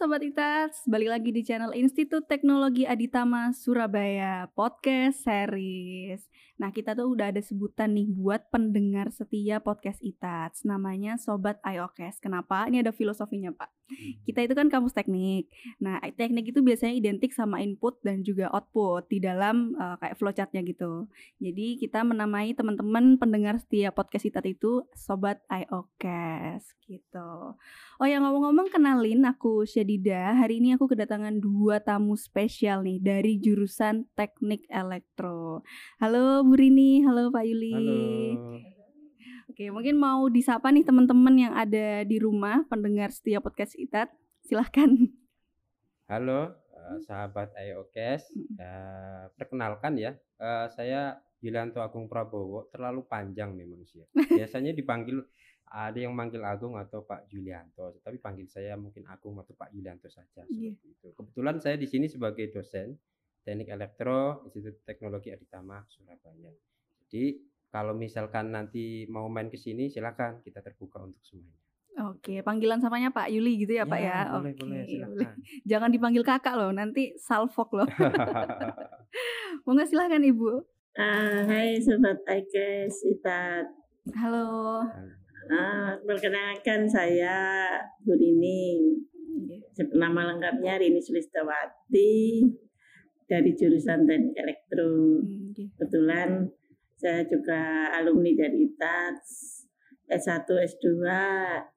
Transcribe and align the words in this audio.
Sobat 0.00 0.24
Itats, 0.24 0.88
balik 0.88 1.12
lagi 1.12 1.28
di 1.28 1.44
channel 1.44 1.76
Institut 1.76 2.24
Teknologi 2.24 2.88
Aditama 2.88 3.52
Surabaya 3.52 4.48
Podcast 4.48 5.28
Series. 5.28 6.24
Nah 6.60 6.68
kita 6.76 6.92
tuh 6.92 7.16
udah 7.16 7.32
ada 7.32 7.40
sebutan 7.40 7.96
nih 7.96 8.12
buat 8.12 8.52
pendengar 8.52 9.08
setia 9.08 9.64
podcast 9.64 9.96
Itats, 10.04 10.68
namanya 10.68 11.16
Sobat 11.16 11.56
IOKS. 11.64 12.20
Kenapa? 12.20 12.68
Ini 12.68 12.84
ada 12.84 12.92
filosofinya 12.92 13.48
Pak. 13.48 13.72
Hmm. 13.88 14.12
Kita 14.28 14.44
itu 14.44 14.52
kan 14.52 14.68
kampus 14.68 14.92
teknik. 14.92 15.48
Nah 15.80 15.96
teknik 16.12 16.52
itu 16.52 16.60
biasanya 16.60 16.92
identik 16.92 17.32
sama 17.32 17.64
input 17.64 17.96
dan 18.04 18.20
juga 18.20 18.52
output 18.52 19.08
di 19.08 19.24
dalam 19.24 19.72
uh, 19.80 19.96
kayak 20.04 20.20
flowchartnya 20.20 20.60
gitu. 20.68 21.08
Jadi 21.40 21.80
kita 21.80 22.04
menamai 22.04 22.52
teman-teman 22.52 23.16
pendengar 23.16 23.56
setia 23.56 23.88
podcast 23.88 24.28
Itats 24.28 24.52
itu 24.52 24.84
Sobat 24.92 25.40
IOKS 25.48 26.76
gitu. 26.84 27.56
Oh 28.00 28.06
ya 28.06 28.20
ngomong-ngomong 28.20 28.68
kenalin 28.68 29.24
aku 29.24 29.64
Syadida. 29.64 30.36
Hari 30.36 30.60
ini 30.60 30.76
aku 30.76 30.92
kedatangan 30.92 31.40
dua 31.40 31.80
tamu 31.80 32.20
spesial 32.20 32.84
nih 32.84 33.00
dari 33.00 33.40
jurusan 33.40 34.12
Teknik 34.12 34.68
Elektro. 34.68 35.64
Halo 35.96 36.42
Bu 36.50 36.58
Rini, 36.58 37.06
halo 37.06 37.30
Pak 37.30 37.46
Yuli. 37.46 37.70
Halo. 37.78 37.94
Oke, 39.54 39.70
mungkin 39.70 39.94
mau 39.94 40.26
disapa 40.26 40.74
nih 40.74 40.82
teman-teman 40.82 41.30
yang 41.38 41.54
ada 41.54 42.02
di 42.02 42.18
rumah 42.18 42.66
pendengar 42.66 43.14
setiap 43.14 43.46
podcast 43.46 43.78
Itat. 43.78 44.10
Silahkan. 44.42 44.90
Halo 46.10 46.50
uh, 46.50 46.98
sahabat 47.06 47.54
IOKS. 47.54 48.34
Uh, 48.58 49.30
perkenalkan 49.38 49.94
ya, 49.94 50.18
uh, 50.42 50.66
saya 50.74 51.22
Yulianto 51.38 51.78
Agung 51.78 52.10
Prabowo. 52.10 52.66
Terlalu 52.74 53.06
panjang 53.06 53.54
memang 53.54 53.86
sih. 53.86 54.02
Ya. 54.02 54.10
Biasanya 54.42 54.74
dipanggil 54.74 55.22
ada 55.70 56.02
yang 56.02 56.18
manggil 56.18 56.42
Agung 56.42 56.74
atau 56.74 57.06
Pak 57.06 57.30
Julianto, 57.30 57.94
tapi 58.02 58.18
panggil 58.18 58.50
saya 58.50 58.74
mungkin 58.74 59.06
Agung 59.06 59.38
atau 59.38 59.54
Pak 59.54 59.70
Julianto 59.70 60.10
saja 60.10 60.42
yeah. 60.50 60.74
itu. 60.82 61.14
Kebetulan 61.14 61.62
saya 61.62 61.78
di 61.78 61.86
sini 61.86 62.10
sebagai 62.10 62.50
dosen 62.50 62.98
Teknik 63.50 63.66
Elektro 63.66 64.46
Institut 64.46 64.78
Teknologi 64.86 65.34
Aditama 65.34 65.82
Surabaya. 65.90 66.54
Jadi 67.10 67.34
kalau 67.66 67.98
misalkan 67.98 68.54
nanti 68.54 69.10
mau 69.10 69.26
main 69.26 69.50
ke 69.50 69.58
sini 69.58 69.90
silakan 69.90 70.38
kita 70.46 70.62
terbuka 70.62 71.02
untuk 71.02 71.18
semuanya. 71.26 71.58
Oke, 72.14 72.46
panggilan 72.46 72.78
samanya 72.78 73.10
Pak 73.10 73.26
Yuli 73.34 73.66
gitu 73.66 73.74
ya, 73.74 73.82
ya 73.82 73.90
Pak 73.90 73.98
ya. 73.98 74.18
Boleh, 74.38 74.54
Oke, 74.54 74.62
boleh, 74.62 74.82
silakan. 74.86 75.34
Jangan 75.70 75.90
dipanggil 75.90 76.22
kakak 76.22 76.54
loh, 76.54 76.70
nanti 76.70 77.10
salfok 77.18 77.74
loh. 77.74 77.90
Mau 79.66 79.74
nggak 79.74 79.90
silahkan 79.90 80.22
Ibu. 80.22 80.46
Uh, 80.94 81.42
hai 81.50 81.74
Sobat 81.82 82.22
Aikes, 82.30 83.02
Itat. 83.02 83.66
Halo. 84.14 84.86
Halo. 84.86 85.10
Nah, 85.50 85.98
perkenalkan 86.06 86.86
saya 86.86 87.66
Bu 88.06 88.14
Rini. 88.14 88.94
Nama 89.74 90.38
lengkapnya 90.38 90.78
Rini 90.78 91.02
Sulistawati 91.02 92.46
dari 93.30 93.54
jurusan 93.54 94.10
Teknik 94.10 94.34
Elektro. 94.34 95.22
Kebetulan 95.54 96.50
saya 96.98 97.22
juga 97.30 97.94
alumni 97.94 98.34
dari 98.34 98.66
ITATS 98.66 99.26
S1, 100.10 100.50
S2 100.50 101.06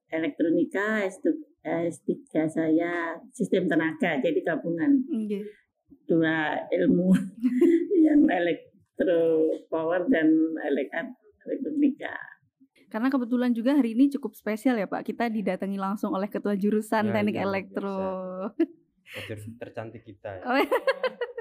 Elektronika, 0.09 1.05
S2, 1.05 1.29
S3 1.61 2.11
saya 2.49 3.21
Sistem 3.29 3.69
Tenaga, 3.69 4.17
jadi 4.17 4.41
gabungan. 4.41 4.97
Dua 6.09 6.57
ilmu 6.73 7.13
yang 8.09 8.25
elektro 8.25 9.53
power 9.69 10.09
dan 10.09 10.27
elektronika. 10.65 12.17
Karena 12.89 13.09
kebetulan 13.09 13.53
juga 13.53 13.73
hari 13.73 13.97
ini 13.97 14.09
cukup 14.09 14.38
spesial 14.38 14.78
ya 14.78 14.85
Pak. 14.85 15.05
Kita 15.05 15.29
didatangi 15.29 15.78
langsung 15.81 16.13
oleh 16.13 16.29
ketua 16.29 16.53
jurusan 16.57 17.09
ya, 17.09 17.13
Teknik 17.13 17.38
ya, 17.38 17.45
Elektro. 17.45 17.97
tercantik 19.61 20.01
kita 20.05 20.41
ya. 20.41 20.44
Oh 20.45 20.57
ya. 20.57 20.69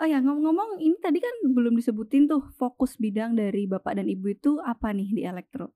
oh 0.00 0.06
ya 0.06 0.20
ngomong-ngomong 0.20 0.80
ini 0.80 0.96
tadi 1.00 1.18
kan 1.22 1.34
belum 1.50 1.76
disebutin 1.76 2.28
tuh 2.28 2.44
fokus 2.60 3.00
bidang 3.00 3.36
dari 3.36 3.64
Bapak 3.64 3.96
dan 3.96 4.06
Ibu 4.06 4.26
itu 4.32 4.60
apa 4.60 4.92
nih 4.92 5.08
di 5.12 5.22
elektro? 5.24 5.72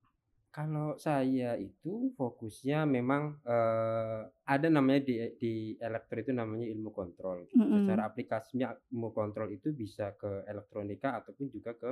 Kalau 0.51 0.99
saya 0.99 1.55
itu 1.55 2.11
fokusnya 2.19 2.83
memang 2.83 3.39
uh, 3.47 4.27
ada 4.43 4.67
namanya 4.67 5.07
di 5.07 5.15
di 5.39 5.53
elektro 5.79 6.19
itu 6.19 6.35
namanya 6.35 6.67
ilmu 6.67 6.91
kontrol. 6.91 7.47
Mm 7.55 7.63
-hmm. 7.63 7.79
Secara 7.87 8.03
aplikasinya 8.11 8.75
ilmu 8.91 9.15
kontrol 9.15 9.47
itu 9.55 9.71
bisa 9.71 10.11
ke 10.19 10.43
elektronika 10.51 11.23
ataupun 11.23 11.55
juga 11.55 11.79
ke 11.79 11.91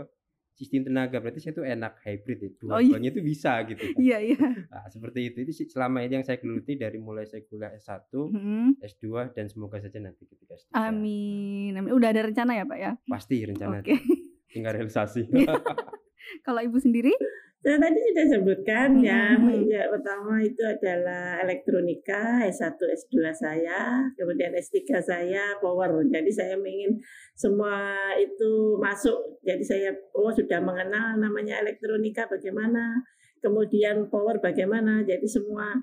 sistem 0.59 0.91
tenaga 0.91 1.23
berarti 1.23 1.39
saya 1.39 1.55
tuh 1.55 1.63
enak 1.63 2.03
hybrid 2.03 2.39
ya 2.43 2.51
dua-duanya 2.59 2.99
oh, 2.99 2.99
iya. 2.99 3.11
itu 3.15 3.21
bisa 3.23 3.53
gitu 3.63 3.79
kan. 3.79 3.99
iya 4.11 4.19
iya 4.19 4.39
nah, 4.67 4.91
seperti 4.91 5.31
itu 5.31 5.39
itu 5.47 5.53
selama 5.71 6.03
ini 6.03 6.19
yang 6.19 6.27
saya 6.27 6.43
geluti 6.43 6.75
dari 6.75 6.99
mulai 6.99 7.31
saya 7.31 7.47
kuliah 7.47 7.71
S1 7.79 8.11
hmm. 8.11 8.83
S2 8.83 9.07
dan 9.39 9.47
semoga 9.47 9.79
saja 9.79 10.03
nanti 10.03 10.27
ketika 10.27 10.59
S3 10.59 10.75
amin 10.75 11.79
amin 11.79 11.95
udah 11.95 12.11
ada 12.11 12.27
rencana 12.27 12.59
ya 12.59 12.67
Pak 12.67 12.79
ya 12.83 12.93
pasti 13.07 13.37
rencana 13.47 13.79
okay. 13.87 14.03
tinggal 14.51 14.75
realisasi 14.75 15.31
iya. 15.39 15.55
kalau 16.43 16.59
ibu 16.59 16.83
sendiri 16.83 17.15
saya 17.59 17.75
tadi 17.75 17.99
sudah 17.99 18.27
sebutkan 18.39 19.03
ya, 19.03 19.35
hmm. 19.35 19.67
ya 19.67 19.91
pertama 19.91 20.39
itu 20.39 20.63
adalah 20.63 21.43
elektronika 21.43 22.47
S1 22.47 22.79
S2 22.79 23.35
saya, 23.35 24.07
kemudian 24.15 24.55
S3 24.55 24.79
saya 25.03 25.59
power. 25.59 26.07
Jadi 26.07 26.31
saya 26.31 26.55
ingin 26.55 26.95
semua 27.35 27.99
itu 28.15 28.79
masuk. 28.79 29.43
Jadi 29.43 29.65
saya 29.67 29.91
oh 30.15 30.31
sudah 30.31 30.63
mengenal 30.63 31.19
namanya 31.19 31.59
elektronika 31.59 32.31
bagaimana, 32.31 32.95
kemudian 33.43 34.07
power 34.07 34.39
bagaimana. 34.39 35.03
Jadi 35.03 35.27
semua 35.27 35.75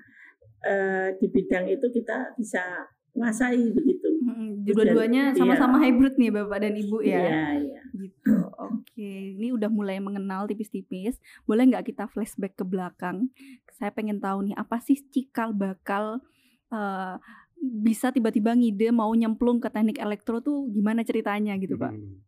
uh, 0.64 1.08
di 1.12 1.28
bidang 1.28 1.68
itu 1.68 1.92
kita 1.92 2.32
bisa 2.40 2.88
menguasai 3.16 3.72
begitu. 3.72 4.08
Hmm, 4.26 4.68
dua-duanya 4.68 5.32
sama-sama 5.32 5.80
iya. 5.80 5.88
hybrid 5.88 6.14
nih 6.20 6.30
Bapak 6.36 6.58
dan 6.60 6.74
Ibu 6.76 6.98
ya. 7.00 7.16
Iya, 7.24 7.42
iya. 7.64 7.80
Gitu. 7.96 8.34
Oke, 8.60 9.10
ini 9.32 9.48
udah 9.56 9.72
mulai 9.72 9.96
mengenal 9.96 10.44
tipis-tipis. 10.44 11.16
Boleh 11.48 11.64
nggak 11.72 11.88
kita 11.88 12.04
flashback 12.12 12.52
ke 12.60 12.64
belakang? 12.68 13.32
Saya 13.72 13.88
pengen 13.96 14.20
tahu 14.20 14.52
nih 14.52 14.54
apa 14.60 14.76
sih 14.84 15.00
cikal 15.00 15.56
bakal 15.56 16.20
uh, 16.68 17.16
bisa 17.56 18.12
tiba-tiba 18.12 18.52
ngide 18.52 18.92
mau 18.92 19.08
nyemplung 19.16 19.64
ke 19.64 19.72
teknik 19.72 19.96
elektro 19.96 20.44
tuh 20.44 20.68
gimana 20.68 21.00
ceritanya 21.00 21.56
gitu, 21.56 21.80
Pak? 21.80 21.96
Hmm. 21.96 22.20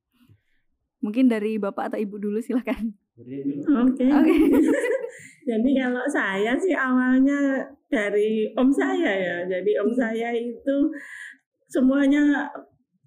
Mungkin 1.05 1.29
dari 1.29 1.61
Bapak 1.61 1.93
atau 1.93 1.99
Ibu 2.01 2.17
dulu 2.17 2.41
silakan. 2.41 2.97
Oke. 3.21 4.09
Okay. 4.09 4.11
Okay. 4.19 4.41
Jadi 5.49 5.81
kalau 5.81 6.05
saya 6.13 6.53
sih 6.61 6.77
awalnya 6.77 7.65
dari 7.89 8.53
om 8.55 8.69
saya 8.69 9.11
ya. 9.13 9.37
Jadi 9.49 9.73
om 9.81 9.91
hmm. 9.93 9.99
saya 9.99 10.29
itu 10.37 10.77
semuanya 11.69 12.49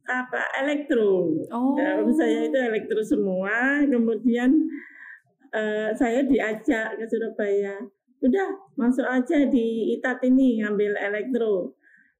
apa 0.05 0.41
elektro. 0.65 1.29
Oh. 1.53 1.77
Ya, 1.77 2.01
om 2.01 2.09
saya 2.13 2.49
itu 2.49 2.57
elektro 2.57 3.01
semua. 3.05 3.85
Kemudian 3.85 4.51
uh, 5.53 5.89
saya 5.93 6.25
diajak 6.25 6.97
ke 6.97 7.05
Surabaya. 7.07 7.77
Udah 8.21 8.53
masuk 8.77 9.05
aja 9.05 9.49
di 9.49 9.97
ITAT 9.97 10.21
ini 10.29 10.61
ngambil 10.61 10.93
elektro. 10.97 11.73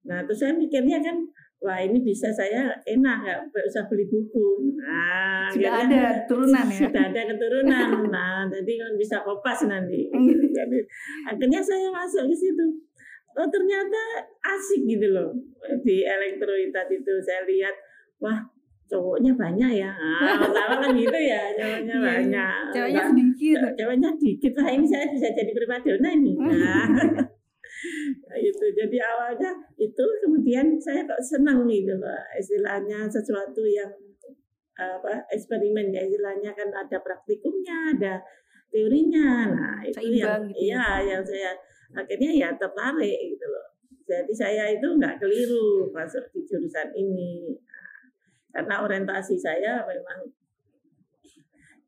Nah 0.05 0.25
terus 0.25 0.41
saya 0.41 0.57
mikirnya 0.57 0.97
kan 0.97 1.17
wah 1.61 1.77
ini 1.77 2.01
bisa 2.01 2.33
saya 2.33 2.73
enak 2.89 3.15
nggak 3.21 3.65
usah 3.69 3.85
beli 3.85 4.09
buku. 4.09 4.73
Nah, 4.81 5.45
sudah 5.53 5.85
ada 5.85 6.25
turunan 6.25 6.65
ya. 6.65 6.89
Sudah 6.89 7.03
ada 7.13 7.21
keturunan. 7.29 7.89
Nah, 8.09 8.49
jadi 8.49 8.71
kan 8.81 8.91
bisa 8.97 9.21
kopas 9.21 9.69
nanti. 9.69 10.09
jadi 10.57 10.77
akhirnya 11.29 11.61
saya 11.61 11.87
masuk 11.93 12.25
ke 12.27 12.35
situ. 12.35 12.65
Oh 13.31 13.47
ternyata 13.47 14.27
asik 14.43 14.83
gitu 14.89 15.07
loh 15.15 15.31
di 15.87 16.03
elektroitat 16.03 16.91
itu 16.91 17.13
saya 17.23 17.47
lihat 17.47 17.71
wah 18.19 18.43
cowoknya 18.91 19.31
banyak 19.39 19.71
ya 19.87 19.91
ah 19.95 20.35
pertama 20.35 20.83
kan 20.83 20.91
gitu 20.91 21.15
ya 21.15 21.55
cowoknya 21.55 21.95
iya, 21.95 22.03
banyak 22.03 22.55
cowoknya 22.75 23.01
sedikit 23.07 23.59
cowoknya 23.79 24.09
sedikit 24.19 24.53
lah 24.59 24.69
ini 24.75 24.85
saya 24.85 25.05
bisa 25.07 25.27
jadi 25.31 25.51
primadona 25.55 26.09
ini 26.11 26.33
nah 26.35 26.51
Nah, 26.51 26.85
itu 28.37 28.65
jadi 28.77 28.97
awalnya 29.01 29.51
itu 29.75 30.05
kemudian 30.21 30.77
saya 30.77 31.01
kok 31.05 31.21
senang 31.21 31.65
gitu 31.65 31.97
loh 31.97 32.21
istilahnya 32.37 33.09
sesuatu 33.09 33.65
yang 33.65 33.89
apa 34.81 35.25
eksperimen 35.29 35.93
ya. 35.93 36.01
Istilahnya 36.05 36.51
kan 36.57 36.69
ada 36.73 36.97
praktikumnya 37.01 37.93
ada 37.97 38.13
teorinya. 38.73 39.51
Nah 39.51 39.77
itu 39.85 39.99
Seimbang 39.99 40.17
yang 40.17 40.41
gitu 40.49 40.61
ya. 40.71 40.81
ya 40.81 41.15
yang 41.15 41.23
saya 41.23 41.51
akhirnya 41.93 42.31
ya 42.31 42.49
tertarik 42.57 43.19
gitu 43.35 43.45
loh. 43.45 43.67
Jadi 44.07 44.33
saya 44.33 44.63
itu 44.71 44.87
nggak 44.97 45.21
keliru 45.21 45.91
masuk 45.93 46.23
di 46.35 46.43
jurusan 46.43 46.89
ini. 46.95 47.55
Nah, 47.55 48.01
karena 48.51 48.75
orientasi 48.83 49.35
saya 49.39 49.83
memang 49.87 50.27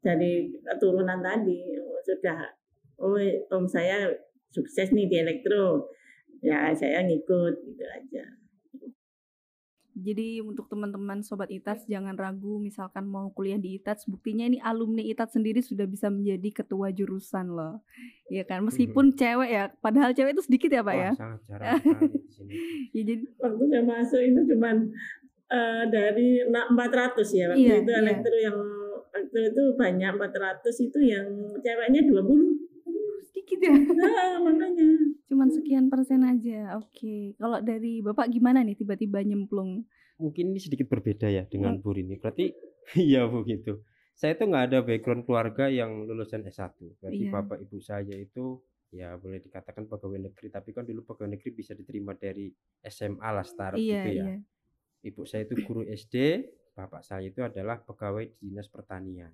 dari 0.04 0.51
keturunan 0.63 1.19
tadi 1.24 1.75
sudah 2.04 2.44
oh 3.00 3.16
om 3.51 3.63
saya 3.63 4.12
sukses 4.54 4.88
nih 4.90 5.06
di 5.06 5.18
elektro 5.18 5.90
ya 6.40 6.70
saya 6.72 7.02
ngikut 7.02 7.54
gitu 7.62 7.84
aja 7.84 8.24
Jadi 9.94 10.42
untuk 10.42 10.66
teman-teman 10.66 11.22
sobat 11.22 11.54
ITATS 11.54 11.86
jangan 11.86 12.18
ragu 12.18 12.58
misalkan 12.58 13.06
mau 13.06 13.30
kuliah 13.30 13.56
di 13.56 13.78
ITATS 13.78 14.10
buktinya 14.10 14.42
ini 14.44 14.58
alumni 14.58 15.06
ITATS 15.06 15.38
sendiri 15.38 15.62
sudah 15.62 15.86
bisa 15.86 16.10
menjadi 16.10 16.66
ketua 16.66 16.90
jurusan 16.90 17.54
loh. 17.54 17.86
Iya 18.26 18.42
kan 18.42 18.66
meskipun 18.66 19.14
cewek 19.14 19.46
ya 19.48 19.70
padahal 19.78 20.10
cewek 20.12 20.34
itu 20.34 20.42
sedikit 20.42 20.74
ya 20.74 20.82
Pak 20.82 20.90
Wah, 20.90 20.98
ya. 20.98 21.12
sangat 21.14 21.40
jarang 21.46 21.78
sekali 21.78 22.10
di 22.10 22.22
sini. 22.28 22.54
Ya 22.98 23.02
jadi 23.06 23.24
waktu 23.38 23.64
saya 23.70 23.84
masuk 23.86 24.22
itu 24.24 24.42
cuman 24.50 24.76
eh, 25.52 25.84
dari 25.86 26.28
na- 26.50 26.70
400 26.74 26.82
ya 27.30 27.46
waktu 27.54 27.62
Iya, 27.62 27.76
itu 27.78 27.92
iya. 27.94 28.00
elektro 28.02 28.36
yang 28.42 28.58
waktu 29.14 29.40
itu 29.46 29.64
banyak 29.78 30.12
400 30.18 30.88
itu 30.90 31.00
yang 31.06 31.26
ceweknya 31.62 32.02
20 32.02 32.62
sedikit 33.56 33.62
ya. 33.64 33.76
nah 33.94 34.42
makanya 34.42 34.88
Cuman 35.24 35.50
sekian 35.50 35.86
persen 35.88 36.22
aja. 36.22 36.78
Oke. 36.78 37.34
Kalau 37.36 37.58
dari 37.60 38.00
Bapak 38.00 38.30
gimana 38.30 38.62
nih 38.62 38.76
tiba-tiba 38.76 39.22
nyemplung? 39.22 39.82
Mungkin 40.16 40.54
ini 40.54 40.60
sedikit 40.60 40.86
berbeda 40.86 41.26
ya 41.26 41.44
dengan 41.44 41.74
Hmm. 41.74 41.82
Bu 41.82 41.94
ini. 41.94 42.18
Berarti 42.18 42.54
iya 43.02 43.26
begitu. 43.26 43.82
Saya 44.14 44.34
tuh 44.34 44.46
nggak 44.46 44.66
ada 44.70 44.80
background 44.80 45.26
keluarga 45.26 45.66
yang 45.68 46.06
lulusan 46.06 46.46
S1. 46.46 46.78
Berarti 47.00 47.18
Iya. 47.20 47.32
bapak 47.34 47.58
ibu 47.60 47.78
saya 47.78 48.14
itu 48.14 48.62
ya 48.94 49.18
boleh 49.18 49.42
dikatakan 49.42 49.90
pegawai 49.90 50.22
negeri. 50.22 50.48
Tapi 50.48 50.70
kan 50.70 50.86
dulu 50.86 51.02
pegawai 51.04 51.34
negeri 51.34 51.50
bisa 51.52 51.74
diterima 51.74 52.14
dari 52.14 52.54
SMA 52.80 53.26
lah 53.26 53.42
start 53.42 53.74
Iya, 53.74 54.06
gitu 54.06 54.10
ya. 54.14 54.26
iya. 54.30 54.38
Ibu 55.04 55.22
saya 55.26 55.44
itu 55.44 55.58
guru 55.60 55.82
SD, 55.84 56.46
bapak 56.72 57.02
saya 57.02 57.26
itu 57.26 57.42
adalah 57.42 57.82
pegawai 57.82 58.38
dinas 58.38 58.70
pertanian. 58.70 59.34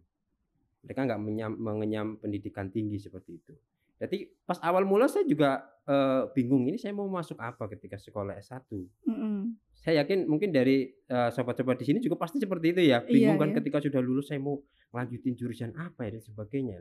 Mereka 0.80 1.06
nggak 1.06 1.22
mengenyam 1.54 2.16
pendidikan 2.16 2.72
tinggi 2.72 2.96
seperti 2.98 3.36
itu. 3.36 3.52
Jadi 4.00 4.18
pas 4.42 4.56
awal 4.60 4.84
mula 4.84 5.06
saya 5.06 5.24
juga 5.24 5.60
eh, 5.84 6.24
bingung 6.32 6.64
ini 6.64 6.76
saya 6.76 6.92
mau 6.92 7.06
masuk 7.06 7.36
apa 7.36 7.68
ketika 7.70 7.96
sekolah 7.96 8.38
S1 8.38 8.64
Mm-mm. 9.04 9.60
saya 9.74 10.02
yakin 10.02 10.24
mungkin 10.24 10.50
dari 10.50 10.88
eh, 10.88 11.30
sobat-sobat 11.30 11.76
di 11.76 11.86
sini 11.86 12.00
juga 12.00 12.16
pasti 12.16 12.38
seperti 12.38 12.72
itu 12.72 12.82
ya. 12.86 13.00
Bingung 13.02 13.36
Iya, 13.36 13.42
kan 13.42 13.50
iya. 13.50 13.56
ketika 13.58 13.78
sudah 13.80 14.00
lulus 14.00 14.28
saya 14.28 14.40
mau 14.40 14.56
lanjutin 14.90 15.34
jurusan 15.34 15.76
apa 15.76 16.04
ya 16.04 16.16
dan 16.16 16.24
sebagainya. 16.24 16.78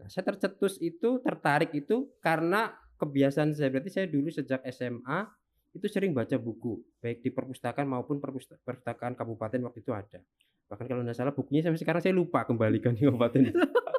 Nah 0.00 0.08
saya 0.08 0.24
tercetus 0.26 0.80
itu 0.80 1.20
tertarik 1.20 1.70
itu 1.72 2.08
karena 2.18 2.72
kebiasaan 2.96 3.52
saya. 3.52 3.68
Berarti 3.68 3.90
saya 3.90 4.06
dulu 4.06 4.28
sejak 4.28 4.64
SMA 4.66 5.28
itu 5.72 5.86
sering 5.86 6.12
baca 6.12 6.36
buku 6.36 6.80
baik 6.98 7.20
di 7.20 7.28
perpustakaan 7.28 7.84
maupun 7.86 8.16
perpusta- 8.16 8.56
perpustakaan 8.58 9.12
kabupaten 9.12 9.60
waktu 9.62 9.80
itu 9.80 9.90
ada. 9.90 10.20
Bahkan 10.66 10.84
kalau 10.86 11.00
tidak 11.00 11.14
salah 11.14 11.32
bukunya 11.32 11.60
sampai 11.60 11.76
sekarang 11.76 12.00
saya 12.00 12.12
lupa 12.12 12.42
kembalikan 12.42 12.92
di 12.92 13.04
kabupaten 13.04 13.52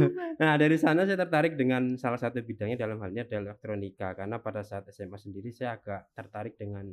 lupa. 0.00 0.24
Nah 0.38 0.54
dari 0.56 0.76
sana 0.76 1.02
saya 1.04 1.18
tertarik 1.18 1.54
dengan 1.54 1.94
salah 1.96 2.16
satu 2.16 2.40
bidangnya 2.40 2.78
dalam 2.78 2.98
halnya 3.00 3.26
adalah 3.26 3.54
elektronika 3.54 4.14
karena 4.14 4.38
pada 4.38 4.62
saat 4.62 4.86
SMA 4.88 5.16
sendiri 5.16 5.50
saya 5.50 5.76
agak 5.76 6.12
tertarik 6.14 6.54
dengan 6.54 6.88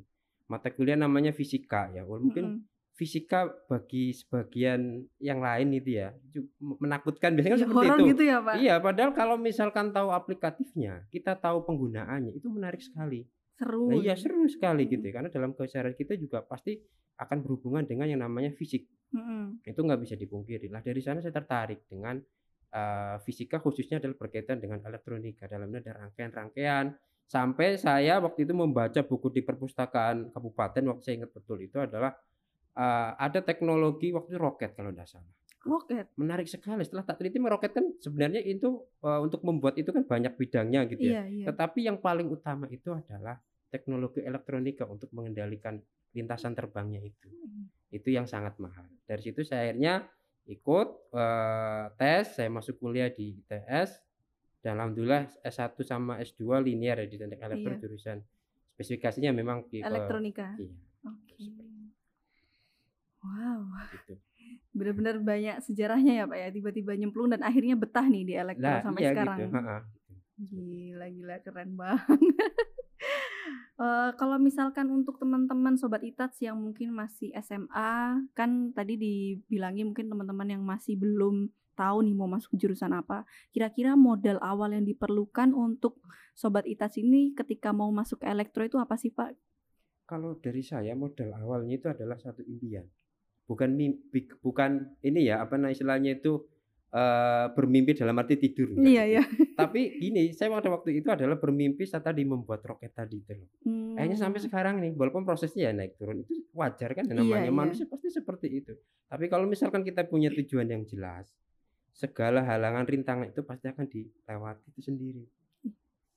mata 0.47 0.71
kuliah 0.71 0.95
namanya 0.95 1.31
fisika 1.31 1.91
ya. 1.91 2.01
Walaupun 2.03 2.23
mungkin 2.23 2.45
Mm-mm. 2.59 2.95
fisika 2.95 3.45
bagi 3.69 4.09
sebagian 4.09 5.05
yang 5.19 5.37
lain 5.37 5.69
itu 5.75 6.01
ya 6.01 6.15
menakutkan 6.59 7.37
biasanya 7.37 7.57
Ya, 7.57 7.63
seperti 7.67 7.87
itu. 7.87 8.03
gitu 8.15 8.23
ya 8.25 8.37
Pak. 8.41 8.53
Iya, 8.57 8.75
padahal 8.81 9.11
kalau 9.13 9.35
misalkan 9.37 9.93
tahu 9.93 10.09
aplikatifnya, 10.09 11.05
kita 11.13 11.37
tahu 11.37 11.61
penggunaannya 11.63 12.33
itu 12.33 12.47
menarik 12.49 12.81
sekali. 12.81 13.27
Seru. 13.57 13.89
Nah, 13.89 13.97
iya 13.97 14.13
seru 14.13 14.45
sekali 14.45 14.85
Mm. 14.85 14.89
gitu 14.93 15.03
ya, 15.09 15.13
karena 15.17 15.29
dalam 15.29 15.51
keseharian 15.53 15.93
kita 15.93 16.13
juga 16.13 16.41
pasti 16.41 16.77
akan 17.17 17.37
berhubungan 17.41 17.85
dengan 17.85 18.05
yang 18.05 18.21
namanya 18.21 18.53
fisik 18.53 18.85
Mm-mm. 19.09 19.61
itu 19.65 19.77
nggak 19.77 20.01
bisa 20.01 20.13
dipungkiri. 20.13 20.69
Lah 20.69 20.81
dari 20.81 21.01
sana 21.01 21.17
saya 21.21 21.33
tertarik 21.33 21.89
dengan 21.89 22.21
eh, 22.71 23.15
fisika 23.23 23.59
khususnya 23.63 23.99
adalah 24.01 24.15
berkaitan 24.17 24.59
dengan 24.59 24.83
elektronika. 24.83 25.45
Dalamnya 25.47 25.83
ada 25.87 25.93
rangkaian-rangkaian. 26.07 26.95
Sampai 27.27 27.75
saya 27.75 28.23
waktu 28.23 28.47
itu 28.47 28.55
membaca 28.55 29.03
buku 29.03 29.27
di 29.35 29.43
perpustakaan 29.43 30.31
kabupaten 30.31 30.83
waktu 30.87 31.03
saya 31.03 31.15
ingat 31.23 31.31
betul 31.35 31.59
itu 31.59 31.77
adalah 31.79 32.15
eh, 32.75 33.11
ada 33.19 33.39
teknologi 33.43 34.15
waktu 34.15 34.35
itu 34.35 34.39
roket 34.39 34.71
kalau 34.75 34.91
tidak 34.95 35.07
salah. 35.11 35.33
Roket. 35.67 36.07
Menarik 36.15 36.47
sekali. 36.47 36.87
Setelah 36.87 37.03
tak 37.03 37.19
teliti 37.19 37.43
roket 37.43 37.75
kan 37.75 37.83
sebenarnya 37.99 38.39
itu 38.39 38.87
eh, 39.03 39.19
untuk 39.19 39.43
membuat 39.43 39.75
itu 39.75 39.91
kan 39.91 40.07
banyak 40.07 40.39
bidangnya 40.39 40.87
gitu 40.87 41.03
ya. 41.11 41.21
Iya, 41.21 41.23
iya. 41.27 41.45
Tetapi 41.51 41.83
yang 41.83 41.99
paling 41.99 42.31
utama 42.31 42.71
itu 42.71 42.95
adalah 42.95 43.35
teknologi 43.67 44.23
elektronika 44.23 44.87
untuk 44.87 45.11
mengendalikan 45.11 45.75
lintasan 46.15 46.55
terbangnya 46.55 47.03
itu 47.03 47.27
Mm. 47.27 47.67
itu 47.93 48.09
yang 48.11 48.27
sangat 48.27 48.59
mahal. 48.59 48.87
Dari 49.07 49.21
situ 49.21 49.43
saya 49.43 49.71
akhirnya 49.71 50.07
ikut 50.47 50.87
eh, 51.11 51.85
tes, 51.95 52.25
saya 52.33 52.47
masuk 52.47 52.79
kuliah 52.79 53.11
di 53.11 53.35
ITS 53.43 53.99
dan 54.63 54.79
alhamdulillah 54.79 55.27
S1 55.43 55.75
sama 55.83 56.17
S2 56.19 56.63
linear 56.63 56.97
ya 57.03 57.07
di 57.07 57.15
teknik 57.15 57.39
elektro 57.39 57.71
Iya. 57.71 57.81
jurusan 57.83 58.17
spesifikasinya 58.75 59.31
memang 59.31 59.67
di 59.67 59.83
Elektronika. 59.83 60.55
iya, 60.55 60.71
Oke. 61.03 61.35
Wow, 63.21 63.59
gitu. 63.91 64.13
benar-benar 64.71 65.19
banyak 65.19 65.59
sejarahnya 65.65 66.23
ya 66.23 66.25
Pak 66.29 66.37
ya. 66.37 66.47
Tiba-tiba 66.53 66.91
nyemplung 66.95 67.27
dan 67.33 67.41
akhirnya 67.43 67.75
betah 67.75 68.05
nih 68.07 68.23
di 68.23 68.33
elektro 68.37 68.63
Lah, 68.63 68.79
sampai 68.85 69.01
iya 69.03 69.11
sekarang. 69.11 69.37
gitu. 69.41 69.51
ha-ha, 69.57 69.77
gitu. 69.91 70.11
Gila, 70.37 71.05
gila 71.11 71.35
keren 71.43 71.71
banget. 71.75 72.19
Eh, 73.77 74.11
kalau 74.17 74.41
misalkan 74.41 74.89
untuk 74.89 75.21
teman-teman 75.21 75.77
sobat 75.77 76.01
Itats 76.01 76.41
yang 76.41 76.57
mungkin 76.57 76.97
masih 76.97 77.29
SMA, 77.37 78.25
kan 78.33 78.73
tadi 78.73 78.97
dibilangin 78.97 79.93
mungkin 79.93 80.09
teman-teman 80.09 80.49
yang 80.49 80.63
masih 80.65 80.97
belum 80.97 81.53
tahu 81.77 82.01
nih 82.01 82.17
mau 82.17 82.25
masuk 82.25 82.57
jurusan 82.57 82.89
apa. 82.97 83.29
Kira-kira 83.53 83.93
modal 83.93 84.41
awal 84.41 84.73
yang 84.73 84.81
diperlukan 84.81 85.53
untuk 85.53 86.01
sobat 86.33 86.65
Itats 86.65 86.97
ini 86.97 87.37
ketika 87.37 87.69
mau 87.69 87.93
masuk 87.93 88.25
ke 88.25 88.27
elektro 88.27 88.65
itu 88.65 88.81
apa 88.81 88.97
sih 88.97 89.13
Pak? 89.13 89.37
Kalau 90.09 90.41
dari 90.41 90.65
saya 90.65 90.97
modal 90.97 91.37
awalnya 91.37 91.77
itu 91.77 91.85
adalah 91.85 92.17
satu 92.17 92.41
impian. 92.41 92.89
Bukan 93.45 93.77
mimpi, 93.77 94.25
bukan 94.41 94.97
ini 95.05 95.29
ya 95.29 95.45
apa 95.45 95.55
nah 95.55 95.69
istilahnya 95.69 96.17
itu 96.17 96.49
eh, 96.87 97.45
bermimpi 97.51 97.91
dalam 97.93 98.15
arti 98.15 98.35
tidur. 98.35 98.71
enggak 98.71 98.85
Iya 98.87 99.03
gitu. 99.03 99.15
ya. 99.15 99.23
Tapi 99.61 99.81
gini, 99.97 100.23
saya 100.31 100.47
pada 100.49 100.69
waktu 100.69 100.99
itu 100.99 101.07
adalah 101.09 101.35
bermimpi 101.35 101.83
saat 101.83 102.03
tadi 102.03 102.23
membuat 102.23 102.63
roket 102.63 102.93
tadi 102.93 103.19
itu 103.19 103.33
loh. 103.33 103.49
Akhirnya 103.95 104.15
sampai 104.15 104.37
Hmm, 104.37 104.47
sekarang 104.47 104.75
nih, 104.79 104.91
walaupun 104.93 105.23
prosesnya 105.23 105.67
ya 105.67 105.73
naik 105.73 105.97
turun 105.97 106.21
itu 106.21 106.45
wajar 106.53 106.93
kan 106.93 107.05
Iya, 107.05 107.17
namanya 107.17 107.49
iya. 107.49 107.53
manusia 107.53 107.85
pasti 107.85 108.07
seperti 108.07 108.47
itu. 108.53 108.73
Tapi 109.07 109.25
kalau 109.27 109.45
misalkan 109.45 109.81
kita 109.81 110.05
punya 110.05 110.29
tujuan 110.29 110.67
yang 110.67 110.83
jelas, 110.83 111.33
segala 111.91 112.45
halangan 112.45 112.85
rintangan 112.85 113.27
itu 113.27 113.41
pasti 113.41 113.65
akan 113.67 113.85
dilewati 113.89 114.69
itu 114.69 114.81
sendiri. 114.85 115.23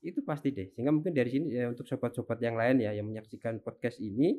Itu 0.01 0.21
pasti 0.21 0.49
deh. 0.49 0.69
Sehingga 0.73 0.89
mungkin 0.89 1.13
dari 1.13 1.29
sini 1.29 1.53
ya 1.53 1.69
untuk 1.69 1.85
sobat-sobat 1.85 2.37
yang 2.41 2.53
lain 2.53 2.81
ya 2.81 2.93
yang 2.93 3.05
menyaksikan 3.05 3.61
podcast 3.61 3.97
ini, 3.97 4.37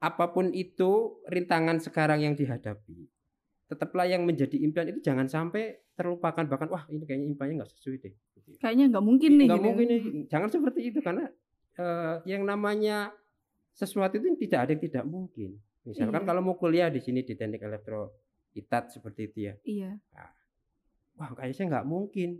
apa 0.00 0.28
pun 0.28 0.52
itu 0.52 1.20
rintangan 1.24 1.80
sekarang 1.80 2.20
yang 2.20 2.34
dihadapi, 2.36 3.08
tetaplah 3.64 4.04
yang 4.04 4.28
menjadi 4.28 4.56
impian 4.60 4.92
itu 4.92 5.00
jangan 5.00 5.24
sampai 5.26 5.80
terlupakan 5.96 6.44
bahkan 6.44 6.68
wah 6.68 6.84
ini 6.92 7.04
kayaknya 7.08 7.26
impiannya 7.32 7.54
nggak 7.64 7.70
sesuai 7.72 7.96
deh. 8.02 8.12
gitu 8.12 8.48
ya. 8.52 8.58
Kayaknya 8.60 8.84
nggak 8.92 9.04
mungkin 9.04 9.30
nih. 9.40 9.46
nggak 9.48 9.60
gitu. 9.60 9.66
mungkin 9.68 9.86
nih. 9.88 10.00
jangan 10.28 10.48
seperti 10.52 10.80
itu 10.92 10.98
karena 11.00 11.24
eh, 11.74 12.14
yang 12.28 12.42
namanya 12.44 13.10
sesuatu 13.74 14.20
itu 14.20 14.26
tidak 14.46 14.58
ada 14.68 14.70
yang 14.76 14.82
tidak 14.84 15.04
mungkin 15.08 15.50
misalkan 15.84 16.22
Iya. 16.22 16.28
kalau 16.30 16.40
mau 16.40 16.56
kuliah 16.56 16.88
di 16.88 17.00
sini 17.02 17.26
di 17.26 17.34
teknik 17.34 17.60
elektro 17.60 18.14
itat 18.54 18.94
seperti 18.94 19.20
itu 19.32 19.38
ya 19.50 19.54
Iya. 19.66 19.90
wah 21.18 21.30
kayaknya 21.34 21.54
saya 21.56 21.66
nggak 21.74 21.86
mungkin 21.86 22.38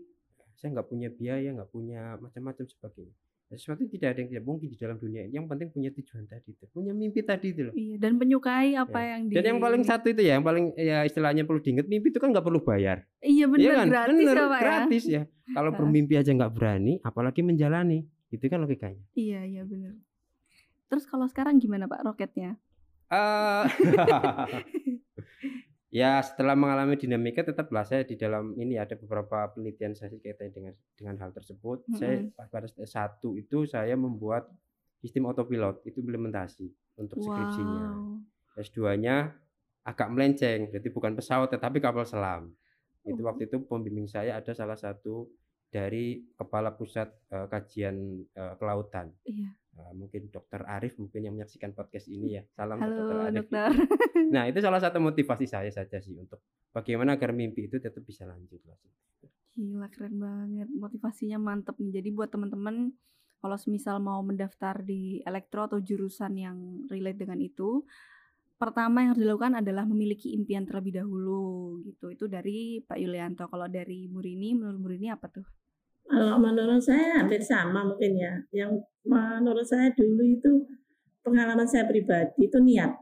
saya 0.54 0.68
nggak 0.78 0.88
punya 0.88 1.08
biaya 1.10 1.50
nggak 1.52 1.70
punya 1.72 2.16
macam-macam 2.22 2.64
sebagainya 2.68 3.10
Ya, 3.10 3.23
sesuatu 3.54 3.86
tidak 3.86 4.08
ada 4.10 4.18
yang 4.18 4.30
tidak 4.30 4.44
mungkin 4.44 4.66
di 4.66 4.76
dalam 4.76 4.96
dunia 4.96 5.22
ini 5.22 5.34
yang 5.34 5.44
penting 5.44 5.68
punya 5.68 5.90
tujuan 5.90 6.24
tadi 6.24 6.50
itu 6.50 6.64
punya 6.68 6.90
mimpi 6.90 7.20
tadi 7.20 7.50
itu 7.50 7.62
loh. 7.62 7.72
Iya, 7.72 7.96
dan 7.98 8.12
menyukai 8.14 8.74
apa 8.74 8.98
Ya. 8.98 9.08
yang 9.14 9.22
di 9.24 9.32
dan 9.32 9.44
yang 9.46 9.58
paling 9.58 9.82
satu 9.82 10.06
itu 10.08 10.20
ya 10.20 10.32
yang 10.34 10.44
paling 10.44 10.64
ya 10.74 11.02
istilahnya 11.02 11.42
perlu 11.42 11.58
diingat 11.58 11.86
mimpi 11.86 12.08
itu 12.08 12.18
kan 12.18 12.30
nggak 12.30 12.42
perlu 12.42 12.60
bayar. 12.60 13.06
Iya 13.18 13.44
benar 13.46 13.60
Iya 13.60 13.72
kan? 13.74 13.86
gratis 13.88 14.14
Bener, 14.20 14.36
ya. 14.36 14.44
Pak 14.46 14.60
gratis 14.60 15.04
ya. 15.04 15.22
Kalau 15.50 15.70
bermimpi 15.72 16.14
aja 16.14 16.30
nggak 16.30 16.52
berani 16.52 16.92
apalagi 17.00 17.40
menjalani. 17.40 18.02
Itu 18.28 18.46
kan 18.46 18.58
logikanya. 18.58 18.98
Iya, 19.14 19.40
iya 19.44 19.62
benar. 19.62 19.94
Terus 20.86 21.04
kalau 21.04 21.24
sekarang 21.24 21.56
gimana 21.56 21.86
Pak 21.86 22.02
roketnya? 22.02 22.58
Eh, 23.06 23.64
ya 25.94 26.18
setelah 26.26 26.58
mengalami 26.58 26.98
dinamika 26.98 27.46
tetaplah 27.46 27.86
saya 27.86 28.02
di 28.02 28.18
dalam 28.18 28.58
ini 28.58 28.74
ada 28.74 28.98
beberapa 28.98 29.46
penelitian 29.54 29.94
saya 29.94 30.10
kaitannya 30.10 30.50
dengan 30.50 30.74
dengan 30.98 31.16
hal 31.22 31.30
tersebut. 31.30 31.86
Saya 31.94 32.26
Mm-mm. 32.26 32.34
pas 32.34 32.50
pada 32.50 32.66
S1 32.66 33.22
itu 33.38 33.62
saya 33.70 33.94
membuat 33.94 34.50
sistem 34.98 35.30
autopilot 35.30 35.86
itu 35.86 36.02
implementasi 36.02 36.66
untuk 36.98 37.22
skripsinya. 37.22 37.86
Wow. 37.94 38.58
S2-nya 38.58 39.34
agak 39.84 40.08
melenceng, 40.10 40.72
jadi 40.74 40.88
bukan 40.90 41.14
pesawat 41.14 41.54
tetapi 41.54 41.78
kapal 41.78 42.02
selam. 42.02 42.50
Itu 43.04 43.20
Oh. 43.22 43.30
waktu 43.30 43.46
itu 43.46 43.62
pembimbing 43.62 44.08
saya 44.08 44.40
ada 44.40 44.50
salah 44.56 44.80
satu 44.80 45.28
dari 45.70 46.24
kepala 46.34 46.74
pusat 46.74 47.10
eh, 47.30 47.46
kajian 47.46 48.24
eh, 48.34 48.54
kelautan. 48.58 49.14
Iya. 49.22 49.54
Eh, 49.74 49.92
mungkin 49.98 50.30
Dokter 50.30 50.62
Arif 50.70 50.94
mungkin 51.02 51.26
yang 51.26 51.34
menyaksikan 51.34 51.74
podcast 51.74 52.06
ini 52.06 52.38
ya. 52.38 52.42
Salam 52.54 52.78
Halo 52.78 53.26
Arif. 53.26 53.42
dokter. 53.42 53.70
Nah, 54.34 54.46
itu 54.46 54.62
salah 54.62 54.78
satu 54.78 55.02
motivasi 55.02 55.46
saya 55.50 55.70
saja 55.74 55.98
sih 55.98 56.14
untuk 56.14 56.38
bagaimana 56.70 57.18
agar 57.18 57.34
mimpi 57.34 57.66
itu 57.66 57.82
tetap 57.82 58.02
bisa 58.06 58.22
lanjut. 58.22 58.62
Gila 59.58 59.90
keren 59.90 60.18
banget. 60.18 60.70
Motivasinya 60.70 61.38
mantep 61.42 61.74
nih. 61.82 61.98
Jadi 62.02 62.08
buat 62.14 62.30
teman-teman 62.30 62.94
kalau 63.42 63.56
semisal 63.58 63.98
mau 63.98 64.22
mendaftar 64.22 64.86
di 64.86 65.18
elektro 65.26 65.66
atau 65.66 65.82
jurusan 65.82 66.38
yang 66.38 66.86
relate 66.86 67.26
dengan 67.26 67.38
itu, 67.42 67.82
pertama 68.54 69.02
yang 69.02 69.10
harus 69.14 69.22
dilakukan 69.26 69.58
adalah 69.58 69.84
memiliki 69.84 70.32
impian 70.38 70.62
terlebih 70.66 71.02
dahulu 71.02 71.82
gitu. 71.82 72.14
Itu 72.14 72.30
dari 72.30 72.78
Pak 72.82 72.98
Yulianto. 72.98 73.50
Kalau 73.50 73.66
dari 73.66 74.06
Murini, 74.06 74.54
menurut 74.54 74.78
Murini 74.78 75.10
apa 75.10 75.26
tuh? 75.26 75.46
Kalau 76.04 76.36
menurut 76.36 76.80
saya 76.84 77.20
hampir 77.20 77.40
sama 77.40 77.84
mungkin 77.84 78.12
ya. 78.16 78.34
Yang 78.52 78.84
menurut 79.08 79.64
saya 79.64 79.88
dulu 79.96 80.22
itu 80.24 80.52
pengalaman 81.24 81.64
saya 81.64 81.88
pribadi 81.88 82.48
itu 82.48 82.58
niat. 82.60 82.92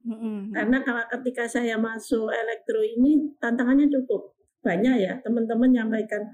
Mm-hmm. 0.00 0.56
Karena 0.56 0.78
kalau 0.80 1.04
ketika 1.12 1.44
saya 1.44 1.76
masuk 1.76 2.32
elektro 2.32 2.80
ini 2.80 3.36
tantangannya 3.36 3.92
cukup 3.92 4.32
banyak 4.64 4.96
ya 5.04 5.12
teman-teman 5.20 5.68
nyampaikan, 5.68 6.24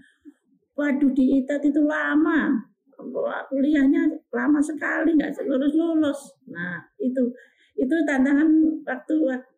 waduh 0.79 1.11
di 1.11 1.43
ITET 1.43 1.75
itu 1.75 1.83
lama, 1.83 2.55
kuliahnya 3.51 4.07
lama 4.31 4.63
sekali 4.63 5.19
nggak 5.19 5.35
lulus 5.47 5.75
lulus. 5.75 6.21
Nah 6.47 6.79
itu 7.03 7.27
itu 7.75 7.95
tantangan 8.07 8.51
waktu 8.87 9.15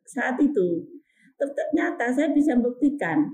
saat 0.08 0.40
itu. 0.40 0.88
Ternyata 1.38 2.10
saya 2.10 2.32
bisa 2.32 2.56
buktikan 2.58 3.28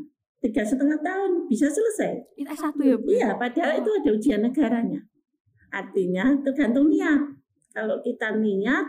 tiga 0.45 0.61
setengah 0.61 1.01
tahun 1.01 1.49
bisa 1.49 1.73
selesai. 1.73 2.37
Itu 2.37 2.53
satu 2.53 2.85
ya 2.85 3.01
Bu? 3.01 3.09
Iya, 3.09 3.41
padahal 3.41 3.81
itu 3.81 3.91
ada 3.97 4.11
ujian 4.13 4.41
negaranya. 4.45 5.01
Artinya 5.73 6.37
tergantung 6.45 6.93
niat. 6.93 7.41
Kalau 7.73 8.05
kita 8.05 8.37
niat, 8.37 8.85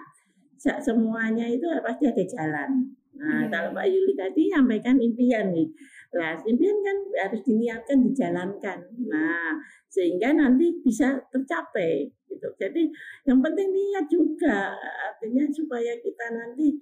semuanya 0.84 1.48
itu 1.48 1.64
pasti 1.80 2.12
ada 2.12 2.24
jalan. 2.28 2.92
Nah, 3.16 3.48
hmm. 3.48 3.50
kalau 3.50 3.72
Pak 3.72 3.88
Yuli 3.88 4.14
tadi 4.20 4.52
nyampaikan 4.52 5.00
impian 5.00 5.56
nih. 5.56 5.72
Nah, 6.20 6.36
impian 6.44 6.76
kan 6.84 6.98
harus 7.24 7.42
diniatkan, 7.48 7.98
dijalankan. 8.04 8.80
Nah, 9.08 9.56
sehingga 9.88 10.36
nanti 10.36 10.84
bisa 10.84 11.24
tercapai. 11.32 12.12
Gitu. 12.28 12.48
Jadi 12.60 12.92
yang 13.24 13.40
penting 13.40 13.72
niat 13.72 14.06
juga. 14.12 14.76
Artinya 15.08 15.48
supaya 15.56 15.96
kita 16.04 16.26
nanti 16.36 16.76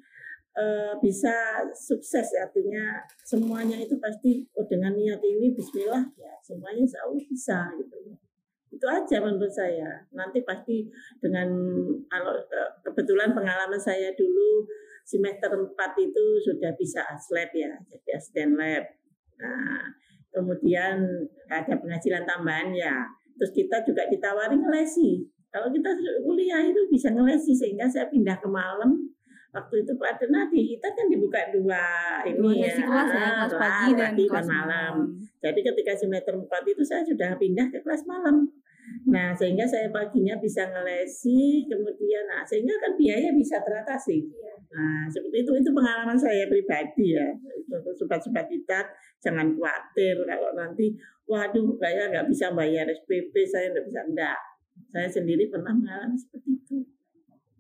uh, 0.58 0.94
bisa 1.02 1.62
sukses. 1.74 2.28
Artinya 2.38 3.02
semuanya 3.26 3.78
itu 3.78 3.98
pasti 3.98 4.46
oh, 4.58 4.66
dengan 4.70 4.94
niat 4.94 5.22
ini 5.22 5.54
Bismillah 5.54 6.04
ya 6.18 6.34
semuanya 6.46 6.86
insya 6.86 7.00
Allah 7.06 7.24
bisa 7.26 7.58
gitu. 7.78 7.98
Itu 8.74 8.86
aja 8.90 9.18
menurut 9.22 9.54
saya. 9.54 10.02
Nanti 10.14 10.42
pasti 10.42 10.90
dengan 11.22 11.50
kalau 12.10 12.34
kebetulan 12.82 13.34
pengalaman 13.38 13.78
saya 13.78 14.10
dulu 14.18 14.66
semester 15.04 15.52
4 15.52 15.76
itu 16.00 16.26
sudah 16.48 16.72
bisa 16.80 17.04
aslab 17.12 17.52
ya 17.54 17.76
jadi 17.92 18.10
asisten 18.18 18.56
lab. 18.58 18.86
Nah 19.38 19.94
kemudian 20.34 21.06
ada 21.50 21.74
penghasilan 21.78 22.26
tambahan 22.26 22.74
ya. 22.74 23.06
Terus 23.38 23.52
kita 23.54 23.82
juga 23.86 24.06
ditawari 24.10 24.58
ngelesi. 24.58 25.26
Kalau 25.54 25.70
kita 25.70 25.94
kuliah 26.26 26.66
itu 26.66 26.90
bisa 26.90 27.14
ngelesi 27.14 27.54
sehingga 27.54 27.86
saya 27.86 28.10
pindah 28.10 28.42
ke 28.42 28.50
malam 28.50 29.14
waktu 29.54 29.86
itu 29.86 29.94
pada 30.02 30.26
nanti 30.34 30.60
kita 30.76 30.88
kan 30.98 31.06
dibuka 31.06 31.54
dua 31.54 31.86
ini 32.26 32.66
ya, 32.66 32.74
kelas 32.74 33.10
ya 33.14 33.28
kelas 33.46 33.54
pagi 33.54 33.90
dan 33.94 34.12
kelas 34.18 34.50
malam. 34.50 34.50
malam. 34.50 34.96
Jadi 35.44 35.60
ketika 35.62 35.94
semester 35.94 36.34
4 36.34 36.50
itu 36.66 36.84
saya 36.84 37.06
sudah 37.06 37.38
pindah 37.38 37.70
ke 37.70 37.80
kelas 37.86 38.04
malam. 38.10 38.50
Nah, 39.08 39.32
sehingga 39.32 39.64
saya 39.64 39.88
paginya 39.94 40.36
bisa 40.42 40.68
ngelesi, 40.68 41.70
kemudian 41.70 42.28
nah 42.28 42.44
sehingga 42.44 42.76
kan 42.82 42.92
biaya 43.00 43.32
bisa 43.32 43.62
teratasi. 43.64 44.28
Nah, 44.74 45.08
seperti 45.08 45.46
itu 45.46 45.52
itu 45.56 45.70
pengalaman 45.72 46.18
saya 46.18 46.50
pribadi 46.50 47.16
ya. 47.16 47.30
Itu 47.56 47.80
sobat-sobat 47.96 48.50
kita 48.50 48.90
jangan 49.24 49.56
khawatir 49.56 50.18
kalau 50.28 50.52
nanti 50.58 50.98
waduh 51.30 51.78
saya 51.80 52.12
nggak 52.12 52.28
bisa 52.28 52.52
bayar 52.52 52.90
SPP, 52.90 53.34
saya 53.48 53.72
nggak 53.72 53.86
bisa 53.88 54.02
enggak. 54.04 54.40
Saya 54.90 55.08
sendiri 55.08 55.48
pernah 55.48 55.72
mengalami 55.72 56.18
seperti 56.18 56.58
itu. 56.58 56.78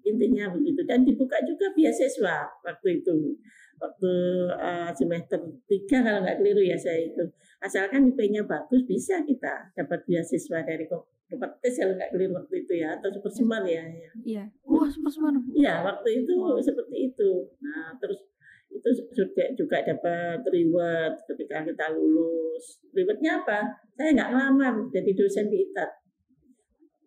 Intinya 0.03 0.51
begitu 0.51 0.83
dan 0.83 1.07
dibuka 1.07 1.39
juga 1.47 1.71
beasiswa 1.71 2.47
waktu 2.63 2.99
itu. 2.99 3.39
Waktu 3.79 4.11
uh, 4.55 4.91
semester 4.95 5.39
3 5.39 5.67
kalau 5.89 6.19
nggak 6.23 6.37
keliru 6.39 6.61
ya 6.63 6.77
saya 6.79 7.07
itu. 7.07 7.23
Asalkan 7.63 8.11
IP-nya 8.11 8.43
bagus 8.43 8.83
bisa 8.83 9.23
kita 9.23 9.71
dapat 9.75 10.03
beasiswa 10.03 10.59
dari 10.63 10.87
dapat 11.33 11.49
tes 11.63 11.79
kalau 11.79 11.95
nggak 11.95 12.11
keliru 12.13 12.33
waktu 12.37 12.55
itu 12.67 12.73
ya 12.83 12.99
atau 12.99 13.09
super 13.09 13.31
smart 13.31 13.65
ya, 13.65 13.83
ya. 13.87 14.11
Iya. 14.23 14.43
Wah 14.67 14.87
super 14.91 15.11
smart. 15.11 15.39
Iya 15.55 15.81
waktu 15.81 16.09
itu 16.23 16.31
wow. 16.35 16.59
seperti 16.59 17.11
itu. 17.11 17.47
Nah 17.63 17.95
terus 17.97 18.27
itu 18.73 18.89
juga 19.13 19.45
juga 19.53 19.77
dapat 19.85 20.41
reward 20.49 21.23
ketika 21.29 21.63
kita 21.63 21.85
lulus. 21.93 22.81
Rewardnya 22.91 23.41
apa? 23.45 23.59
Saya 23.93 24.11
nggak 24.17 24.29
ngelamar 24.33 24.73
jadi 24.89 25.11
dosen 25.13 25.47
di 25.47 25.57
ITAT. 25.69 25.91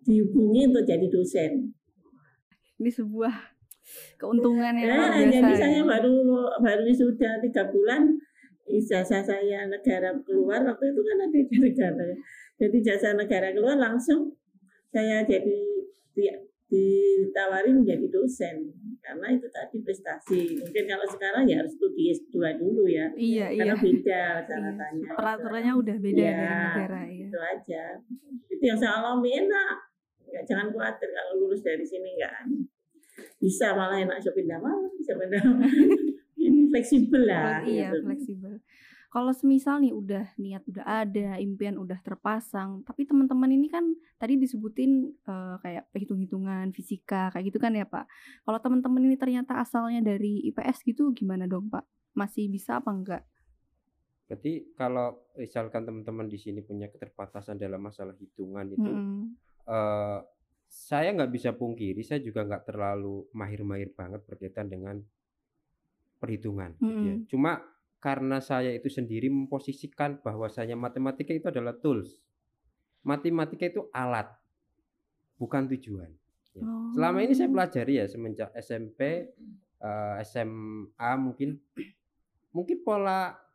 Dihubungi 0.07 0.71
untuk 0.71 0.87
jadi 0.87 1.07
dosen. 1.11 1.75
Ini 2.76 2.90
sebuah 2.92 3.35
keuntungan 4.21 4.75
yang 4.76 4.88
ya, 4.88 4.97
biasa. 4.99 5.18
Jadi 5.23 5.52
ya. 5.52 5.56
saya 5.56 5.80
baru 5.87 6.14
baru 6.59 6.83
sudah 6.90 7.33
tiga 7.40 7.71
bulan 7.71 8.18
ijazah 8.66 9.23
saya 9.23 9.71
negara 9.71 10.11
keluar 10.26 10.59
waktu 10.66 10.90
itu 10.90 11.00
kan 11.06 11.16
ada 11.23 11.38
di 11.38 11.56
negara 11.62 12.02
ya 12.02 12.16
jadi 12.56 12.78
jasa 12.83 13.14
negara 13.14 13.54
keluar 13.54 13.78
langsung 13.78 14.35
saya 14.90 15.23
jadi 15.23 15.61
di, 16.16 16.26
ditawari 16.66 17.71
menjadi 17.71 18.11
dosen 18.11 18.75
karena 19.04 19.38
itu 19.38 19.47
tadi 19.54 19.76
prestasi 19.87 20.59
mungkin 20.59 20.85
kalau 20.90 21.06
sekarang 21.06 21.47
ya 21.47 21.62
harus 21.62 21.78
studi 21.78 22.11
S2 22.11 22.59
dulu 22.59 22.90
ya 22.90 23.06
iya, 23.14 23.54
karena 23.54 23.76
iya. 23.78 23.85
beda 23.87 24.23
catatannya 24.42 25.06
iya. 25.06 25.14
peraturannya 25.14 25.73
udah 25.78 25.97
beda 26.02 26.25
ya, 26.26 26.35
dari 26.35 26.59
negara 26.59 27.00
ya 27.06 27.26
itu 27.30 27.38
aja 27.38 27.85
itu 28.50 28.62
yang 28.66 28.78
saya 28.83 28.99
alami 28.99 29.30
enak 29.47 29.76
ya, 30.30 30.40
jangan 30.45 30.73
khawatir 30.73 31.09
kalau 31.11 31.33
lulus 31.45 31.62
dari 31.62 31.85
sini 31.85 32.16
enggak 32.16 32.35
bisa 33.40 33.73
malah 33.73 33.97
enak 33.97 34.21
so 34.21 34.33
pindah 34.33 34.61
malam 34.61 34.92
bisa 34.99 35.16
pindah 35.16 35.42
ini 36.47 36.68
fleksibel 36.68 37.23
lah 37.25 37.64
iya 37.64 37.92
gitu. 37.92 38.04
fleksibel 38.04 38.52
kalau 39.16 39.33
semisal 39.33 39.80
nih 39.80 39.97
udah 39.97 40.37
niat 40.37 40.61
udah 40.68 40.85
ada, 40.85 41.40
impian 41.40 41.80
udah 41.80 41.97
terpasang, 42.04 42.85
tapi 42.85 43.09
teman-teman 43.09 43.49
ini 43.49 43.73
kan 43.73 43.97
tadi 44.21 44.37
disebutin 44.37 45.09
uh, 45.25 45.56
kayak 45.64 45.88
hitung-hitungan 45.97 46.68
fisika 46.76 47.33
kayak 47.33 47.49
gitu 47.49 47.56
kan 47.56 47.73
ya 47.73 47.88
Pak. 47.88 48.04
Kalau 48.45 48.61
teman-teman 48.61 49.09
ini 49.09 49.16
ternyata 49.16 49.56
asalnya 49.56 50.04
dari 50.04 50.45
IPS 50.52 50.85
gitu 50.85 51.16
gimana 51.16 51.49
dong 51.49 51.73
Pak? 51.73 51.88
Masih 52.12 52.52
bisa 52.52 52.76
apa 52.76 52.92
enggak? 52.92 53.25
Berarti 54.28 54.76
kalau 54.76 55.33
misalkan 55.38 55.88
teman-teman 55.88 56.28
di 56.28 56.37
sini 56.37 56.61
punya 56.61 56.92
keterbatasan 56.92 57.56
dalam 57.56 57.80
masalah 57.80 58.12
hitungan 58.21 58.68
itu, 58.68 58.85
hmm. 58.85 59.33
Uh, 59.66 60.23
saya 60.66 61.14
nggak 61.14 61.32
bisa 61.32 61.50
pungkiri, 61.54 62.02
saya 62.02 62.18
juga 62.23 62.42
nggak 62.42 62.66
terlalu 62.68 63.26
mahir-mahir 63.35 63.94
banget 63.94 64.23
berkaitan 64.26 64.66
dengan 64.66 64.99
perhitungan. 66.18 66.75
Hmm. 66.78 66.87
Gitu 66.87 67.00
ya. 67.06 67.14
Cuma 67.30 67.52
karena 68.02 68.38
saya 68.38 68.70
itu 68.70 68.87
sendiri 68.87 69.26
memposisikan 69.32 70.20
bahwasanya 70.20 70.78
matematika 70.78 71.32
itu 71.32 71.46
adalah 71.49 71.75
tools. 71.78 72.18
Matematika 73.06 73.66
itu 73.66 73.87
alat, 73.94 74.26
bukan 75.38 75.70
tujuan. 75.75 76.11
Ya. 76.56 76.62
Oh. 76.64 76.90
Selama 76.96 77.23
ini 77.23 77.32
saya 77.37 77.49
oh. 77.50 77.54
pelajari 77.54 77.92
ya 78.02 78.06
semenjak 78.11 78.50
SMP, 78.58 79.30
uh, 79.80 80.18
eh, 80.18 80.26
SMA 80.26 81.11
mungkin 81.20 81.61
mungkin 82.50 82.76
pola 82.82 83.46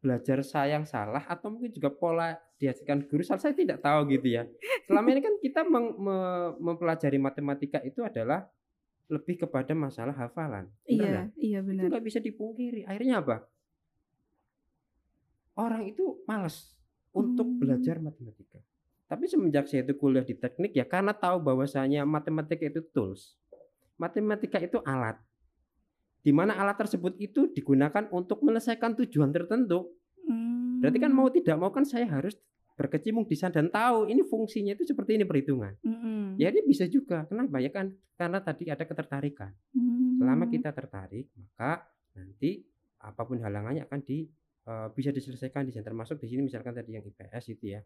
belajar 0.00 0.40
saya 0.40 0.80
yang 0.80 0.88
salah 0.88 1.22
atau 1.28 1.52
mungkin 1.52 1.70
juga 1.76 1.92
pola 1.92 2.32
diajarkan 2.56 3.04
guru 3.04 3.20
salah 3.20 3.40
saya 3.40 3.52
tidak 3.52 3.84
tahu 3.84 4.08
gitu 4.16 4.40
ya. 4.40 4.48
Selama 4.88 5.06
ini 5.12 5.20
kan 5.20 5.34
kita 5.40 5.60
meng, 5.68 5.86
me, 6.00 6.18
mempelajari 6.56 7.20
matematika 7.20 7.78
itu 7.84 8.00
adalah 8.00 8.48
lebih 9.12 9.44
kepada 9.44 9.76
masalah 9.76 10.16
hafalan. 10.16 10.72
Iya, 10.88 11.28
iya 11.36 11.60
benar. 11.60 11.86
Itu 11.86 11.92
nggak 11.92 12.06
bisa 12.06 12.18
dipungkiri. 12.22 12.88
Akhirnya 12.88 13.20
apa? 13.20 13.44
orang 15.60 15.92
itu 15.92 16.24
malas 16.24 16.72
untuk 17.12 17.44
hmm. 17.44 17.58
belajar 17.60 18.00
matematika. 18.00 18.58
Tapi 19.10 19.26
semenjak 19.26 19.66
saya 19.66 19.82
itu 19.82 19.98
kuliah 19.98 20.22
di 20.24 20.38
teknik 20.38 20.72
ya 20.72 20.86
karena 20.86 21.10
tahu 21.10 21.42
bahwasanya 21.42 22.06
matematika 22.08 22.64
itu 22.64 22.80
tools. 22.94 23.36
Matematika 24.00 24.56
itu 24.62 24.80
alat. 24.86 25.20
Di 26.20 26.32
mana 26.32 26.56
alat 26.56 26.76
tersebut 26.76 27.16
itu 27.16 27.48
digunakan 27.52 28.08
untuk 28.12 28.44
menyelesaikan 28.44 28.96
tujuan 29.04 29.32
tertentu. 29.32 29.88
Hmm. 30.28 30.80
Berarti 30.84 30.98
kan 31.00 31.12
mau 31.12 31.28
tidak 31.32 31.56
mau 31.56 31.72
kan 31.72 31.88
saya 31.88 32.04
harus 32.08 32.36
berkecimpung 32.76 33.28
di 33.28 33.36
sana 33.36 33.60
dan 33.60 33.68
tahu 33.68 34.08
ini 34.08 34.24
fungsinya 34.24 34.72
itu 34.72 34.84
seperti 34.88 35.20
ini 35.20 35.24
perhitungan. 35.24 35.76
Hmm. 35.84 36.36
Ya 36.40 36.52
ini 36.52 36.64
bisa 36.64 36.88
juga. 36.88 37.24
Kenapa? 37.28 37.60
Ya 37.60 37.72
kan 37.72 37.92
karena 38.16 38.40
tadi 38.40 38.68
ada 38.68 38.84
ketertarikan. 38.84 39.52
Hmm. 39.72 40.20
Selama 40.20 40.44
kita 40.48 40.72
tertarik, 40.76 41.28
maka 41.36 41.88
nanti 42.16 42.64
apa 43.00 43.24
pun 43.24 43.40
halangannya 43.40 43.88
akan 43.88 44.00
di 44.04 44.28
uh, 44.68 44.92
bisa 44.92 45.08
diselesaikan 45.08 45.64
di 45.64 45.72
sini 45.72 45.84
termasuk 45.84 46.20
di 46.20 46.28
sini 46.28 46.44
misalkan 46.44 46.76
tadi 46.76 46.92
yang 46.92 47.04
IPS 47.04 47.44
itu 47.56 47.72
ya 47.72 47.80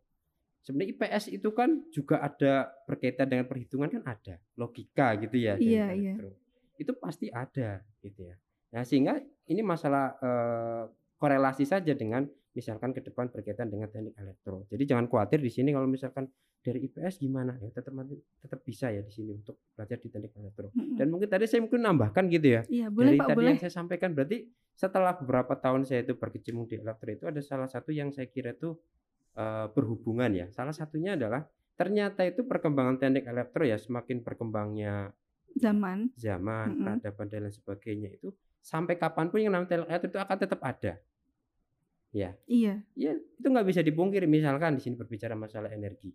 sebenarnya 0.64 0.90
IPS 0.96 1.24
itu 1.30 1.48
kan 1.54 1.70
juga 1.92 2.24
ada 2.24 2.72
berkaitan 2.88 3.28
dengan 3.30 3.46
perhitungan 3.46 3.88
kan 3.92 4.02
ada 4.02 4.40
logika 4.58 5.14
gitu 5.20 5.36
ya 5.38 5.54
iya 5.60 5.92
iya 5.92 6.14
itu 6.78 6.92
pasti 6.98 7.30
ada 7.30 7.82
gitu 8.02 8.28
ya 8.28 8.36
nah 8.74 8.82
sehingga 8.82 9.22
ini 9.46 9.62
masalah 9.62 10.18
uh, 10.18 10.84
korelasi 11.20 11.64
saja 11.64 11.94
dengan 11.94 12.26
misalkan 12.54 12.94
ke 12.94 13.02
depan 13.02 13.28
berkaitan 13.28 13.66
dengan 13.66 13.90
teknik 13.90 14.14
elektro. 14.14 14.64
Jadi 14.70 14.82
jangan 14.86 15.10
khawatir 15.10 15.42
di 15.42 15.50
sini 15.50 15.74
kalau 15.74 15.90
misalkan 15.90 16.30
dari 16.64 16.80
IPS 16.88 17.20
gimana 17.20 17.60
ya 17.60 17.68
tetap 17.68 17.92
tetap 18.40 18.60
bisa 18.64 18.88
ya 18.88 19.04
di 19.04 19.12
sini 19.12 19.36
untuk 19.36 19.58
belajar 19.74 19.98
di 20.00 20.08
teknik 20.08 20.32
elektro. 20.38 20.70
Hmm. 20.70 20.96
Dan 20.96 21.10
mungkin 21.10 21.28
tadi 21.28 21.44
saya 21.50 21.60
mungkin 21.66 21.82
nambahkan 21.82 22.24
gitu 22.30 22.46
ya. 22.46 22.62
Iya, 22.70 22.86
boleh 22.88 23.12
dari 23.12 23.20
Pak, 23.20 23.26
tadi 23.26 23.36
boleh. 23.36 23.48
yang 23.50 23.58
saya 23.60 23.72
sampaikan 23.74 24.10
berarti 24.14 24.38
setelah 24.74 25.12
beberapa 25.18 25.54
tahun 25.58 25.82
saya 25.84 26.06
itu 26.06 26.14
berkecimpung 26.14 26.66
di 26.70 26.78
elektro 26.78 27.10
itu 27.10 27.24
ada 27.26 27.42
salah 27.42 27.68
satu 27.68 27.90
yang 27.90 28.14
saya 28.14 28.30
kira 28.30 28.54
itu 28.54 28.78
uh, 29.36 29.66
berhubungan 29.74 30.30
ya. 30.30 30.46
Salah 30.54 30.72
satunya 30.72 31.18
adalah 31.18 31.44
ternyata 31.74 32.22
itu 32.22 32.46
perkembangan 32.46 33.02
teknik 33.02 33.26
elektro 33.26 33.66
ya 33.66 33.76
semakin 33.76 34.22
berkembangnya 34.22 35.10
zaman. 35.58 35.98
Zaman 36.18 36.66
mm 36.68 36.74
-hmm. 36.74 36.84
peradaban 36.84 37.26
dan 37.30 37.40
lain 37.46 37.54
sebagainya 37.54 38.10
itu 38.14 38.28
sampai 38.64 38.96
kapan 38.96 39.28
pun 39.28 39.38
yang 39.44 39.52
namanya 39.52 39.84
elektro 39.84 40.08
itu 40.08 40.20
akan 40.20 40.36
tetap 40.40 40.60
ada. 40.64 40.92
Ya 42.14 42.30
iya. 42.46 42.80
Ya 42.94 43.18
itu 43.18 43.46
nggak 43.46 43.66
bisa 43.66 43.80
dipungkiri. 43.82 44.24
Misalkan 44.30 44.78
di 44.78 44.82
sini 44.82 44.94
berbicara 44.94 45.34
masalah 45.34 45.70
energi. 45.74 46.14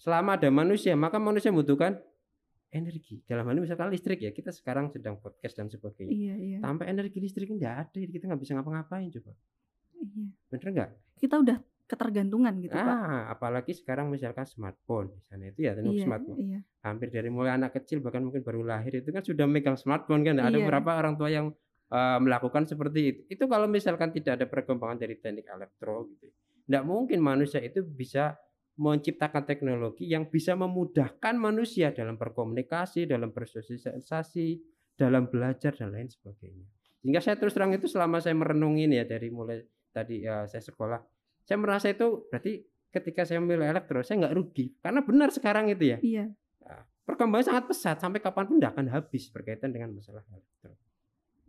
Selama 0.00 0.38
ada 0.38 0.48
manusia 0.48 0.94
maka 0.94 1.20
manusia 1.20 1.50
membutuhkan 1.52 1.98
energi. 2.70 3.20
Dalam 3.26 3.44
hal 3.50 3.58
ini 3.58 3.66
misalkan 3.66 3.90
listrik 3.90 4.22
ya 4.22 4.30
kita 4.30 4.54
sekarang 4.54 4.88
sedang 4.94 5.18
podcast 5.18 5.58
dan 5.58 5.66
sebagainya. 5.66 6.14
Iya, 6.14 6.34
iya. 6.38 6.58
tanpa 6.62 6.86
energi 6.86 7.18
listrik 7.18 7.50
nggak 7.50 7.74
ada. 7.90 7.98
Kita 7.98 8.24
nggak 8.30 8.40
bisa 8.40 8.54
ngapa-ngapain 8.56 9.10
coba. 9.10 9.34
Iya. 10.00 10.26
bener 10.48 10.68
nggak? 10.72 10.90
Kita 11.20 11.34
udah 11.42 11.58
ketergantungan 11.90 12.54
gitu 12.62 12.78
ah, 12.78 12.86
pak 12.86 12.98
apalagi 13.34 13.74
sekarang 13.74 14.14
misalkan 14.14 14.46
smartphone 14.46 15.10
misalnya 15.18 15.50
itu 15.50 15.60
ya 15.66 15.74
iya, 15.74 16.06
smartphone 16.06 16.38
iya. 16.38 16.58
hampir 16.86 17.10
dari 17.10 17.26
mulai 17.34 17.58
anak 17.58 17.74
kecil 17.82 17.98
bahkan 17.98 18.22
mungkin 18.22 18.46
baru 18.46 18.62
lahir 18.62 19.02
itu 19.02 19.10
kan 19.10 19.26
sudah 19.26 19.50
megang 19.50 19.74
smartphone 19.74 20.22
kan 20.22 20.38
ada 20.38 20.54
Iya. 20.54 20.62
beberapa 20.62 20.94
orang 20.94 21.18
tua 21.18 21.28
yang 21.34 21.50
uh, 21.90 22.18
melakukan 22.22 22.70
seperti 22.70 23.00
itu 23.10 23.20
itu 23.34 23.44
kalau 23.50 23.66
misalkan 23.66 24.14
tidak 24.14 24.38
ada 24.38 24.46
perkembangan 24.46 25.02
dari 25.02 25.18
teknik 25.18 25.50
elektro 25.50 26.06
gitu 26.14 26.30
tidak 26.70 26.84
mungkin 26.86 27.18
manusia 27.18 27.58
itu 27.58 27.82
bisa 27.82 28.38
menciptakan 28.78 29.42
teknologi 29.44 30.06
yang 30.06 30.30
bisa 30.30 30.54
memudahkan 30.54 31.34
manusia 31.36 31.90
dalam 31.90 32.14
berkomunikasi 32.14 33.10
dalam 33.10 33.34
bersosialisasi 33.34 34.46
dalam 34.94 35.26
belajar 35.26 35.74
dan 35.74 35.90
lain 35.90 36.06
sebagainya 36.06 36.64
sehingga 37.02 37.18
saya 37.18 37.34
terus 37.34 37.56
terang 37.56 37.74
itu 37.74 37.90
selama 37.90 38.22
saya 38.22 38.36
merenungi 38.38 38.86
ini 38.86 38.96
ya 39.02 39.04
dari 39.04 39.28
mulai 39.32 39.58
tadi 39.90 40.22
ya 40.22 40.46
saya 40.46 40.62
sekolah 40.62 41.19
saya 41.50 41.58
merasa 41.58 41.90
itu 41.90 42.30
berarti 42.30 42.62
ketika 42.94 43.26
saya 43.26 43.42
memilih 43.42 43.66
elektro 43.74 43.98
saya 44.06 44.22
nggak 44.22 44.34
rugi. 44.38 44.70
Karena 44.78 45.02
benar 45.02 45.34
sekarang 45.34 45.66
itu 45.66 45.82
ya. 45.82 45.98
Iya. 45.98 46.30
Nah, 46.62 46.86
perkembangan 47.02 47.42
sangat 47.50 47.64
pesat. 47.66 47.96
Sampai 47.98 48.22
kapan 48.22 48.46
pun 48.46 48.62
tidak 48.62 48.78
akan 48.78 48.86
habis 48.86 49.26
berkaitan 49.34 49.74
dengan 49.74 49.90
masalah 49.90 50.22
elektro. 50.30 50.78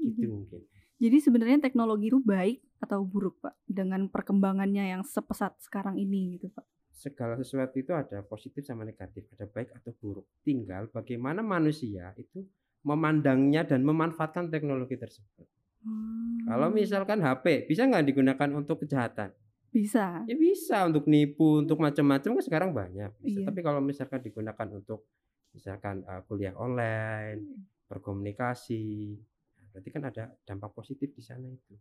Gitu 0.01 0.25
Iya. 0.25 0.33
mungkin. 0.33 0.61
Jadi 0.97 1.17
sebenarnya 1.21 1.61
teknologi 1.61 2.09
itu 2.09 2.17
baik 2.17 2.65
atau 2.81 3.05
buruk 3.05 3.45
pak? 3.45 3.53
Dengan 3.69 4.09
perkembangannya 4.09 4.89
yang 4.89 5.05
sepesat 5.05 5.53
sekarang 5.61 6.01
ini 6.01 6.41
gitu 6.41 6.49
pak? 6.49 6.65
Segala 6.89 7.37
sesuatu 7.37 7.77
itu 7.77 7.93
ada 7.93 8.25
positif 8.25 8.65
sama 8.65 8.81
negatif. 8.81 9.29
Ada 9.37 9.45
baik 9.45 9.69
atau 9.77 9.93
buruk. 10.01 10.25
Tinggal 10.41 10.89
bagaimana 10.89 11.45
manusia 11.45 12.09
itu 12.17 12.41
memandangnya 12.81 13.69
dan 13.69 13.85
memanfaatkan 13.85 14.49
teknologi 14.49 14.97
tersebut. 14.97 15.45
Hmm, 15.85 16.45
kalau 16.49 16.73
misalkan 16.73 17.21
HP 17.21 17.69
bisa 17.69 17.85
nggak 17.85 18.05
digunakan 18.05 18.49
untuk 18.57 18.81
kejahatan 18.85 19.29
bisa 19.71 20.27
Ya 20.27 20.35
bisa 20.35 20.83
untuk 20.83 21.07
nipu, 21.07 21.63
untuk 21.63 21.79
macam-macam 21.79 22.37
kan 22.37 22.43
sekarang 22.43 22.71
banyak. 22.75 23.11
Bisa. 23.23 23.39
Iya. 23.41 23.47
Tapi 23.47 23.59
kalau 23.63 23.79
misalkan 23.79 24.19
digunakan 24.19 24.67
untuk 24.75 25.07
misalkan 25.55 26.03
uh, 26.03 26.21
kuliah 26.27 26.55
online, 26.59 27.67
berkomunikasi, 27.87 29.15
nah, 29.59 29.67
berarti 29.71 29.89
kan 29.91 30.03
ada 30.07 30.23
dampak 30.43 30.71
positif 30.75 31.11
di 31.15 31.23
sana 31.23 31.47
itu. 31.47 31.75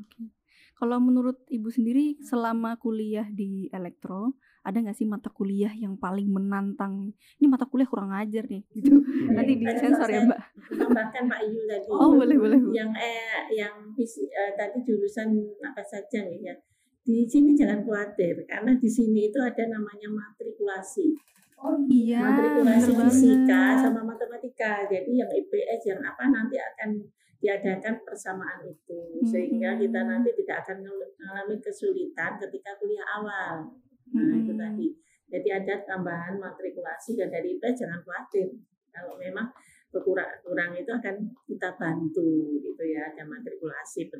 Oke. 0.00 0.37
Kalau 0.78 1.02
menurut 1.02 1.42
ibu 1.50 1.74
sendiri 1.74 2.22
selama 2.22 2.78
kuliah 2.78 3.26
di 3.26 3.66
elektro 3.74 4.38
ada 4.62 4.78
nggak 4.78 4.94
sih 4.94 5.10
mata 5.10 5.26
kuliah 5.26 5.74
yang 5.74 5.98
paling 5.98 6.30
menantang? 6.30 7.10
Ini 7.42 7.46
mata 7.50 7.66
kuliah 7.66 7.90
kurang 7.90 8.14
ajar 8.14 8.46
nih, 8.46 8.62
gitu. 8.70 9.00
Nanti 9.34 9.58
di 9.58 9.66
Ada 9.66 9.80
sensor 9.80 10.06
ya 10.06 10.22
mbak. 10.22 10.40
Tambahkan 10.76 11.24
Pak 11.26 11.40
Yu 11.50 11.60
tadi. 11.66 11.88
Oh 11.90 12.14
boleh 12.14 12.36
boleh 12.38 12.58
bu. 12.62 12.70
Yang 12.70 12.90
eh 12.94 13.40
yang 13.58 13.74
eh, 13.96 14.52
tadi 14.54 14.78
jurusan 14.86 15.34
apa 15.66 15.82
saja 15.82 16.22
nih 16.22 16.52
ya. 16.52 16.54
Di 17.02 17.24
sini 17.24 17.56
jangan 17.56 17.82
khawatir 17.82 18.44
karena 18.44 18.76
di 18.76 18.86
sini 18.86 19.32
itu 19.32 19.38
ada 19.40 19.64
namanya 19.66 20.12
matrikulasi. 20.12 21.16
Oh 21.58 21.74
iya. 21.90 22.22
matrikulasi 22.22 22.94
bener 22.94 23.10
fisika 23.10 23.62
sama 23.82 24.06
matematika. 24.06 24.86
Jadi 24.86 25.10
yang 25.18 25.26
IPS 25.26 25.90
yang 25.90 26.00
apa 26.06 26.30
nanti 26.30 26.54
akan 26.54 27.02
diadakan 27.38 28.02
persamaan 28.02 28.66
itu 28.66 29.22
sehingga 29.22 29.78
kita 29.78 30.00
nanti 30.06 30.34
tidak 30.42 30.66
akan 30.66 30.82
mengalami 30.82 31.56
kesulitan 31.62 32.38
ketika 32.38 32.74
kuliah 32.78 33.06
awal. 33.18 33.74
Nah, 34.14 34.34
itu 34.38 34.54
tadi. 34.54 34.88
Jadi 35.28 35.48
ada 35.52 35.74
tambahan 35.84 36.40
matrikulasi 36.40 37.18
dan 37.18 37.28
dari 37.30 37.58
IPS 37.58 37.84
jangan 37.84 38.00
khawatir. 38.06 38.48
Kalau 38.94 39.18
memang 39.18 39.50
kurang 39.88 40.30
kurang 40.44 40.70
itu 40.76 40.90
akan 40.92 41.16
kita 41.48 41.72
bantu 41.80 42.60
gitu 42.60 42.82
ya 42.84 43.08
ada 43.08 43.24
matrikulasi 43.24 44.12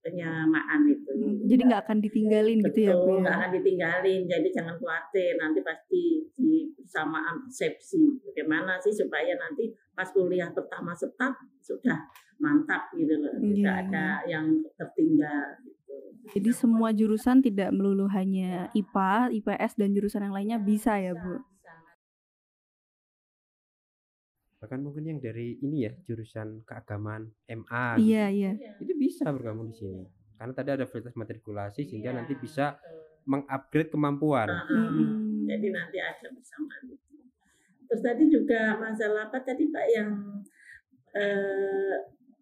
penyamaan 0.00 0.80
itu. 0.86 1.10
Mm, 1.10 1.46
Jadi 1.46 1.62
nggak 1.66 1.82
akan 1.84 1.98
ditinggalin 2.00 2.58
gitu 2.62 2.80
ya 2.80 2.94
bu. 2.94 2.98
Betul, 2.98 3.14
ya? 3.14 3.20
nggak 3.20 3.36
akan 3.36 3.50
ditinggalin. 3.58 4.20
Jadi 4.24 4.48
jangan 4.54 4.74
khawatir, 4.78 5.32
nanti 5.36 5.60
pasti 5.60 6.02
di 6.32 6.50
bersamaan 6.72 7.36
persepsi. 7.44 8.02
Bagaimana 8.22 8.78
sih 8.78 8.94
supaya 8.94 9.34
nanti 9.34 9.68
pas 9.92 10.08
kuliah 10.08 10.48
pertama 10.48 10.94
setap 10.94 11.34
sudah 11.60 11.98
mantap 12.38 12.88
gitu 12.94 13.18
loh. 13.18 13.34
Tidak 13.34 13.58
Iya. 13.58 13.82
ada 13.84 14.06
yang 14.24 14.46
tertinggal 14.74 15.58
gitu. 15.60 15.94
Jadi 16.38 16.50
semua 16.52 16.94
jurusan 16.94 17.40
tidak 17.40 17.74
melulu 17.74 18.06
hanya 18.08 18.70
IPA, 18.72 19.34
IPS 19.34 19.72
dan 19.74 19.90
jurusan 19.90 20.22
yang 20.22 20.34
lainnya 20.34 20.58
bisa 20.60 20.94
ya 20.96 21.12
bu. 21.12 21.42
Bahkan 24.58 24.80
mungkin 24.82 25.04
yang 25.06 25.18
dari 25.18 25.54
ini 25.58 25.86
ya 25.86 25.92
jurusan 26.02 26.66
keagamaan 26.66 27.30
MA 27.46 27.94
Iya 27.96 28.26
iya. 28.26 28.50
gitu, 28.54 28.90
itu 28.90 28.92
bisa 28.98 29.30
bergabung 29.30 29.70
di 29.70 29.76
sini. 29.76 30.02
Karena 30.34 30.52
tadi 30.54 30.70
ada 30.74 30.84
fasilitas 30.86 31.14
matrikulasi 31.14 31.86
sehingga 31.86 32.10
Iya, 32.10 32.18
nanti 32.18 32.34
bisa 32.34 32.74
betul. 32.74 32.98
mengupgrade 33.26 33.90
kemampuan. 33.90 34.48
Nah, 34.50 34.66
Mm-mm. 34.66 35.46
Jadi 35.46 35.66
nanti 35.70 35.96
ada 35.96 36.26
bersamaan 36.28 36.84
itu. 36.90 37.16
Terus 37.88 38.02
tadi 38.02 38.24
juga 38.28 38.76
masalah 38.76 39.30
apa 39.30 39.38
tadi 39.40 39.64
Pak 39.70 39.86
yang 39.88 40.10
eh, 41.14 41.94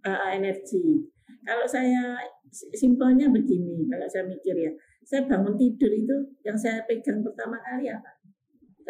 eh, 0.03 0.21
energi. 0.35 1.05
Kalau 1.47 1.67
saya 1.69 2.19
si- 2.51 2.73
simpelnya 2.75 3.31
begini, 3.31 3.87
kalau 3.87 4.09
saya 4.09 4.27
mikir 4.27 4.57
ya, 4.57 4.73
saya 5.07 5.23
bangun 5.29 5.55
tidur 5.55 5.93
itu 5.93 6.17
yang 6.43 6.59
saya 6.59 6.83
pegang 6.85 7.23
pertama 7.23 7.63
kali 7.63 7.87
apa? 7.87 8.11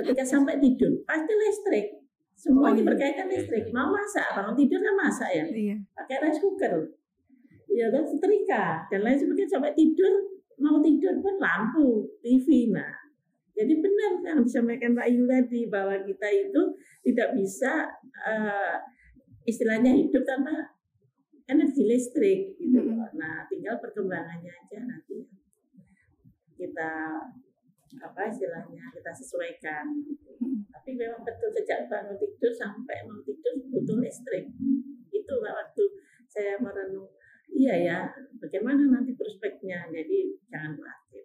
Ketika 0.00 0.24
sampai 0.24 0.56
tidur 0.56 1.04
pasti 1.04 1.32
listrik. 1.34 2.05
Semuanya 2.36 2.76
Oh, 2.76 2.84
iya. 2.84 2.88
berkaitan 2.92 3.26
listrik. 3.32 3.64
Mau 3.72 3.88
masak, 3.88 4.28
bangun 4.36 4.54
tidur 4.54 4.80
kan 4.84 4.94
masak 4.94 5.30
ya, 5.32 5.44
Iya. 5.48 5.76
pakai 5.96 6.16
rice 6.20 6.40
cooker, 6.44 6.74
ya 7.72 7.88
kan 7.88 8.04
setrika 8.04 8.84
dan 8.92 9.00
lain 9.00 9.16
sebagainya 9.16 9.50
sampai 9.56 9.72
tidur 9.72 10.12
mau 10.60 10.80
tidur 10.84 11.16
pun 11.20 11.36
lampu, 11.40 12.04
TV. 12.20 12.72
Nah, 12.72 12.92
jadi 13.52 13.72
benar 13.80 14.12
yang 14.20 14.40
disampaikan 14.44 14.92
Pak 14.92 15.08
Yu 15.08 15.24
tadi 15.24 15.68
bahwa 15.68 15.96
kita 16.00 16.28
itu 16.28 16.62
tidak 17.04 17.32
bisa 17.32 17.88
eh, 18.24 18.76
istilahnya 19.44 19.96
hidup 19.96 20.20
tanpa 20.24 20.76
energi 21.48 21.88
listrik 21.88 22.56
gitu. 22.56 22.84
Loh. 22.84 23.08
Nah, 23.16 23.48
tinggal 23.48 23.80
perkembangannya 23.80 24.52
aja 24.52 24.78
nanti 24.84 25.24
kita 26.56 26.92
apa 28.00 28.20
istilahnya 28.28 28.84
kita 28.92 29.12
sesuaikan. 29.12 29.84
Tapi 30.72 30.90
memang 30.94 31.24
betul 31.24 31.50
sejak 31.50 31.88
bangun 31.88 32.16
tidur 32.16 32.52
sampai 32.52 33.06
mau 33.08 33.18
tidur 33.24 33.54
butuh 33.72 33.98
listrik. 34.00 34.46
Itu 35.10 35.34
waktu 35.40 35.84
saya 36.28 36.60
merenung. 36.60 37.08
Iya 37.46 37.74
ya, 37.78 37.98
bagaimana 38.42 38.90
nanti 38.90 39.14
prospeknya? 39.14 39.86
Jadi 39.88 40.34
jangan 40.50 40.76
khawatir. 40.76 41.24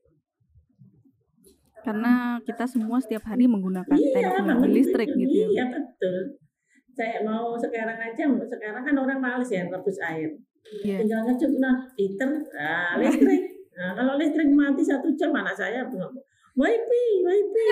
Karena 1.81 2.38
kita 2.45 2.69
semua 2.69 3.01
setiap 3.01 3.25
hari 3.25 3.49
menggunakan 3.49 3.97
Iya, 3.97 4.13
teknologi 4.13 4.69
listrik 4.69 5.10
gitu 5.17 5.34
ya. 5.34 5.47
Iya 5.49 5.65
betul. 5.73 6.38
Saya 6.93 7.25
mau 7.25 7.57
sekarang 7.57 7.97
aja, 7.97 8.23
sekarang 8.29 8.84
kan 8.86 8.95
orang 8.95 9.17
males 9.17 9.49
ya 9.49 9.65
rebus 9.65 9.97
air. 9.97 10.29
Iya. 10.86 11.01
Tinggal 11.01 11.21
ngecek 11.25 11.51
nah 11.57 11.89
heater, 11.97 12.31
nah, 12.53 12.93
listrik. 13.01 13.41
Nah, 13.71 13.97
kalau 13.97 14.13
listrik 14.21 14.49
mati 14.53 14.84
satu 14.86 15.10
jam, 15.17 15.34
mana 15.34 15.55
saya 15.55 15.88
bilang, 15.89 16.13
wifi, 16.62 17.04
wifi. 17.26 17.65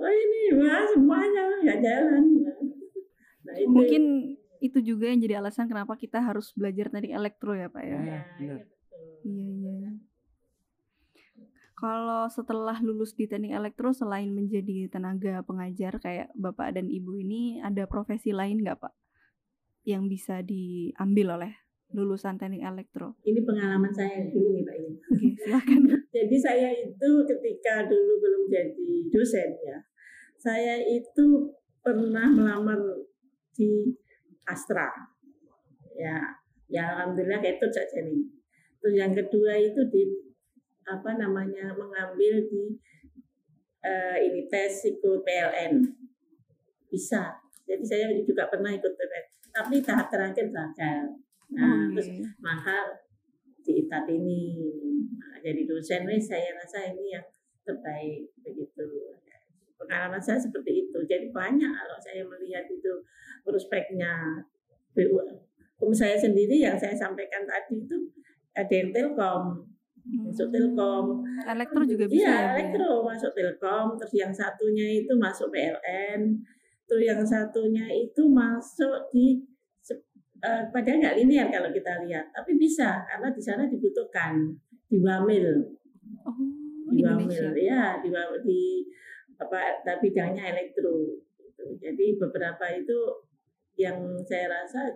Oh 0.00 0.12
ini, 0.12 0.40
wah 0.56 0.82
semuanya 0.88 1.42
nggak 1.60 1.78
jalan. 1.84 2.24
Nah, 3.44 3.54
itu. 3.54 3.68
Mungkin 3.68 4.02
itu 4.62 4.78
juga 4.80 5.10
yang 5.10 5.20
jadi 5.20 5.34
alasan 5.42 5.66
kenapa 5.66 5.98
kita 5.98 6.22
harus 6.22 6.54
belajar 6.54 6.88
teknik 6.88 7.12
elektro 7.12 7.52
ya 7.52 7.68
Pak 7.68 7.82
ya. 7.84 7.90
Ya, 7.90 8.00
Ya, 8.00 8.20
iya. 8.38 8.56
Iya 9.22 9.46
iya. 9.58 9.90
Kalau 11.82 12.30
setelah 12.30 12.78
lulus 12.78 13.10
di 13.18 13.26
teknik 13.26 13.58
elektro 13.58 13.90
selain 13.90 14.30
menjadi 14.30 14.86
tenaga 14.86 15.42
pengajar 15.42 15.98
kayak 15.98 16.30
bapak 16.38 16.78
dan 16.78 16.86
ibu 16.86 17.18
ini 17.18 17.58
ada 17.58 17.90
profesi 17.90 18.30
lain 18.30 18.62
nggak 18.62 18.78
pak 18.86 18.94
yang 19.82 20.06
bisa 20.06 20.46
diambil 20.46 21.42
oleh 21.42 21.52
lulusan 21.92 22.40
teknik 22.40 22.64
elektro? 22.64 23.16
Ini 23.24 23.40
pengalaman 23.44 23.92
saya 23.92 24.24
dulu 24.28 24.56
nih 24.56 24.64
Pak. 24.64 24.76
Oke, 25.12 25.28
silakan. 25.40 25.80
jadi 26.16 26.36
saya 26.40 26.68
itu 26.72 27.10
ketika 27.28 27.86
dulu 27.88 28.12
belum 28.20 28.42
jadi 28.48 28.90
dosen 29.12 29.48
ya, 29.60 29.78
saya 30.40 30.80
itu 30.82 31.52
pernah 31.84 32.28
melamar 32.32 32.80
di 33.54 33.92
Astra. 34.48 34.88
Ya, 35.94 36.18
ya 36.66 36.82
alhamdulillah 36.96 37.44
itu 37.44 37.66
saja 37.70 38.02
nih. 38.02 38.26
Terus 38.82 38.94
yang 38.98 39.12
kedua 39.14 39.54
itu 39.54 39.86
di 39.92 40.02
apa 40.82 41.14
namanya 41.14 41.70
mengambil 41.78 42.42
di 42.50 42.74
uh, 43.86 44.16
ini 44.18 44.50
tes 44.50 44.82
ikut 44.88 45.22
PLN 45.22 45.78
bisa. 46.90 47.38
Jadi 47.62 47.84
saya 47.86 48.10
juga 48.26 48.50
pernah 48.50 48.74
ikut 48.74 48.92
PLN, 48.98 49.24
tapi 49.54 49.78
tahap 49.78 50.10
terakhir 50.10 50.50
gagal. 50.50 51.22
Nah, 51.56 51.92
terus 51.92 52.08
maka 52.40 53.02
di 53.62 53.86
ITAT 53.86 54.06
ini. 54.10 54.42
Nah, 55.18 55.38
jadi 55.40 55.62
dosen 55.68 56.08
nih 56.08 56.20
saya 56.20 56.56
rasa 56.58 56.92
ini 56.92 57.14
yang 57.14 57.26
terbaik 57.62 58.28
begitu. 58.42 59.12
Pengalaman 59.78 60.22
saya 60.22 60.38
seperti 60.38 60.86
itu. 60.86 60.98
Jadi 61.06 61.30
banyak 61.34 61.72
kalau 61.72 61.98
saya 61.98 62.22
melihat 62.26 62.66
itu 62.70 63.02
prospeknya. 63.42 64.42
BU 64.92 65.16
saya 65.96 66.20
sendiri 66.20 66.60
yang 66.60 66.76
saya 66.76 66.92
sampaikan 66.92 67.42
tadi 67.48 67.80
itu 67.80 67.96
ada 68.52 68.70
yang 68.70 68.92
telkom 68.92 69.72
masuk 70.02 70.50
hmm. 70.50 70.54
telkom. 70.54 71.06
Elektro 71.46 71.82
juga 71.86 72.04
bisa 72.10 72.18
iya 72.18 72.34
ya, 72.34 72.46
elektro 72.58 73.06
masuk 73.06 73.30
telkom 73.34 73.94
terus 73.98 74.14
yang 74.18 74.32
satunya 74.34 74.86
itu 74.98 75.12
masuk 75.14 75.48
PLN 75.54 76.20
terus 76.90 77.02
yang 77.06 77.22
satunya 77.22 77.86
itu 77.88 78.22
masuk 78.26 79.06
di 79.14 79.38
uh, 80.42 80.62
padahal 80.74 80.98
nggak 80.98 81.16
linear 81.22 81.46
kalau 81.48 81.70
kita 81.70 82.02
lihat 82.04 82.28
tapi 82.34 82.58
bisa 82.58 83.06
karena 83.06 83.28
di 83.30 83.42
sana 83.42 83.64
dibutuhkan 83.70 84.52
di 84.90 84.98
Wamil 85.00 85.46
oh, 86.26 86.38
di 86.92 87.00
Wamil 87.00 87.54
ya 87.56 88.02
di, 88.02 88.10
di 88.44 88.60
apa 89.42 89.82
bidangnya 89.98 90.54
elektro. 90.54 91.18
Jadi 91.78 92.18
beberapa 92.18 92.66
itu 92.74 92.98
yang 93.78 93.98
saya 94.28 94.46
rasa 94.50 94.86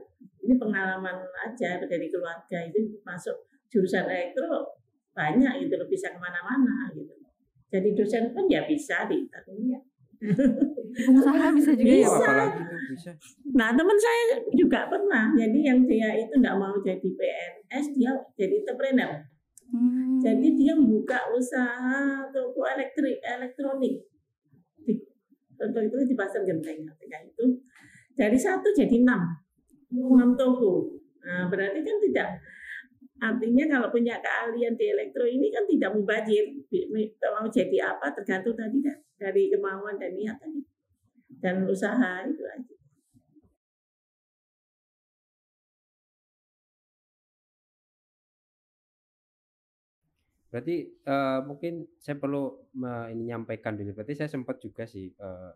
ini 0.44 0.54
pengalaman 0.54 1.26
aja 1.42 1.80
dari 1.82 2.06
keluarga 2.12 2.58
itu 2.62 3.00
masuk 3.02 3.34
jurusan 3.72 4.06
elektro 4.06 4.78
banyak 5.16 5.64
itu 5.64 5.74
bisa 5.88 6.12
ke 6.12 6.18
mana-mana 6.20 6.92
gitu. 6.92 7.14
Jadi 7.72 7.96
dosen 7.96 8.30
pun 8.30 8.46
ya 8.46 8.68
bisa 8.68 9.08
di 9.10 9.26
tapi 9.26 9.74
ya 9.74 9.80
pengusaha 10.96 11.46
bisa 11.52 11.70
juga 11.76 11.92
ya, 11.92 12.08
bisa. 12.08 12.32
ya 12.32 12.46
bisa 12.88 13.10
nah 13.52 13.68
teman 13.76 13.98
saya 14.00 14.40
juga 14.56 14.88
pernah 14.88 15.32
jadi 15.36 15.58
yang 15.72 15.80
dia 15.84 16.10
itu 16.16 16.34
nggak 16.40 16.56
mau 16.56 16.74
jadi 16.80 17.04
PNS 17.04 17.86
dia 17.92 18.10
jadi 18.36 18.54
entrepreneur 18.64 19.12
hmm. 19.72 20.18
jadi 20.24 20.48
dia 20.56 20.72
membuka 20.72 21.20
usaha 21.36 22.24
toko 22.32 22.64
elektrik 22.64 23.20
elektronik 23.20 24.00
di, 24.82 24.92
toko 25.54 25.78
itu 25.84 25.96
di 26.08 26.14
pasar 26.16 26.40
genteng 26.42 26.88
ketika 26.96 27.18
itu 27.22 27.44
dari 28.16 28.38
satu 28.38 28.72
jadi 28.72 29.04
enam 29.04 29.22
enam 29.92 30.32
toko 30.34 30.96
nah 31.20 31.50
berarti 31.50 31.82
kan 31.84 31.96
tidak 32.00 32.28
Artinya 33.16 33.64
kalau 33.64 33.88
punya 33.88 34.20
keahlian 34.20 34.76
di 34.76 34.92
elektro 34.92 35.24
ini 35.24 35.48
kan 35.48 35.64
tidak 35.64 35.96
mubazir. 35.96 36.52
Mau 37.32 37.48
jadi 37.48 37.96
apa 37.96 38.12
tergantung 38.12 38.52
tadi 38.52 38.84
dari 39.16 39.48
kemauan 39.48 39.96
dan 39.96 40.12
niat 40.12 40.36
tadi. 40.36 40.60
Dan 41.42 41.68
usaha 41.68 42.24
itu 42.24 42.42
aja. 42.48 42.74
Berarti 50.46 50.88
uh, 51.04 51.44
mungkin 51.44 51.84
saya 52.00 52.16
perlu 52.16 52.48
uh, 52.80 53.06
ini 53.12 53.28
nyampaikan 53.28 53.76
dulu. 53.76 53.92
Berarti 53.92 54.16
saya 54.16 54.32
sempat 54.32 54.56
juga 54.64 54.88
sih 54.88 55.12
uh, 55.20 55.52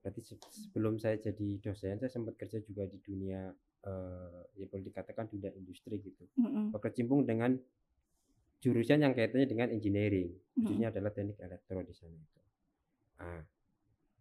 berarti 0.00 0.20
sebelum 0.36 1.00
saya 1.00 1.16
jadi 1.20 1.60
dosen 1.60 1.96
saya 2.00 2.12
sempat 2.12 2.36
kerja 2.36 2.60
juga 2.60 2.84
di 2.88 3.00
dunia 3.00 3.48
uh, 3.84 4.40
ya 4.56 4.68
boleh 4.68 4.84
dikatakan 4.92 5.28
dunia 5.28 5.52
industri 5.56 6.00
gitu 6.00 6.24
mm-hmm. 6.36 6.76
berkecimpung 6.76 7.24
dengan 7.24 7.56
jurusan 8.60 9.00
yang 9.00 9.16
kaitannya 9.16 9.48
dengan 9.48 9.68
engineering 9.72 10.36
khususnya 10.56 10.92
mm-hmm. 10.92 10.92
adalah 10.92 11.10
teknik 11.12 11.38
elektro 11.40 11.80
di 11.80 11.94
sana 11.96 12.16
itu 12.16 12.40
nah, 13.20 13.42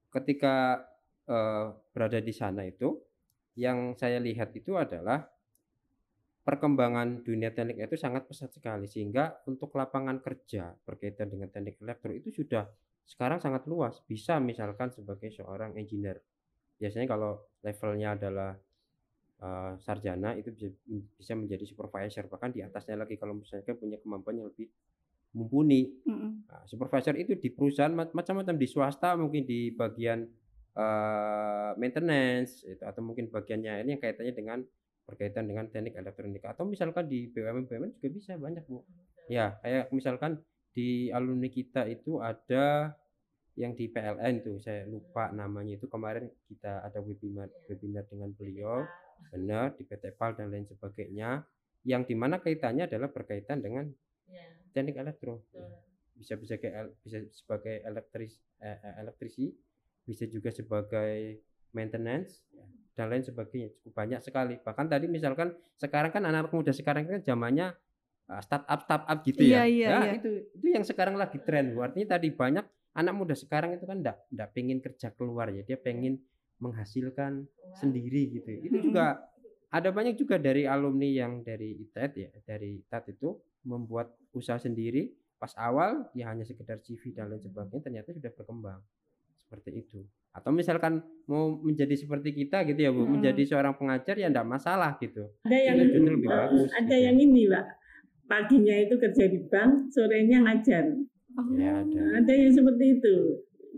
ketika 0.09 0.85
uh, 1.29 1.73
berada 1.93 2.19
di 2.21 2.33
sana 2.33 2.65
itu 2.65 2.97
yang 3.57 3.93
saya 3.97 4.17
lihat 4.17 4.53
itu 4.55 4.77
adalah 4.77 5.25
perkembangan 6.43 7.21
dunia 7.21 7.53
teknik 7.53 7.77
itu 7.85 7.99
sangat 7.99 8.25
pesat 8.25 8.49
sekali 8.49 8.89
sehingga 8.89 9.45
untuk 9.45 9.69
lapangan 9.77 10.17
kerja 10.17 10.73
berkaitan 10.81 11.29
dengan 11.29 11.53
teknik 11.53 11.77
elektro 11.77 12.09
itu 12.09 12.33
sudah 12.33 12.65
sekarang 13.05 13.41
sangat 13.41 13.65
luas. 13.65 14.01
Bisa 14.05 14.37
misalkan 14.41 14.89
sebagai 14.93 15.29
seorang 15.33 15.73
engineer. 15.77 16.21
Biasanya 16.77 17.05
kalau 17.09 17.41
levelnya 17.65 18.15
adalah 18.17 18.53
uh, 19.41 19.73
sarjana 19.81 20.37
itu 20.37 20.53
bisa, 20.53 20.69
bisa 21.17 21.33
menjadi 21.35 21.65
supervisor 21.65 22.25
bahkan 22.31 22.53
di 22.53 22.63
atasnya 22.63 22.95
lagi 22.95 23.19
kalau 23.19 23.35
misalnya 23.35 23.75
punya 23.75 23.97
kemampuan 23.99 24.39
yang 24.39 24.47
lebih 24.47 24.69
mumpuni. 25.33 25.89
Mm-hmm. 26.05 26.31
Nah, 26.49 26.63
supervisor 26.65 27.15
itu 27.17 27.37
di 27.37 27.49
perusahaan 27.53 27.93
macam-macam 27.93 28.55
di 28.57 28.67
swasta 28.67 29.13
mungkin 29.13 29.45
di 29.45 29.69
bagian 29.69 30.25
uh, 30.73 31.71
maintenance 31.77 32.65
itu 32.65 32.81
atau 32.81 33.01
mungkin 33.05 33.29
bagiannya 33.29 33.85
ini 33.85 33.97
yang 33.97 34.01
kaitannya 34.01 34.33
dengan 34.33 34.59
berkaitan 35.09 35.49
dengan 35.49 35.65
teknik 35.73 35.97
elektronik 35.97 36.45
atau 36.45 36.69
misalkan 36.69 37.09
di 37.09 37.33
BUMN 37.33 37.65
BUMN 37.65 37.91
juga 37.97 38.09
bisa 38.13 38.37
banyak 38.37 38.65
bu. 38.69 38.85
Ya 39.25 39.57
kayak 39.65 39.89
misalkan 39.89 40.41
di 40.73 41.09
alumni 41.09 41.49
kita 41.49 41.89
itu 41.89 42.21
ada 42.21 42.93
yang 43.57 43.73
di 43.75 43.89
PLN 43.89 44.45
tuh 44.45 44.61
saya 44.61 44.85
lupa 44.85 45.33
namanya 45.33 45.75
itu 45.75 45.89
kemarin 45.89 46.29
kita 46.47 46.85
ada 46.85 47.01
webinar 47.03 47.49
webinar 47.67 48.07
dengan 48.07 48.31
beliau 48.31 48.87
benar 49.33 49.75
di 49.75 49.83
PT 49.83 50.15
PAL 50.15 50.39
dan 50.39 50.47
lain 50.47 50.63
sebagainya 50.63 51.43
yang 51.83 52.07
di 52.07 52.15
mana 52.15 52.39
kaitannya 52.39 52.87
adalah 52.87 53.11
berkaitan 53.11 53.59
dengan 53.59 53.89
ya. 54.31 54.47
Teknik 54.71 54.97
elektro. 54.99 55.43
Bisa 56.15 56.35
bisa 56.35 56.59
kayak 56.59 56.91
bisa 57.03 57.23
sebagai 57.31 57.81
elektris 57.87 58.39
eh, 58.59 58.75
eh, 58.75 58.95
elektrisi 58.99 59.55
bisa 60.09 60.25
juga 60.25 60.49
sebagai 60.49 61.45
maintenance 61.69 62.41
ya, 62.49 62.65
dan 62.97 63.13
lain 63.13 63.21
sebagainya. 63.21 63.69
Cukup 63.77 63.93
banyak 63.93 64.19
sekali. 64.25 64.57
Bahkan 64.57 64.85
tadi 64.89 65.05
misalkan 65.05 65.53
sekarang 65.77 66.09
kan 66.09 66.25
anak, 66.25 66.49
muda 66.49 66.73
sekarang 66.73 67.05
kan 67.05 67.21
zamannya 67.21 67.77
uh, 68.25 68.41
startup 68.41 68.81
startup 68.81 69.21
gitu 69.21 69.45
ya, 69.45 69.63
iya, 69.63 69.63
iya, 69.69 69.87
ya 69.89 69.99
iya. 70.01 70.11
itu 70.17 70.29
itu 70.57 70.67
yang 70.73 70.81
sekarang 70.81 71.13
lagi 71.13 71.37
tren. 71.45 71.77
Artinya 71.77 72.17
tadi 72.17 72.33
banyak 72.33 72.65
anak 72.97 73.13
muda 73.13 73.37
sekarang 73.37 73.77
itu 73.77 73.85
kan 73.85 74.01
enggak 74.01 74.17
enggak 74.33 74.49
pengen 74.57 74.77
kerja 74.81 75.07
keluar 75.13 75.53
ya. 75.53 75.61
Dia 75.61 75.77
pengen 75.77 76.17
menghasilkan 76.59 77.45
sendiri 77.77 78.41
gitu. 78.41 78.49
Itu 78.65 78.77
juga 78.91 79.29
ada 79.69 79.89
banyak 79.93 80.17
juga 80.17 80.41
dari 80.41 80.65
alumni 80.65 81.05
yang 81.05 81.45
dari 81.45 81.77
ITET 81.77 82.11
ya, 82.17 82.31
dari 82.41 82.81
ITET 82.81 83.13
itu 83.13 83.37
membuat 83.63 84.13
usaha 84.35 84.59
sendiri. 84.59 85.13
Pas 85.39 85.55
awal 85.55 86.11
ya 86.11 86.27
hanya 86.31 86.43
sekedar 86.43 86.83
CV 86.83 87.15
dan 87.15 87.31
lain 87.31 87.39
sebagainya 87.39 87.79
ternyata 87.79 88.09
sudah 88.11 88.31
berkembang. 88.35 88.79
Seperti 89.39 89.71
itu. 89.79 90.03
Atau 90.35 90.53
misalkan 90.53 91.01
mau 91.25 91.57
menjadi 91.57 91.95
seperti 91.95 92.35
kita 92.35 92.67
gitu 92.67 92.79
ya 92.79 92.91
Bu, 92.93 93.07
hmm. 93.07 93.17
menjadi 93.17 93.43
seorang 93.49 93.73
pengajar 93.79 94.19
ya 94.19 94.29
enggak 94.29 94.45
masalah 94.45 94.99
gitu. 95.01 95.25
Ada 95.47 95.57
yang 95.57 95.75
lebih 95.79 96.27
bagus. 96.27 96.69
Ada 96.75 96.85
gitu. 96.85 97.05
yang 97.07 97.17
ini, 97.17 97.43
Pak. 97.49 97.65
Paginya 98.29 98.75
itu 98.77 98.95
kerja 99.01 99.25
di 99.25 99.39
bank, 99.49 99.89
sorenya 99.89 100.37
ngajar. 100.45 100.85
Oh. 101.33 101.49
Ya, 101.57 101.81
ada. 101.81 102.01
Ada 102.21 102.33
yang 102.35 102.51
seperti 102.53 102.85
itu. 103.01 103.15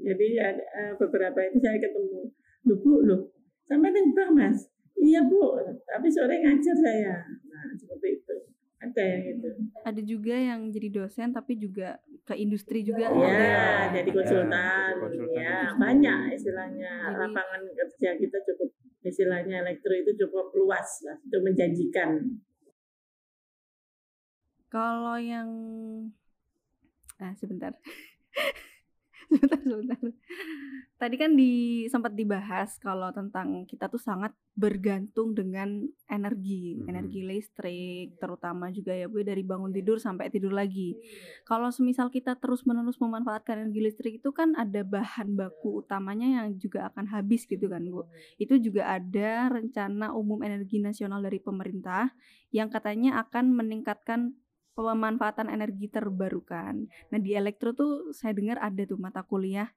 Jadi 0.01 0.27
ada 0.41 0.63
eh, 0.65 0.93
beberapa 0.97 1.39
itu 1.45 1.61
saya 1.61 1.77
ketemu 1.77 2.33
Loh 2.61 2.77
bu, 2.77 2.93
loh, 3.01 3.21
sampai 3.65 3.89
tembak 3.89 4.29
mas. 4.37 4.69
Iya 5.01 5.25
bu, 5.25 5.57
tapi 5.89 6.13
sore 6.13 6.45
ngajar 6.45 6.77
saya. 6.77 7.25
Nah 7.25 7.73
seperti 7.73 8.21
itu. 8.21 8.35
Ada 8.81 9.01
yang 9.05 9.23
itu. 9.37 9.49
Ada 9.85 10.01
juga 10.01 10.33
yang 10.33 10.61
jadi 10.73 10.89
dosen 10.89 11.29
tapi 11.29 11.53
juga 11.53 12.01
ke 12.25 12.33
industri 12.33 12.81
juga. 12.81 13.13
Iya, 13.13 13.29
ya, 13.29 13.69
jadi 14.01 14.09
konsultan. 14.09 14.49
Ya, 14.49 14.97
konsultan 14.97 15.37
ya 15.37 15.57
banyak 15.77 16.19
istilahnya. 16.33 16.93
Jadi, 17.05 17.17
Lapangan 17.21 17.61
kerja 17.77 18.09
kita 18.17 18.37
cukup 18.41 18.69
istilahnya 19.05 19.55
elektro 19.61 19.93
itu 19.93 20.11
cukup 20.25 20.49
luas 20.57 20.89
lah 21.05 21.17
untuk 21.21 21.41
menjanjikan. 21.45 22.41
Kalau 24.73 25.21
yang 25.21 25.49
ah 27.21 27.33
sebentar. 27.37 27.77
sebentar 29.31 29.59
sebentar. 29.63 29.99
Tadi 30.99 31.15
kan 31.17 31.33
di 31.33 31.51
sempat 31.89 32.13
dibahas 32.13 32.77
kalau 32.77 33.09
tentang 33.09 33.65
kita 33.65 33.89
tuh 33.89 33.97
sangat 33.97 34.35
bergantung 34.53 35.33
dengan 35.33 35.87
energi 36.05 36.77
Mhm. 36.77 36.85
energi 36.91 37.21
listrik 37.23 38.19
terutama 38.19 38.69
juga 38.69 38.91
ya 38.93 39.07
bu 39.07 39.23
dari 39.23 39.41
bangun 39.41 39.71
tidur 39.73 39.97
sampai 39.97 40.29
tidur 40.29 40.53
lagi. 40.53 40.93
Kalau 41.47 41.71
semisal 41.73 42.11
kita 42.13 42.37
terus 42.37 42.67
menerus 42.67 42.99
memanfaatkan 43.01 43.65
energi 43.65 43.81
listrik 43.81 44.13
itu 44.21 44.29
kan 44.35 44.53
ada 44.59 44.83
bahan 44.85 45.33
baku 45.33 45.81
utamanya 45.81 46.43
yang 46.43 46.59
juga 46.59 46.91
akan 46.93 47.09
habis 47.09 47.47
gitu 47.49 47.65
kan 47.71 47.81
bu. 47.87 48.05
Itu 48.37 48.59
juga 48.61 48.91
ada 48.93 49.49
rencana 49.49 50.13
umum 50.13 50.43
energi 50.45 50.77
nasional 50.83 51.23
dari 51.23 51.39
pemerintah 51.41 52.13
yang 52.51 52.69
katanya 52.69 53.23
akan 53.23 53.55
meningkatkan 53.55 54.35
pemanfaatan 54.81 55.47
energi 55.53 55.87
terbarukan. 55.87 56.89
Nah, 57.13 57.19
di 57.21 57.37
elektro 57.37 57.71
tuh 57.77 58.11
saya 58.11 58.33
dengar 58.33 58.57
ada 58.57 58.81
tuh 58.83 58.97
mata 58.97 59.21
kuliah 59.21 59.69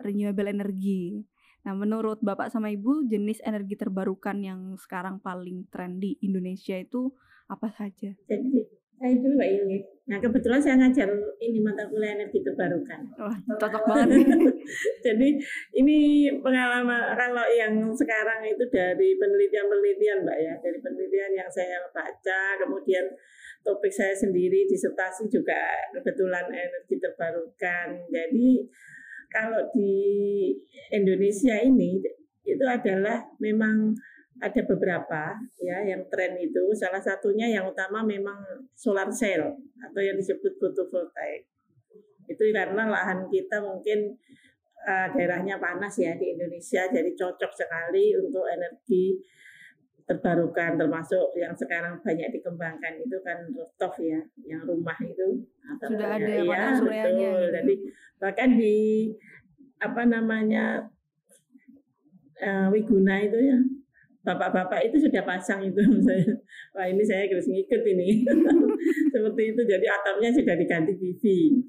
renewable 0.00 0.48
energy. 0.48 1.24
Nah, 1.66 1.74
menurut 1.74 2.22
Bapak 2.22 2.54
sama 2.54 2.70
Ibu, 2.70 3.10
jenis 3.10 3.42
energi 3.42 3.74
terbarukan 3.74 4.38
yang 4.38 4.78
sekarang 4.78 5.18
paling 5.18 5.66
tren 5.68 5.98
di 5.98 6.14
Indonesia 6.22 6.78
itu 6.78 7.10
apa 7.50 7.74
saja? 7.74 8.14
Jadi 8.14 8.62
saya 8.96 9.12
dulu 9.20 9.36
Mbak 9.36 9.50
Ingrid. 9.52 9.84
Nah 10.06 10.18
kebetulan 10.22 10.60
saya 10.62 10.76
ngajar 10.80 11.08
ini 11.42 11.58
mata 11.60 11.84
kuliah 11.84 12.16
energi 12.16 12.40
terbarukan. 12.40 13.00
Wah, 13.20 13.36
cocok 13.60 13.84
banget. 13.90 14.24
Jadi 15.04 15.28
ini 15.76 15.98
pengalaman 16.40 17.12
kalau 17.12 17.44
yang 17.52 17.92
sekarang 17.92 18.40
itu 18.46 18.64
dari 18.72 19.18
penelitian-penelitian 19.20 20.24
Mbak 20.24 20.38
ya, 20.40 20.54
dari 20.62 20.78
penelitian 20.80 21.32
yang 21.36 21.50
saya 21.52 21.84
baca, 21.92 22.42
kemudian 22.56 23.04
topik 23.66 23.92
saya 23.92 24.14
sendiri 24.14 24.64
disertasi 24.70 25.28
juga 25.28 25.58
kebetulan 25.92 26.48
energi 26.48 26.96
terbarukan. 26.96 28.00
Jadi 28.08 28.64
kalau 29.28 29.60
di 29.74 29.92
Indonesia 30.94 31.58
ini 31.60 32.00
itu 32.46 32.64
adalah 32.64 33.26
memang 33.42 33.92
ada 34.36 34.60
beberapa 34.68 35.32
ya 35.56 35.80
yang 35.88 36.04
tren 36.12 36.36
itu 36.36 36.60
salah 36.76 37.00
satunya 37.00 37.48
yang 37.48 37.64
utama 37.64 38.04
memang 38.04 38.68
solar 38.76 39.08
cell 39.08 39.56
atau 39.80 40.00
yang 40.04 40.16
disebut 40.20 40.60
photovoltaik 40.60 41.48
itu 42.28 42.42
karena 42.52 42.90
lahan 42.90 43.30
kita 43.32 43.62
mungkin 43.64 44.12
uh, 44.84 45.08
daerahnya 45.14 45.56
panas 45.56 45.96
ya 45.96 46.12
di 46.20 46.36
Indonesia 46.36 46.84
jadi 46.90 47.10
cocok 47.16 47.52
sekali 47.54 48.12
untuk 48.18 48.44
energi 48.44 49.16
terbarukan 50.06 50.78
termasuk 50.78 51.34
yang 51.34 51.50
sekarang 51.58 51.98
banyak 51.98 52.30
dikembangkan 52.30 52.94
itu 53.02 53.18
kan 53.26 53.42
rooftop 53.50 53.98
ya 53.98 54.22
yang 54.46 54.62
rumah 54.62 54.94
itu 55.02 55.42
atau 55.66 55.86
Sudah 55.90 56.14
ada 56.14 56.30
ya, 56.30 56.46
panel 56.46 56.78
betul. 56.86 57.18
gitu. 57.18 57.46
jadi 57.50 57.74
bahkan 58.22 58.50
di 58.54 58.76
apa 59.82 60.02
namanya 60.06 60.86
uh, 62.38 62.70
Wiguna 62.70 63.18
itu 63.26 63.38
ya 63.42 63.58
bapak-bapak 64.26 64.90
itu 64.90 65.06
sudah 65.06 65.22
pasang 65.22 65.62
itu 65.62 65.78
saya 66.06 66.26
wah 66.74 66.86
ini 66.90 67.02
saya 67.06 67.30
harus 67.30 67.46
ngikut 67.46 67.82
ini. 67.86 68.26
Seperti 69.14 69.42
itu. 69.54 69.62
Jadi 69.62 69.86
atapnya 69.86 70.30
sudah 70.34 70.54
diganti 70.58 70.92
PV 70.98 71.22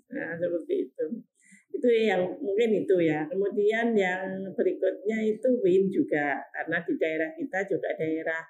nah 0.10 0.34
seperti 0.42 0.90
itu. 0.90 1.06
Itu 1.78 1.88
yang 1.94 2.26
mungkin 2.42 2.70
itu 2.82 2.96
ya. 3.06 3.30
Kemudian 3.30 3.94
yang 3.94 4.50
berikutnya 4.58 5.18
itu 5.22 5.50
wind 5.62 5.94
juga. 5.94 6.42
Karena 6.50 6.82
di 6.82 6.94
daerah 6.98 7.30
kita 7.38 7.60
juga 7.70 7.94
daerah 7.94 8.42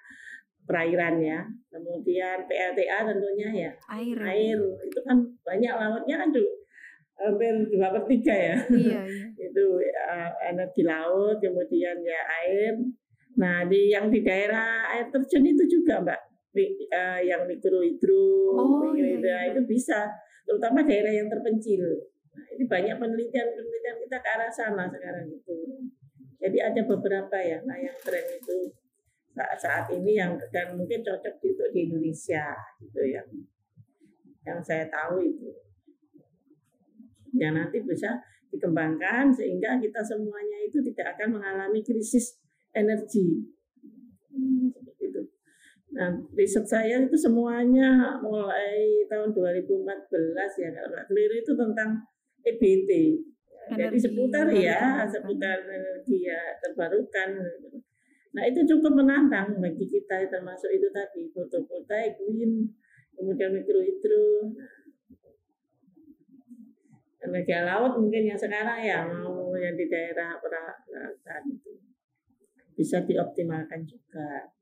perairan 0.63 1.19
ya. 1.19 1.43
Kemudian 1.67 2.47
PLTA 2.47 2.97
tentunya 3.03 3.49
ya. 3.67 3.71
Air. 3.91 4.17
air. 4.23 4.59
Itu 4.87 4.99
kan 5.03 5.19
banyak 5.43 5.73
lautnya 5.75 6.15
kan 6.23 6.31
tuh 6.31 6.47
hampir 7.17 7.53
dua 7.73 7.91
per 7.91 8.03
tiga 8.07 8.31
ya. 8.33 8.57
Iya, 8.71 9.01
iya. 9.03 9.25
itu 9.51 9.65
uh, 9.81 10.31
energi 10.47 10.85
laut 10.85 11.41
kemudian 11.41 11.97
ya 12.05 12.21
air 12.45 12.73
nah 13.37 13.61
di 13.69 13.93
yang 13.93 14.09
di 14.09 14.25
daerah 14.25 14.89
air 14.97 15.13
terjun 15.13 15.45
itu 15.45 15.63
juga 15.69 16.01
mbak. 16.01 16.19
Mi- 16.57 16.89
uh, 16.89 17.21
yang 17.21 17.45
mikro 17.45 17.85
hidro 17.85 18.57
Oh, 18.57 18.89
iya, 18.97 19.13
hidro, 19.13 19.29
iya. 19.29 19.53
itu 19.53 19.61
bisa 19.69 20.09
terutama 20.47 20.81
daerah 20.81 21.13
yang 21.13 21.29
terpencil. 21.29 21.85
Nah, 22.33 22.45
ini 22.57 22.63
banyak 22.65 22.95
penelitian 22.97 23.47
penelitian 23.53 23.95
kita 24.01 24.17
ke 24.17 24.29
arah 24.33 24.49
sana 24.49 24.89
sekarang 24.89 25.29
itu. 25.29 25.53
Jadi 26.37 26.57
ada 26.57 26.81
beberapa 26.85 27.37
ya 27.37 27.61
nah 27.61 27.77
yang 27.77 27.93
tren 28.01 28.25
itu. 28.41 28.73
Saat 29.37 29.57
saat 29.61 29.85
ini 29.93 30.17
yang 30.17 30.33
dan 30.49 30.73
mungkin 30.73 31.05
cocok 31.05 31.37
untuk 31.45 31.69
di 31.69 31.85
Indonesia 31.85 32.57
gitu 32.81 33.01
ya. 33.05 33.21
Yang 34.49 34.59
saya 34.65 34.85
tahu 34.89 35.21
itu. 35.21 35.49
Yang 37.37 37.53
nanti 37.53 37.77
bisa 37.85 38.17
dikembangkan 38.49 39.29
sehingga 39.29 39.77
kita 39.77 40.01
semuanya 40.01 40.57
itu 40.65 40.81
tidak 40.81 41.13
akan 41.13 41.37
mengalami 41.37 41.85
krisis 41.85 42.39
energi. 42.77 43.27
Hmm, 44.33 44.69
seperti 44.69 45.03
itu. 45.09 45.21
Nah, 45.97 46.13
riset 46.37 46.65
saya 46.69 47.01
itu 47.01 47.17
semuanya 47.17 48.21
mulai 48.21 49.07
tahun 49.09 49.33
2014 49.33 50.61
ya 50.61 50.69
kalau 50.75 50.89
nggak 50.93 51.05
keliru 51.09 51.35
itu 51.41 51.51
tentang 51.57 51.89
EBT. 52.45 52.91
Jadi 53.67 53.83
Energi 53.83 53.99
seputar 53.99 54.47
baru 54.47 54.63
ya, 54.63 55.03
seputar 55.03 55.57
energi 55.67 56.23
ya 56.23 56.39
terbarukan. 56.63 57.29
Nah 58.31 58.43
itu 58.47 58.63
cukup 58.63 59.03
menantang 59.03 59.59
bagi 59.59 59.83
kita 59.83 60.23
termasuk 60.31 60.71
itu 60.71 60.87
tadi 60.95 61.27
fotovoltaik, 61.35 62.15
wind, 62.23 62.71
kemudian 63.11 63.51
mikrohidro, 63.51 64.55
energi 67.27 67.53
laut 67.59 67.99
mungkin 67.99 68.23
yang 68.29 68.39
sekarang 68.39 68.79
ya 68.79 69.03
mau 69.03 69.51
yang 69.57 69.75
di 69.75 69.85
daerah 69.91 70.39
perairan 70.39 71.43
itu 71.51 71.86
bisa 72.77 73.01
dioptimalkan 73.01 73.83
juga. 73.83 74.53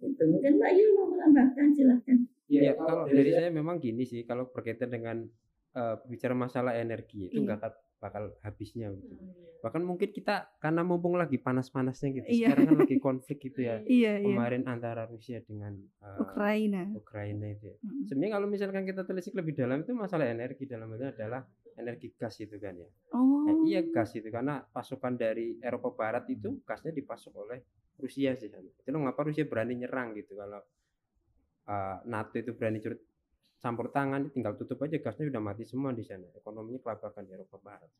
Itu 0.00 0.22
mungkin 0.24 0.56
Mbak 0.56 0.72
Yu 0.72 0.86
mau 0.96 1.06
menambahkan 1.10 1.66
silahkan. 1.74 2.18
Ya, 2.50 2.74
kalau 2.74 3.06
dari 3.06 3.30
saya 3.30 3.50
memang 3.50 3.78
gini 3.78 4.02
sih, 4.02 4.24
kalau 4.24 4.48
berkaitan 4.48 4.90
dengan 4.90 5.26
eh, 5.70 5.96
bicara 6.10 6.34
masalah 6.34 6.74
energi 6.74 7.30
itu 7.30 7.38
Iya. 7.38 7.46
nggak 7.46 7.60
bakal 8.02 8.34
habisnya 8.42 8.90
gitu. 8.90 9.14
Bahkan 9.62 9.86
mungkin 9.86 10.10
kita 10.10 10.56
karena 10.58 10.82
mumpung 10.82 11.14
lagi 11.14 11.38
panas-panasnya 11.38 12.10
gitu, 12.16 12.26
Iya. 12.26 12.50
sekarang 12.50 12.64
kan 12.66 12.78
lagi 12.82 12.96
konflik 12.98 13.38
gitu 13.46 13.60
ya. 13.62 13.78
Iya, 13.86 14.18
iya. 14.18 14.34
Kemarin 14.34 14.66
antara 14.66 15.06
Rusia 15.06 15.38
dengan 15.46 15.78
eh, 15.78 16.16
Ukraina. 16.18 16.90
Ukraina 16.90 17.46
itu. 17.54 17.70
ya. 17.70 17.76
Mm. 17.86 18.02
Sebenarnya 18.08 18.32
kalau 18.34 18.46
misalkan 18.50 18.82
kita 18.82 19.02
telisik 19.06 19.36
lebih 19.38 19.54
dalam 19.54 19.84
itu 19.84 19.92
masalah 19.94 20.26
energi 20.26 20.64
dalam 20.66 20.90
hal 20.90 20.98
ini 20.98 21.06
adalah 21.14 21.46
energi 21.78 22.14
gas 22.16 22.40
itu 22.42 22.56
kan 22.58 22.74
ya. 22.74 22.88
Oh. 23.14 23.46
Nah, 23.46 23.54
iya 23.66 23.84
gas 23.86 24.14
itu 24.16 24.26
karena 24.32 24.62
pasokan 24.62 25.14
dari 25.14 25.58
Eropa 25.62 25.94
Barat 25.94 26.26
itu 26.30 26.62
gasnya 26.66 26.90
dipasok 26.90 27.32
oleh 27.36 27.58
Rusia 28.00 28.34
sih. 28.34 28.48
Itu 28.48 28.88
mengapa 28.96 29.22
Rusia 29.26 29.44
berani 29.44 29.78
nyerang 29.78 30.16
gitu 30.16 30.34
kalau 30.34 30.62
uh, 31.70 31.96
NATO 32.08 32.34
itu 32.40 32.52
berani 32.56 32.82
curut 32.82 33.00
campur 33.60 33.92
tangan 33.92 34.32
tinggal 34.32 34.56
tutup 34.56 34.80
aja 34.88 34.96
gasnya 34.98 35.28
udah 35.28 35.42
mati 35.42 35.68
semua 35.68 35.92
di 35.92 36.00
sana 36.00 36.24
ekonominya 36.32 36.80
kelabakan 36.80 37.28
di 37.28 37.32
Eropa 37.36 37.60
Barat 37.60 37.90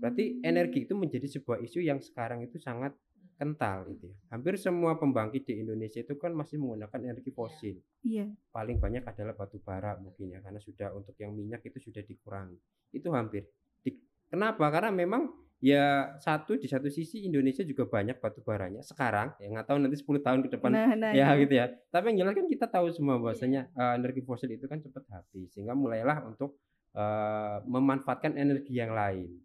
berarti 0.00 0.40
energi 0.40 0.88
itu 0.88 0.96
menjadi 0.96 1.28
sebuah 1.36 1.60
isu 1.60 1.84
yang 1.84 2.00
sekarang 2.00 2.40
itu 2.40 2.56
sangat 2.56 2.96
kental 3.36 3.84
gitu 3.86 4.08
ya 4.08 4.16
hampir 4.28 4.56
semua 4.56 4.96
pembangkit 4.96 5.44
di 5.44 5.60
Indonesia 5.60 6.00
itu 6.00 6.16
kan 6.16 6.32
masih 6.32 6.56
menggunakan 6.56 7.00
energi 7.04 7.30
fosil 7.30 7.76
Iya. 8.00 8.32
paling 8.50 8.76
banyak 8.76 9.02
adalah 9.02 9.32
batu 9.32 9.58
bara 9.58 9.94
mungkin 9.96 10.30
ya 10.30 10.40
karena 10.40 10.58
sudah 10.58 10.90
untuk 10.90 11.12
yang 11.16 11.30
minyak 11.30 11.60
itu 11.62 11.78
sudah 11.82 12.00
dikurangi 12.00 12.56
itu 12.90 13.08
hampir 13.10 13.44
Di- 13.80 13.98
kenapa 14.26 14.68
karena 14.68 14.88
memang 14.90 15.28
ya 15.56 16.12
satu 16.16 16.54
di 16.54 16.64
satu 16.64 16.86
sisi 16.86 17.24
Indonesia 17.24 17.60
juga 17.60 17.84
banyak 17.84 18.16
batu 18.16 18.40
baranya 18.40 18.80
sekarang 18.80 19.32
ya 19.36 19.48
nggak 19.48 19.66
tahu 19.66 19.78
nanti 19.78 19.96
10 19.96 20.20
tahun 20.20 20.40
ke 20.42 20.48
depan 20.52 20.68
Nah, 20.70 20.92
nah. 20.94 21.12
ya 21.12 21.32
iya. 21.32 21.40
gitu 21.40 21.54
ya 21.54 21.66
tapi 21.88 22.12
yang 22.12 22.22
jelas 22.22 22.34
kan 22.34 22.46
kita 22.46 22.66
tahu 22.66 22.88
semua 22.90 23.16
bahwasanya 23.16 23.68
eh, 23.70 23.92
energi 23.94 24.20
fosil 24.20 24.48
itu 24.50 24.64
kan 24.64 24.80
cepat 24.80 25.04
habis 25.08 25.48
sehingga 25.50 25.72
mulailah 25.72 26.24
untuk 26.24 26.60
eh, 26.92 27.58
memanfaatkan 27.64 28.32
energi 28.34 28.72
yang 28.74 28.92
lain 28.92 29.44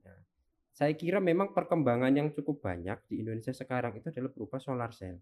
saya 0.77 0.93
kira 1.01 1.19
memang 1.29 1.49
perkembangan 1.57 2.13
yang 2.19 2.27
cukup 2.38 2.57
banyak 2.67 2.97
di 3.10 3.15
Indonesia 3.23 3.53
sekarang 3.62 3.93
itu 3.99 4.07
adalah 4.12 4.31
berupa 4.36 4.57
solar 4.65 4.91
cell 4.99 5.17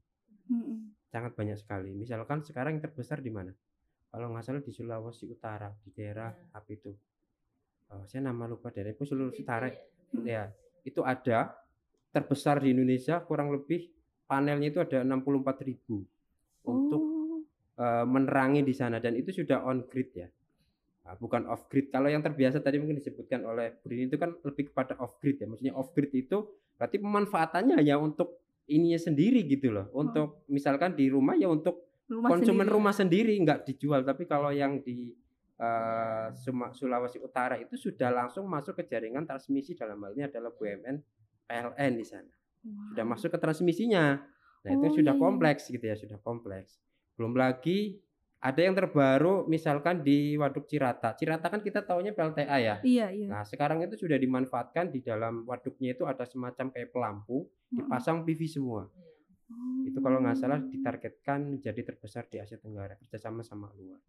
Mm-mm. 0.51 0.79
sangat 1.13 1.31
banyak 1.37 1.57
sekali. 1.57 1.91
Misalkan 1.93 2.45
sekarang 2.45 2.77
yang 2.77 2.83
terbesar 2.85 3.19
di 3.21 3.31
mana? 3.33 3.51
Kalau 4.09 4.27
nggak 4.33 4.45
salah 4.45 4.61
di 4.65 4.71
Sulawesi 4.73 5.25
Utara, 5.29 5.69
di 5.85 5.89
daerah 5.93 6.29
apa 6.53 6.69
itu? 6.73 6.91
Oh, 7.93 8.03
saya 8.09 8.21
nama 8.29 8.45
lupa 8.49 8.69
daerah 8.73 8.93
itu 8.93 9.05
Sulawesi 9.05 9.41
Utara. 9.45 9.69
Ya, 10.25 10.49
itu 10.85 11.01
ada 11.05 11.53
terbesar 12.13 12.61
di 12.63 12.73
Indonesia 12.73 13.21
kurang 13.25 13.53
lebih 13.53 13.89
panelnya 14.29 14.69
itu 14.73 14.79
ada 14.81 15.05
64.000 15.05 15.61
ribu 15.69 15.97
untuk 16.65 17.01
Oh. 17.01 17.41
eh, 17.79 18.05
menerangi 18.05 18.61
di 18.65 18.73
sana 18.75 18.97
dan 19.01 19.15
itu 19.17 19.31
sudah 19.43 19.63
on 19.65 19.85
grid 19.89 20.09
ya. 20.13 20.27
Nah, 21.09 21.17
bukan 21.17 21.49
off 21.49 21.65
grid. 21.65 21.89
Kalau 21.89 22.05
yang 22.05 22.21
terbiasa 22.21 22.61
tadi 22.61 22.77
mungkin 22.77 23.01
disebutkan 23.01 23.41
oleh 23.41 23.73
Brin 23.81 24.13
itu 24.13 24.21
kan 24.21 24.29
lebih 24.45 24.69
kepada 24.69 24.93
off 25.01 25.17
grid 25.17 25.41
ya. 25.41 25.49
Maksudnya 25.49 25.73
off 25.73 25.89
grid 25.97 26.13
itu 26.13 26.45
berarti 26.77 27.01
pemanfaatannya 27.01 27.81
hanya 27.81 27.97
untuk 27.97 28.45
ininya 28.69 29.01
sendiri 29.01 29.41
gitu 29.49 29.73
loh. 29.73 29.89
Untuk 29.97 30.45
misalkan 30.53 30.93
di 30.93 31.09
rumah 31.09 31.33
ya 31.33 31.49
untuk 31.49 31.89
Rumah 32.05 32.29
konsumen 32.29 32.69
sendiri. 32.69 32.75
rumah 32.77 32.93
sendiri 32.93 33.33
nggak 33.41 33.59
dijual. 33.65 34.05
Tapi 34.05 34.29
kalau 34.29 34.53
yang 34.53 34.85
di 34.85 35.09
uh, 35.57 36.29
Sulawesi 36.77 37.17
Utara 37.17 37.57
itu 37.57 37.73
sudah 37.73 38.13
langsung 38.13 38.45
masuk 38.45 38.77
ke 38.77 38.85
jaringan 38.85 39.25
transmisi 39.25 39.73
dalam 39.73 39.97
hal 40.05 40.13
ini 40.13 40.29
adalah 40.29 40.53
BUMN 40.53 40.95
PLN 41.49 41.91
di 41.97 42.05
sana. 42.05 42.29
Wow. 42.61 42.93
Sudah 42.93 43.05
masuk 43.09 43.29
ke 43.33 43.39
transmisinya. 43.41 44.21
Nah, 44.61 44.69
oh, 44.69 44.77
itu 44.77 45.01
sudah 45.01 45.13
iya, 45.15 45.17
iya. 45.17 45.25
kompleks 45.25 45.73
gitu 45.73 45.85
ya, 45.89 45.97
sudah 45.97 46.21
kompleks. 46.21 46.77
Belum 47.17 47.33
lagi 47.33 47.97
ada 48.39 48.61
yang 48.63 48.71
terbaru 48.71 49.43
misalkan 49.51 49.99
di 49.99 50.39
Waduk 50.39 50.63
Cirata. 50.63 51.11
Cirata 51.11 51.51
kan 51.51 51.59
kita 51.59 51.83
taunya 51.83 52.15
PLTA 52.15 52.57
ya. 52.63 52.75
Iya, 52.79 53.11
iya. 53.11 53.27
Nah, 53.27 53.43
sekarang 53.43 53.83
itu 53.83 53.99
sudah 53.99 54.15
dimanfaatkan 54.15 54.95
di 54.95 55.03
dalam 55.03 55.43
waduknya 55.43 55.91
itu 55.91 56.07
ada 56.07 56.23
semacam 56.23 56.71
kayak 56.71 56.89
pelampung, 56.95 57.43
dipasang 57.67 58.23
PV 58.23 58.41
semua. 58.47 58.87
Oh. 59.51 59.83
Itu 59.83 59.99
kalau 59.99 60.23
nggak 60.23 60.39
salah 60.39 60.63
ditargetkan 60.63 61.59
menjadi 61.59 61.91
terbesar 61.91 62.31
di 62.31 62.39
Asia 62.39 62.55
Tenggara 62.55 62.95
kerjasama 62.95 63.43
sama 63.43 63.67
luar. 63.75 63.99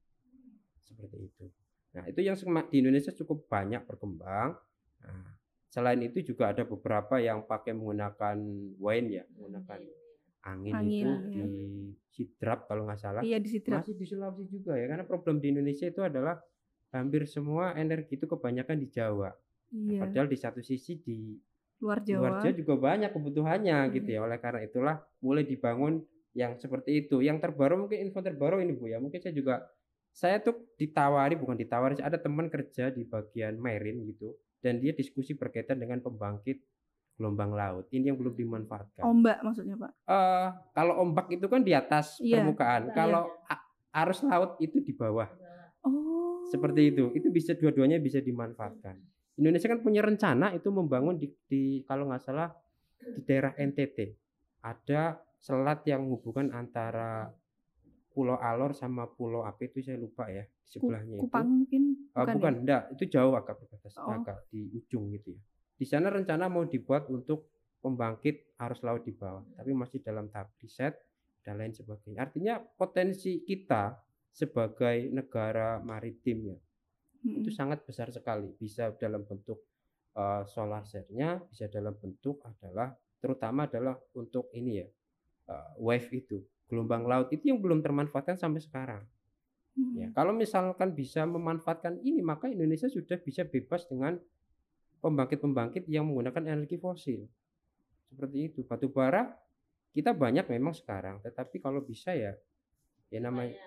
Seperti 0.78 1.16
itu. 1.26 1.50
Nah, 1.98 2.06
itu 2.06 2.22
yang 2.22 2.38
di 2.70 2.76
Indonesia 2.78 3.10
cukup 3.10 3.50
banyak 3.50 3.82
berkembang. 3.82 4.54
Nah, 5.02 5.26
selain 5.66 5.98
itu 6.06 6.22
juga 6.22 6.54
ada 6.54 6.62
beberapa 6.62 7.18
yang 7.18 7.50
pakai 7.50 7.74
menggunakan 7.74 8.38
wine 8.78 9.08
ya, 9.10 9.24
menggunakan 9.34 9.80
angin, 10.46 10.74
angin 10.74 11.06
itu 11.06 11.10
ya. 11.10 11.46
di 11.46 11.68
Sidrap 12.10 12.66
kalau 12.68 12.88
nggak 12.88 13.00
salah. 13.00 13.22
Iya 13.22 13.38
di 13.38 13.48
Sidrap. 13.48 13.84
Masih 13.84 13.94
di 13.96 14.06
Sulawesi 14.08 14.44
juga 14.50 14.76
ya 14.76 14.86
karena 14.88 15.04
problem 15.04 15.38
di 15.38 15.52
Indonesia 15.52 15.86
itu 15.86 16.00
adalah 16.00 16.40
hampir 16.90 17.24
semua 17.28 17.76
energi 17.78 18.18
itu 18.18 18.26
kebanyakan 18.26 18.76
di 18.80 18.88
Jawa. 18.90 19.30
Iya. 19.70 20.00
Padahal 20.04 20.26
di 20.26 20.38
satu 20.38 20.60
sisi 20.60 20.98
di 20.98 21.38
luar 21.80 22.02
Jawa, 22.02 22.20
luar 22.20 22.32
Jawa 22.42 22.54
juga 22.56 22.74
banyak 22.76 23.10
kebutuhannya 23.14 23.78
hmm. 23.86 23.90
gitu 24.00 24.08
ya. 24.10 24.20
Oleh 24.24 24.38
karena 24.42 24.60
itulah 24.66 24.96
mulai 25.22 25.46
dibangun 25.46 26.02
yang 26.34 26.58
seperti 26.58 27.06
itu. 27.06 27.22
Yang 27.22 27.48
terbaru 27.48 27.86
mungkin 27.86 27.98
info 28.02 28.20
terbaru 28.20 28.58
ini 28.60 28.72
Bu 28.74 28.90
ya. 28.90 28.98
Mungkin 28.98 29.20
saya 29.22 29.34
juga 29.34 29.64
saya 30.10 30.42
tuh 30.42 30.74
ditawari 30.74 31.38
bukan 31.38 31.54
ditawari 31.54 32.02
ada 32.02 32.18
teman 32.18 32.50
kerja 32.50 32.90
di 32.90 33.06
bagian 33.06 33.56
marine 33.62 34.02
gitu 34.10 34.34
dan 34.60 34.82
dia 34.82 34.92
diskusi 34.92 35.38
berkaitan 35.38 35.78
dengan 35.78 36.02
pembangkit 36.02 36.60
gelombang 37.20 37.52
laut. 37.52 37.84
Ini 37.92 38.08
yang 38.08 38.16
belum 38.16 38.32
dimanfaatkan. 38.32 39.04
Ombak 39.04 39.44
maksudnya 39.44 39.76
Pak? 39.76 39.92
Uh, 40.08 40.48
kalau 40.72 41.04
ombak 41.04 41.28
itu 41.28 41.44
kan 41.44 41.60
di 41.60 41.76
atas 41.76 42.16
yeah. 42.24 42.40
permukaan. 42.40 42.88
Nah, 42.88 42.94
kalau 42.96 43.22
yeah. 43.28 44.00
arus 44.00 44.24
laut 44.24 44.56
itu 44.56 44.80
di 44.80 44.96
bawah. 44.96 45.28
Oh. 45.84 46.40
Seperti 46.48 46.96
itu. 46.96 47.12
Itu 47.12 47.28
bisa 47.28 47.52
dua-duanya 47.52 48.00
bisa 48.00 48.24
dimanfaatkan. 48.24 48.96
Indonesia 49.36 49.68
kan 49.68 49.84
punya 49.84 50.00
rencana 50.00 50.56
itu 50.56 50.72
membangun 50.72 51.20
di, 51.20 51.28
di 51.44 51.84
kalau 51.84 52.08
nggak 52.08 52.24
salah 52.24 52.48
di 53.00 53.20
daerah 53.24 53.52
NTT 53.56 53.98
ada 54.60 55.16
selat 55.40 55.80
yang 55.88 56.04
menghubungkan 56.04 56.52
antara 56.52 57.32
Pulau 58.12 58.36
Alor 58.36 58.76
sama 58.76 59.08
Pulau 59.08 59.48
apa 59.48 59.64
itu 59.64 59.80
saya 59.80 59.96
lupa 59.96 60.28
ya 60.28 60.44
di 60.44 60.68
sebelahnya 60.68 61.16
Kupang 61.16 61.46
itu. 61.46 61.56
mungkin 61.56 61.82
bukan, 62.12 62.20
uh, 62.20 62.36
bukan 62.36 62.52
ya? 62.52 62.60
enggak 62.60 62.82
itu 62.92 63.04
jauh 63.08 63.32
agak 63.32 63.56
berbatasan 63.56 64.02
oh. 64.04 64.12
agak 64.20 64.38
di 64.52 64.68
ujung 64.76 65.08
gitu 65.16 65.32
ya 65.32 65.42
di 65.80 65.88
sana 65.88 66.12
rencana 66.12 66.52
mau 66.52 66.68
dibuat 66.68 67.08
untuk 67.08 67.48
pembangkit 67.80 68.60
arus 68.60 68.84
laut 68.84 69.00
di 69.08 69.16
bawah, 69.16 69.40
tapi 69.56 69.72
masih 69.72 70.04
dalam 70.04 70.28
tahap 70.28 70.52
riset 70.60 70.92
dan 71.40 71.56
lain 71.56 71.72
sebagainya. 71.72 72.20
Artinya 72.28 72.60
potensi 72.60 73.40
kita 73.40 73.96
sebagai 74.28 75.08
negara 75.08 75.80
maritim 75.80 76.52
ya 76.52 76.58
hmm. 77.24 77.40
itu 77.40 77.50
sangat 77.52 77.80
besar 77.84 78.12
sekali. 78.12 78.52
Bisa 78.52 78.92
dalam 78.96 79.24
bentuk 79.24 79.64
uh, 80.16 80.44
solar 80.44 80.84
cell-nya, 80.84 81.40
bisa 81.48 81.68
dalam 81.72 81.96
bentuk 81.96 82.44
adalah 82.44 82.92
terutama 83.20 83.64
adalah 83.68 83.96
untuk 84.16 84.48
ini 84.56 84.80
ya 84.80 84.88
uh, 85.52 85.76
wave 85.80 86.08
itu 86.12 86.40
gelombang 86.68 87.04
laut 87.04 87.28
itu 87.34 87.52
yang 87.52 87.60
belum 87.60 87.84
termanfaatkan 87.84 88.36
sampai 88.36 88.60
sekarang. 88.60 89.02
Hmm. 89.76 89.96
Ya, 89.96 90.08
kalau 90.12 90.34
misalkan 90.34 90.92
bisa 90.92 91.24
memanfaatkan 91.24 92.00
ini 92.04 92.20
maka 92.20 92.52
Indonesia 92.52 92.92
sudah 92.92 93.16
bisa 93.16 93.48
bebas 93.48 93.86
dengan 93.86 94.20
pembangkit-pembangkit 95.00 95.88
yang 95.88 96.06
menggunakan 96.06 96.56
energi 96.56 96.76
fosil. 96.76 97.24
Seperti 98.12 98.52
itu. 98.52 98.60
Batu 98.64 98.92
bara 98.92 99.32
kita 99.90 100.14
banyak 100.14 100.46
memang 100.46 100.76
sekarang, 100.76 101.18
tetapi 101.24 101.58
kalau 101.58 101.82
bisa 101.82 102.14
ya 102.14 102.36
ya 103.10 103.18
namanya 103.18 103.58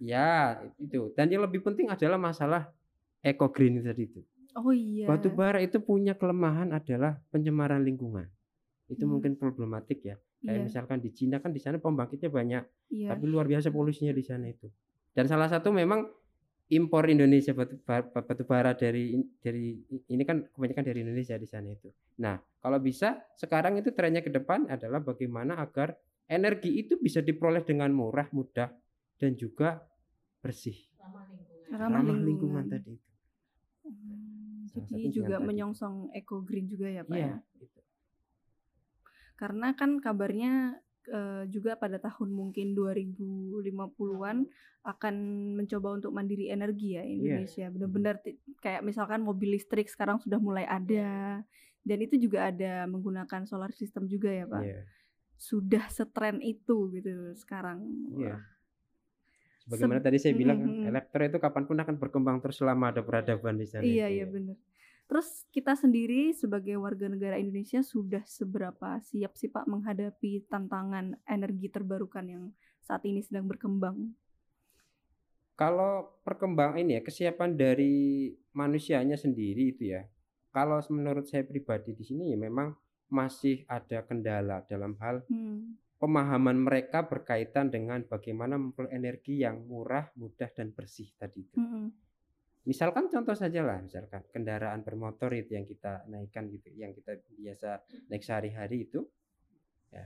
ya 0.00 0.62
itu. 0.80 1.12
Dan 1.12 1.28
yang 1.28 1.44
lebih 1.44 1.60
penting 1.60 1.92
adalah 1.92 2.16
masalah 2.16 2.72
eco 3.20 3.52
green 3.52 3.84
tadi 3.84 4.08
itu. 4.08 4.20
Oh 4.54 4.70
iya. 4.70 5.10
Batu 5.10 5.34
bara 5.34 5.58
itu 5.58 5.82
punya 5.82 6.14
kelemahan 6.14 6.70
adalah 6.70 7.18
pencemaran 7.34 7.82
lingkungan. 7.82 8.30
Itu 8.86 9.04
hmm. 9.04 9.10
mungkin 9.18 9.32
problematik 9.34 10.00
ya. 10.06 10.16
Kayak 10.44 10.60
yeah. 10.60 10.64
misalkan 10.68 10.98
di 11.00 11.10
Cina 11.10 11.40
kan 11.40 11.50
di 11.50 11.58
sana 11.58 11.80
pembangkitnya 11.80 12.28
banyak, 12.28 12.62
yeah. 12.92 13.10
tapi 13.10 13.24
luar 13.26 13.48
biasa 13.48 13.72
polusinya 13.72 14.12
di 14.12 14.20
sana 14.20 14.52
itu. 14.52 14.68
Dan 15.16 15.24
salah 15.24 15.48
satu 15.48 15.72
memang 15.72 16.04
impor 16.72 17.04
Indonesia 17.12 17.52
batu 17.52 17.76
bara, 17.84 18.08
batu 18.08 18.44
bara 18.48 18.72
dari 18.72 19.20
dari 19.44 19.76
ini 20.08 20.22
kan 20.24 20.48
kebanyakan 20.48 20.84
dari 20.84 20.98
Indonesia 21.04 21.36
di 21.36 21.44
sana 21.44 21.68
itu. 21.68 21.92
Nah, 22.24 22.40
kalau 22.64 22.80
bisa 22.80 23.20
sekarang 23.36 23.76
itu 23.76 23.92
trennya 23.92 24.24
ke 24.24 24.32
depan 24.32 24.64
adalah 24.72 25.04
bagaimana 25.04 25.60
agar 25.60 25.92
energi 26.24 26.80
itu 26.80 26.96
bisa 26.96 27.20
diperoleh 27.20 27.60
dengan 27.66 27.92
murah, 27.92 28.28
mudah 28.32 28.72
dan 29.20 29.36
juga 29.36 29.84
bersih. 30.40 30.76
Ramah 30.96 31.24
lingkungan. 31.28 31.68
Ramah 31.76 32.00
lingkungan, 32.00 32.24
lingkungan 32.24 32.64
tadi 32.72 32.90
itu. 32.96 33.12
Hmm, 33.84 34.88
jadi 34.88 35.06
juga 35.12 35.36
menyongsong 35.44 36.16
eco 36.16 36.40
green 36.40 36.64
juga 36.66 36.88
ya, 36.88 37.04
Pak 37.04 37.16
iya, 37.16 37.36
ya. 37.36 37.60
Gitu. 37.60 37.80
Karena 39.36 39.76
kan 39.76 40.00
kabarnya 40.00 40.80
uh, 41.10 41.44
juga 41.50 41.76
pada 41.76 42.00
tahun 42.00 42.32
mungkin 42.32 42.72
2050-an 42.76 44.36
akan 44.84 45.14
mencoba 45.56 45.88
untuk 45.96 46.12
mandiri 46.12 46.52
energi 46.52 46.96
ya 46.96 47.02
iya. 47.02 47.12
Indonesia. 47.16 47.60
Yeah. 47.66 47.72
Benar-benar 47.72 48.14
kayak 48.60 48.82
misalkan 48.84 49.24
mobil 49.24 49.56
listrik 49.56 49.88
sekarang 49.88 50.20
sudah 50.20 50.36
mulai 50.36 50.68
ada 50.68 51.40
dan 51.84 51.98
itu 52.00 52.16
juga 52.16 52.48
ada 52.48 52.88
menggunakan 52.88 53.44
solar 53.44 53.72
system 53.76 54.08
juga 54.08 54.32
ya, 54.32 54.48
Pak. 54.48 54.62
Yeah. 54.64 54.82
Sudah 55.36 55.84
setren 55.92 56.40
itu 56.40 56.88
gitu 56.96 57.36
sekarang. 57.36 57.84
Yeah. 58.16 58.40
Sebagaimana 59.64 60.00
tadi 60.00 60.20
saya 60.20 60.36
bilang, 60.36 60.60
mm 60.60 60.68
-hmm. 60.68 60.90
elektro 60.92 61.22
itu 61.24 61.38
kapan 61.40 61.64
pun 61.64 61.76
akan 61.80 61.96
berkembang 61.96 62.36
terus 62.44 62.60
selama 62.60 62.92
ada 62.92 63.00
peradaban 63.00 63.56
di 63.56 63.64
sana. 63.68 63.84
Iya, 63.84 64.12
iya 64.12 64.24
ya. 64.24 64.26
benar. 64.28 64.56
Terus 65.04 65.44
kita 65.52 65.76
sendiri 65.76 66.32
sebagai 66.32 66.80
warga 66.80 67.12
negara 67.12 67.36
Indonesia 67.36 67.84
sudah 67.84 68.24
seberapa 68.24 68.96
siap 69.04 69.36
sih 69.36 69.52
Pak 69.52 69.68
menghadapi 69.68 70.48
tantangan 70.48 71.20
energi 71.28 71.68
terbarukan 71.68 72.24
yang 72.24 72.44
saat 72.80 73.04
ini 73.04 73.20
sedang 73.20 73.44
berkembang? 73.44 74.16
Kalau 75.54 76.18
perkembang 76.24 76.80
ini 76.80 76.98
ya 76.98 77.02
kesiapan 77.04 77.54
dari 77.54 78.32
manusianya 78.56 79.14
sendiri 79.14 79.76
itu 79.76 79.92
ya. 79.92 80.02
Kalau 80.50 80.80
menurut 80.90 81.28
saya 81.28 81.44
pribadi 81.44 81.94
di 81.94 82.02
sini 82.02 82.32
ya 82.32 82.38
memang 82.40 82.72
masih 83.12 83.62
ada 83.68 84.02
kendala 84.02 84.64
dalam 84.66 84.96
hal 84.98 85.22
hmm. 85.28 86.00
pemahaman 86.00 86.58
mereka 86.58 87.06
berkaitan 87.06 87.70
dengan 87.70 88.02
bagaimana 88.08 88.58
memperoleh 88.58 88.96
energi 88.96 89.44
yang 89.44 89.62
murah, 89.68 90.10
mudah 90.18 90.50
dan 90.50 90.74
bersih 90.74 91.12
tadi 91.20 91.44
itu. 91.44 91.60
Hmm 91.60 92.03
misalkan 92.64 93.12
contoh 93.12 93.36
saja 93.36 93.60
lah 93.60 93.80
misalkan 93.80 94.24
kendaraan 94.32 94.80
bermotor 94.80 95.32
itu 95.36 95.56
yang 95.56 95.68
kita 95.68 96.04
naikkan 96.08 96.48
gitu 96.48 96.72
yang 96.72 96.96
kita 96.96 97.20
biasa 97.36 97.84
naik 98.08 98.24
sehari-hari 98.24 98.88
itu 98.88 99.04
ya 99.92 100.04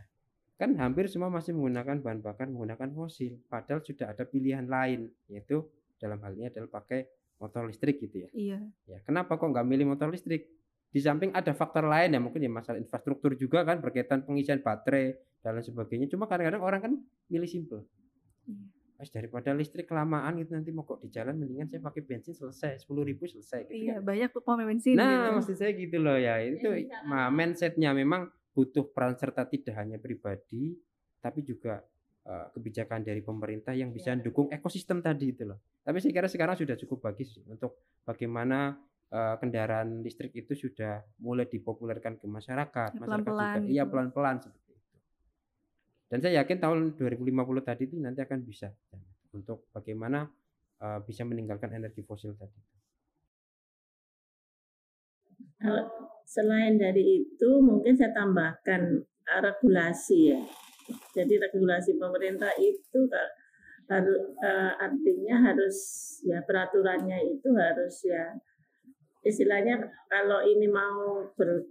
kan 0.59 0.75
hampir 0.75 1.07
semua 1.07 1.31
masih 1.31 1.55
menggunakan 1.55 2.03
bahan 2.03 2.19
bakar 2.19 2.51
menggunakan 2.51 2.91
fosil 2.91 3.39
padahal 3.47 3.79
sudah 3.87 4.11
ada 4.11 4.27
pilihan 4.27 4.67
lain 4.67 5.07
yaitu 5.31 5.63
dalam 6.03 6.19
hal 6.23 6.35
ini 6.35 6.51
adalah 6.51 6.83
pakai 6.83 7.07
motor 7.39 7.71
listrik 7.71 8.03
gitu 8.03 8.27
ya. 8.27 8.31
Iya. 8.35 8.59
Ya 8.87 8.99
kenapa 9.07 9.39
kok 9.39 9.47
nggak 9.47 9.67
milih 9.67 9.95
motor 9.95 10.11
listrik? 10.11 10.51
Di 10.91 10.99
samping 10.99 11.31
ada 11.31 11.55
faktor 11.55 11.87
lain 11.87 12.11
ya 12.11 12.19
mungkin 12.19 12.43
ya 12.43 12.51
masalah 12.51 12.83
infrastruktur 12.83 13.39
juga 13.39 13.63
kan 13.63 13.79
berkaitan 13.79 14.27
pengisian 14.27 14.59
baterai 14.59 15.15
dan 15.43 15.55
lain 15.55 15.67
sebagainya. 15.67 16.07
Cuma 16.11 16.27
kadang-kadang 16.27 16.63
orang 16.63 16.81
kan 16.83 16.93
milih 17.31 17.47
simple 17.47 17.87
iya 18.49 18.78
Mas 18.99 19.15
daripada 19.15 19.55
listrik 19.55 19.87
kelamaan 19.87 20.43
itu 20.43 20.51
nanti 20.51 20.75
mau 20.75 20.83
kok 20.83 20.99
di 20.99 21.07
jalan 21.15 21.39
mendingan 21.39 21.71
saya 21.71 21.79
pakai 21.79 22.03
bensin 22.03 22.35
selesai 22.35 22.83
sepuluh 22.83 23.07
ribu 23.07 23.31
selesai 23.31 23.71
gitu 23.71 23.95
iya 23.95 24.03
kan. 24.03 24.11
banyak 24.11 24.29
tuh 24.35 24.43
pom 24.43 24.59
bensin 24.59 24.99
nah 24.99 25.31
gitu. 25.31 25.39
maksud 25.39 25.55
saya 25.55 25.71
gitu 25.71 26.03
loh 26.03 26.19
ya 26.19 26.43
itu 26.43 26.67
ya, 26.67 27.07
nah, 27.07 27.31
mindsetnya 27.31 27.95
memang 27.95 28.27
butuh 28.51 28.91
peran 28.91 29.15
serta 29.15 29.47
tidak 29.47 29.79
hanya 29.79 30.03
pribadi 30.03 30.75
tapi 31.23 31.47
juga 31.47 31.79
uh, 32.27 32.51
kebijakan 32.51 33.07
dari 33.07 33.23
pemerintah 33.23 33.71
yang 33.71 33.95
bisa 33.95 34.11
ya. 34.11 34.19
mendukung 34.19 34.51
ekosistem 34.51 34.99
tadi 34.99 35.31
itu 35.31 35.47
loh 35.47 35.63
tapi 35.87 36.03
saya 36.03 36.19
kira 36.19 36.27
sekarang 36.27 36.59
sudah 36.59 36.75
cukup 36.75 36.99
bagus 37.07 37.39
untuk 37.47 37.79
bagaimana 38.03 38.83
uh, 39.15 39.39
kendaraan 39.39 40.03
listrik 40.03 40.35
itu 40.35 40.59
sudah 40.59 41.07
mulai 41.23 41.47
dipopulerkan 41.47 42.19
ke 42.19 42.27
masyarakat 42.27 42.91
ya, 42.93 42.99
masyarakat 42.99 43.07
pelan 43.07 43.23
-pelan 43.23 43.55
juga 43.63 43.71
iya 43.71 43.83
gitu. 43.87 43.93
pelan-pelan 43.95 44.37
dan 46.09 46.19
saya 46.25 46.41
yakin 46.41 46.59
tahun 46.59 46.79
2050 46.97 47.69
tadi 47.69 47.83
itu 47.85 47.97
nanti 48.01 48.25
akan 48.25 48.41
bisa 48.41 48.73
untuk 49.37 49.69
bagaimana 49.77 50.25
uh, 50.81 50.99
bisa 51.05 51.29
meninggalkan 51.29 51.69
energi 51.77 52.01
fosil 52.01 52.33
tadi. 52.33 52.57
Selain 56.29 56.81
dari 56.81 57.25
itu 57.25 57.51
mungkin 57.61 57.93
saya 57.99 58.15
tambahkan 58.17 59.05
regulasi 59.29 60.33
ya. 60.33 60.41
Jadi 61.13 61.37
regulasi 61.37 62.01
pemerintah 62.01 62.53
itu 62.57 63.05
harus 63.89 64.21
uh, 64.41 64.73
artinya 64.81 65.53
harus 65.53 65.77
ya 66.25 66.41
peraturannya 66.45 67.37
itu 67.37 67.49
harus 67.57 68.05
ya 68.05 68.37
istilahnya 69.25 69.81
kalau 70.09 70.45
ini 70.45 70.69
mau 70.69 71.25
ber, 71.37 71.65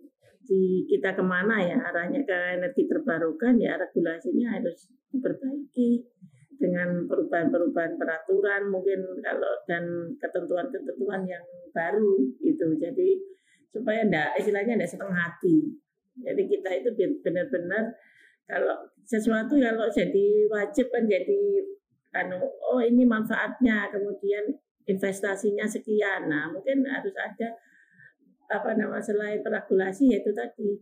di 0.48 0.88
kita 0.88 1.14
ke 1.14 1.24
mana 1.24 1.60
ya? 1.60 1.76
Arahnya 1.76 2.24
ke 2.24 2.38
energi 2.56 2.88
terbarukan 2.88 3.60
ya 3.60 3.76
regulasinya 3.76 4.56
harus 4.56 4.88
diperbaiki 5.12 6.08
dengan 6.58 7.06
perubahan-perubahan 7.06 8.02
peraturan 8.02 8.74
mungkin 8.74 9.22
kalau 9.22 9.54
dan 9.70 10.16
ketentuan-ketentuan 10.18 11.22
yang 11.30 11.46
baru 11.70 12.18
itu 12.42 12.66
jadi 12.82 13.10
supaya 13.70 14.02
enggak 14.08 14.34
istilahnya 14.42 14.74
enggak 14.80 14.90
setengah 14.90 15.14
hati. 15.14 15.78
Jadi 16.18 16.42
kita 16.50 16.70
itu 16.82 16.90
benar-benar 17.22 17.94
kalau 18.50 18.90
sesuatu 19.06 19.54
kalau 19.60 19.86
jadi 19.94 20.50
wajib 20.50 20.90
kan 20.90 21.06
jadi 21.06 21.62
anu 22.18 22.42
oh 22.42 22.82
ini 22.82 23.06
manfaatnya 23.06 23.94
kemudian 23.94 24.58
investasinya 24.90 25.68
sekian. 25.70 26.26
Nah 26.26 26.50
mungkin 26.50 26.88
harus 26.90 27.14
ada 27.14 27.54
apa 28.48 28.80
nama 28.80 28.98
selain 29.00 29.44
regulasi 29.44 30.12
yaitu 30.12 30.32
tadi 30.32 30.80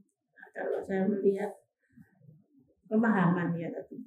kalau 0.53 0.79
saya 0.85 1.03
melihat 1.09 1.49
pemahaman 2.85 3.57
ya 3.57 3.73
tadi 3.73 3.97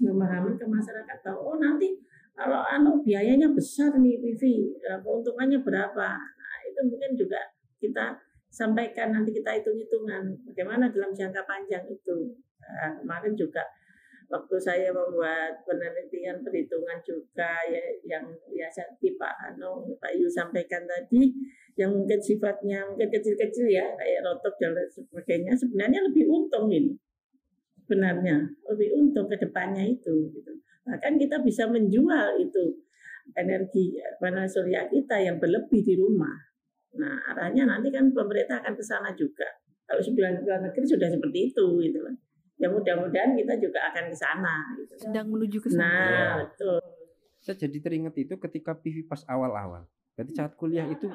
memahami 0.00 0.60
ke 0.60 0.66
masyarakat 0.68 1.16
bahwa 1.24 1.40
oh 1.40 1.56
nanti 1.56 1.96
kalau 2.36 2.64
anu 2.64 3.04
biayanya 3.04 3.52
besar 3.52 3.92
nih 4.00 4.16
PV, 4.16 4.42
ya, 4.80 4.96
keuntungannya 5.04 5.60
berapa? 5.60 6.08
Nah, 6.16 6.58
itu 6.64 6.80
mungkin 6.88 7.12
juga 7.12 7.36
kita 7.76 8.16
sampaikan 8.48 9.12
nanti 9.12 9.36
kita 9.36 9.60
hitung-hitungan 9.60 10.24
bagaimana 10.48 10.88
dalam 10.88 11.12
jangka 11.12 11.44
panjang 11.44 11.84
itu. 11.84 12.32
Nah, 12.64 12.96
kemarin 12.96 13.36
juga 13.36 13.60
waktu 14.30 14.56
saya 14.56 14.88
membuat 14.88 15.60
penelitian 15.68 16.40
perhitungan 16.40 16.96
juga 17.04 17.60
ya, 17.68 17.82
yang 18.06 18.24
biasa 18.24 18.96
Pak 18.96 19.34
Anu 19.52 19.92
Pak 20.00 20.16
Yu 20.16 20.30
sampaikan 20.30 20.88
tadi 20.88 21.34
yang 21.80 21.96
mungkin 21.96 22.20
sifatnya 22.20 22.84
mungkin 22.84 23.08
kecil-kecil 23.08 23.72
ya 23.72 23.88
kayak 23.96 24.20
rotok 24.20 24.52
dan 24.60 24.76
sebagainya 24.92 25.56
sebenarnya 25.56 26.04
lebih 26.12 26.28
untung 26.28 26.68
ini 26.68 26.92
sebenarnya 27.90 28.46
lebih 28.70 28.94
untung 28.94 29.26
ke 29.26 29.34
depannya 29.34 29.82
itu 29.82 30.30
gitu. 30.30 30.52
Bahkan 30.86 31.18
kita 31.18 31.42
bisa 31.42 31.66
menjual 31.66 32.38
itu 32.38 32.78
energi 33.34 33.98
panel 34.22 34.46
surya 34.46 34.86
kita 34.86 35.18
yang 35.18 35.42
berlebih 35.42 35.82
di 35.82 35.98
rumah. 35.98 36.38
Nah, 37.02 37.18
arahnya 37.34 37.66
nanti 37.66 37.90
kan 37.90 38.14
pemerintah 38.14 38.62
akan 38.62 38.78
ke 38.78 38.84
sana 38.86 39.10
juga. 39.18 39.46
Kalau 39.90 39.98
sebulan 39.98 40.46
luar 40.46 40.62
negeri 40.70 40.86
sudah 40.86 41.10
seperti 41.10 41.50
itu 41.50 41.64
gitu 41.82 41.98
kan. 41.98 42.14
Ya 42.62 42.70
mudah-mudahan 42.70 43.34
kita 43.34 43.58
juga 43.58 43.90
akan 43.90 44.04
ke 44.06 44.16
sana 44.16 44.54
gitu. 44.78 44.94
Sedang 45.10 45.26
menuju 45.34 45.58
ke 45.58 45.70
sana. 45.74 45.82
Nah, 45.82 46.06
ya. 46.06 46.30
betul. 46.46 46.78
Saya 47.42 47.56
jadi 47.58 47.78
teringat 47.82 48.14
itu 48.22 48.34
ketika 48.38 48.78
PV 48.78 49.10
pas 49.10 49.26
awal-awal. 49.26 49.82
Berarti 50.14 50.32
saat 50.36 50.52
kuliah 50.58 50.86
itu 50.90 51.06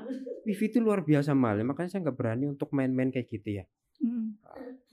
PV 0.45 0.59
itu 0.71 0.79
luar 0.81 1.05
biasa 1.05 1.35
mahal. 1.37 1.61
Makanya 1.67 1.89
saya 1.91 2.01
nggak 2.09 2.17
berani 2.17 2.45
untuk 2.49 2.73
main-main 2.73 3.11
kayak 3.13 3.27
gitu 3.29 3.61
ya. 3.61 3.65
Mm 4.01 4.25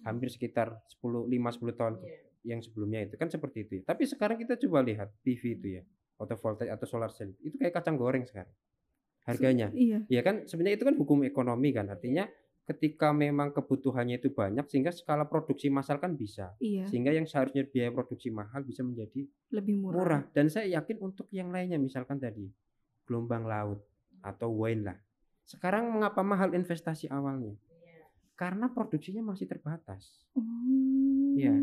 hampir 0.03 0.29
sekitar 0.29 0.83
10 0.99 1.31
5 1.31 1.31
10 1.31 1.79
tahun 1.79 1.95
yeah. 2.03 2.55
yang 2.55 2.61
sebelumnya 2.61 3.07
itu 3.07 3.15
kan 3.15 3.31
seperti 3.31 3.67
itu 3.67 3.73
ya. 3.81 3.83
Tapi 3.95 4.03
sekarang 4.07 4.37
kita 4.39 4.59
coba 4.67 4.83
lihat 4.83 5.15
PV 5.23 5.43
itu 5.63 5.69
ya, 5.79 5.83
photovoltaik 6.19 6.71
atau 6.71 6.87
solar 6.87 7.11
cell. 7.15 7.31
Itu 7.39 7.57
kayak 7.59 7.75
kacang 7.75 7.95
goreng 7.95 8.27
sekarang. 8.27 8.53
Harganya. 9.23 9.71
Iya. 9.71 10.03
Ya 10.11 10.21
kan 10.27 10.51
sebenarnya 10.51 10.83
itu 10.83 10.87
kan 10.91 10.97
hukum 10.99 11.23
ekonomi 11.23 11.71
kan. 11.71 11.87
Artinya 11.87 12.27
ketika 12.67 13.11
memang 13.15 13.55
kebutuhannya 13.55 14.23
itu 14.23 14.35
banyak 14.35 14.67
sehingga 14.71 14.91
skala 14.91 15.31
produksi 15.31 15.71
massal 15.71 16.03
kan 16.03 16.19
bisa. 16.19 16.59
Iya. 16.59 16.91
Sehingga 16.91 17.15
yang 17.15 17.31
seharusnya 17.31 17.63
biaya 17.71 17.95
produksi 17.95 18.35
mahal 18.35 18.67
bisa 18.67 18.83
menjadi 18.83 19.23
lebih 19.55 19.79
murah. 19.79 19.99
murah. 20.03 20.23
Dan 20.35 20.51
saya 20.51 20.67
yakin 20.83 20.99
untuk 20.99 21.31
yang 21.31 21.55
lainnya 21.55 21.79
misalkan 21.79 22.19
tadi 22.19 22.51
gelombang 23.07 23.47
laut 23.47 23.83
atau 24.23 24.49
wine 24.55 24.89
lah. 24.89 24.99
Sekarang 25.45 25.91
mengapa 25.91 26.23
mahal 26.23 26.55
investasi 26.55 27.11
awalnya? 27.11 27.59
karena 28.43 28.67
produksinya 28.75 29.23
masih 29.23 29.47
terbatas. 29.47 30.27
Hmm. 30.35 31.39
Ya, 31.39 31.55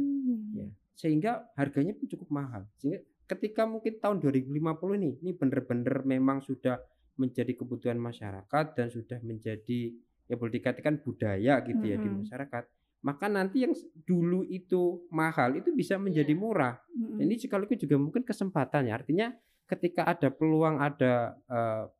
ya. 0.55 0.68
Sehingga 0.95 1.51
harganya 1.60 1.91
pun 1.91 2.07
cukup 2.07 2.32
mahal. 2.32 2.64
Sehingga 2.80 3.03
ketika 3.28 3.68
mungkin 3.68 3.99
tahun 3.99 4.24
2050 4.24 4.95
ini 4.95 5.10
ini 5.20 5.32
benar-benar 5.36 6.07
memang 6.07 6.39
sudah 6.39 6.80
menjadi 7.20 7.51
kebutuhan 7.51 7.99
masyarakat 7.99 8.66
dan 8.80 8.88
sudah 8.88 9.20
menjadi 9.22 9.91
ya 10.32 10.39
boleh 10.39 10.55
dikatakan 10.55 11.03
budaya 11.03 11.60
gitu 11.68 11.84
ya 11.84 11.99
hmm. 11.99 12.05
di 12.07 12.10
masyarakat. 12.24 12.64
Maka 12.99 13.28
nanti 13.28 13.64
yang 13.64 13.76
dulu 14.07 14.47
itu 14.47 15.07
mahal 15.12 15.60
itu 15.60 15.76
bisa 15.76 15.99
menjadi 15.99 16.32
iya. 16.32 16.39
murah. 16.39 16.76
Hmm. 16.95 17.20
Ini 17.20 17.36
sekaligus 17.43 17.80
juga 17.80 17.99
mungkin 17.99 18.24
kesempatan 18.24 18.88
ya. 18.88 18.95
Artinya 18.95 19.36
ketika 19.68 20.07
ada 20.07 20.32
peluang 20.32 20.80
ada 20.80 21.36
uh, 21.51 21.91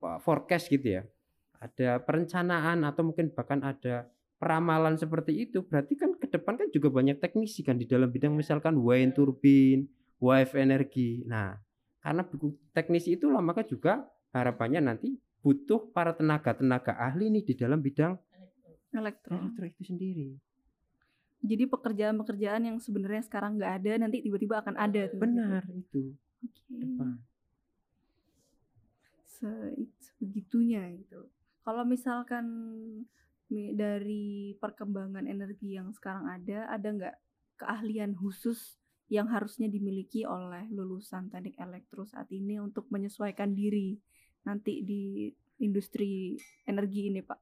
forecast 0.00 0.72
gitu 0.72 1.00
ya 1.00 1.02
ada 1.60 2.00
perencanaan 2.00 2.80
atau 2.88 3.04
mungkin 3.04 3.28
bahkan 3.36 3.60
ada 3.60 4.08
peramalan 4.40 4.96
seperti 4.96 5.44
itu 5.44 5.60
berarti 5.60 5.92
kan 5.92 6.16
ke 6.16 6.26
depan 6.32 6.56
kan 6.56 6.72
juga 6.72 6.88
banyak 6.88 7.20
teknisi 7.20 7.60
kan 7.60 7.76
di 7.76 7.84
dalam 7.84 8.08
bidang 8.08 8.32
misalkan 8.32 8.80
wind 8.80 9.12
turbin, 9.12 9.84
wave 10.16 10.56
energi. 10.56 11.20
Nah, 11.28 11.52
karena 12.00 12.24
buku 12.24 12.56
teknisi 12.72 13.20
itulah 13.20 13.44
maka 13.44 13.60
juga 13.68 14.08
harapannya 14.32 14.80
nanti 14.80 15.20
butuh 15.44 15.92
para 15.92 16.16
tenaga-tenaga 16.16 16.96
ahli 16.96 17.28
nih 17.28 17.44
di 17.52 17.54
dalam 17.60 17.84
bidang 17.84 18.16
elektro. 18.96 19.36
elektro 19.36 19.64
itu 19.68 19.84
sendiri. 19.84 20.32
Jadi 21.40 21.64
pekerjaan-pekerjaan 21.68 22.68
yang 22.68 22.76
sebenarnya 22.80 23.24
sekarang 23.24 23.60
nggak 23.60 23.72
ada 23.84 23.92
nanti 24.00 24.24
tiba-tiba 24.24 24.64
akan 24.64 24.76
ada. 24.76 25.08
Benar 25.12 25.64
itu. 25.68 26.16
Oke. 26.40 26.64
Okay. 26.80 27.28
Sebegitunya 30.00 30.84
gitu. 30.96 31.26
Kalau 31.64 31.84
misalkan 31.84 32.46
dari 33.50 34.54
perkembangan 34.62 35.26
energi 35.26 35.74
yang 35.74 35.90
sekarang 35.90 36.30
ada, 36.30 36.70
ada 36.70 36.88
nggak 36.88 37.16
keahlian 37.58 38.14
khusus 38.14 38.78
yang 39.10 39.26
harusnya 39.26 39.66
dimiliki 39.66 40.22
oleh 40.22 40.70
lulusan 40.70 41.34
teknik 41.34 41.58
elektro 41.58 42.06
saat 42.06 42.30
ini 42.30 42.62
untuk 42.62 42.86
menyesuaikan 42.94 43.58
diri 43.58 43.98
nanti 44.46 44.86
di 44.86 45.28
industri 45.60 46.38
energi 46.64 47.10
ini, 47.10 47.20
Pak? 47.20 47.38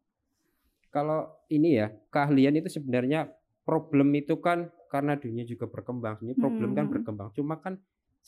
Kalau 0.89 1.45
ini 1.53 1.77
ya, 1.77 1.93
keahlian 2.09 2.57
itu 2.57 2.73
sebenarnya 2.73 3.29
problem 3.69 4.17
itu 4.17 4.41
kan 4.41 4.73
karena 4.89 5.21
dunia 5.21 5.45
juga 5.45 5.69
berkembang, 5.69 6.17
sebenarnya 6.19 6.41
problem 6.41 6.71
kan 6.73 6.75
hmm. 6.75 6.81
kan 6.81 6.87
berkembang. 6.89 7.29
Cuma 7.37 7.55
kan 7.61 7.77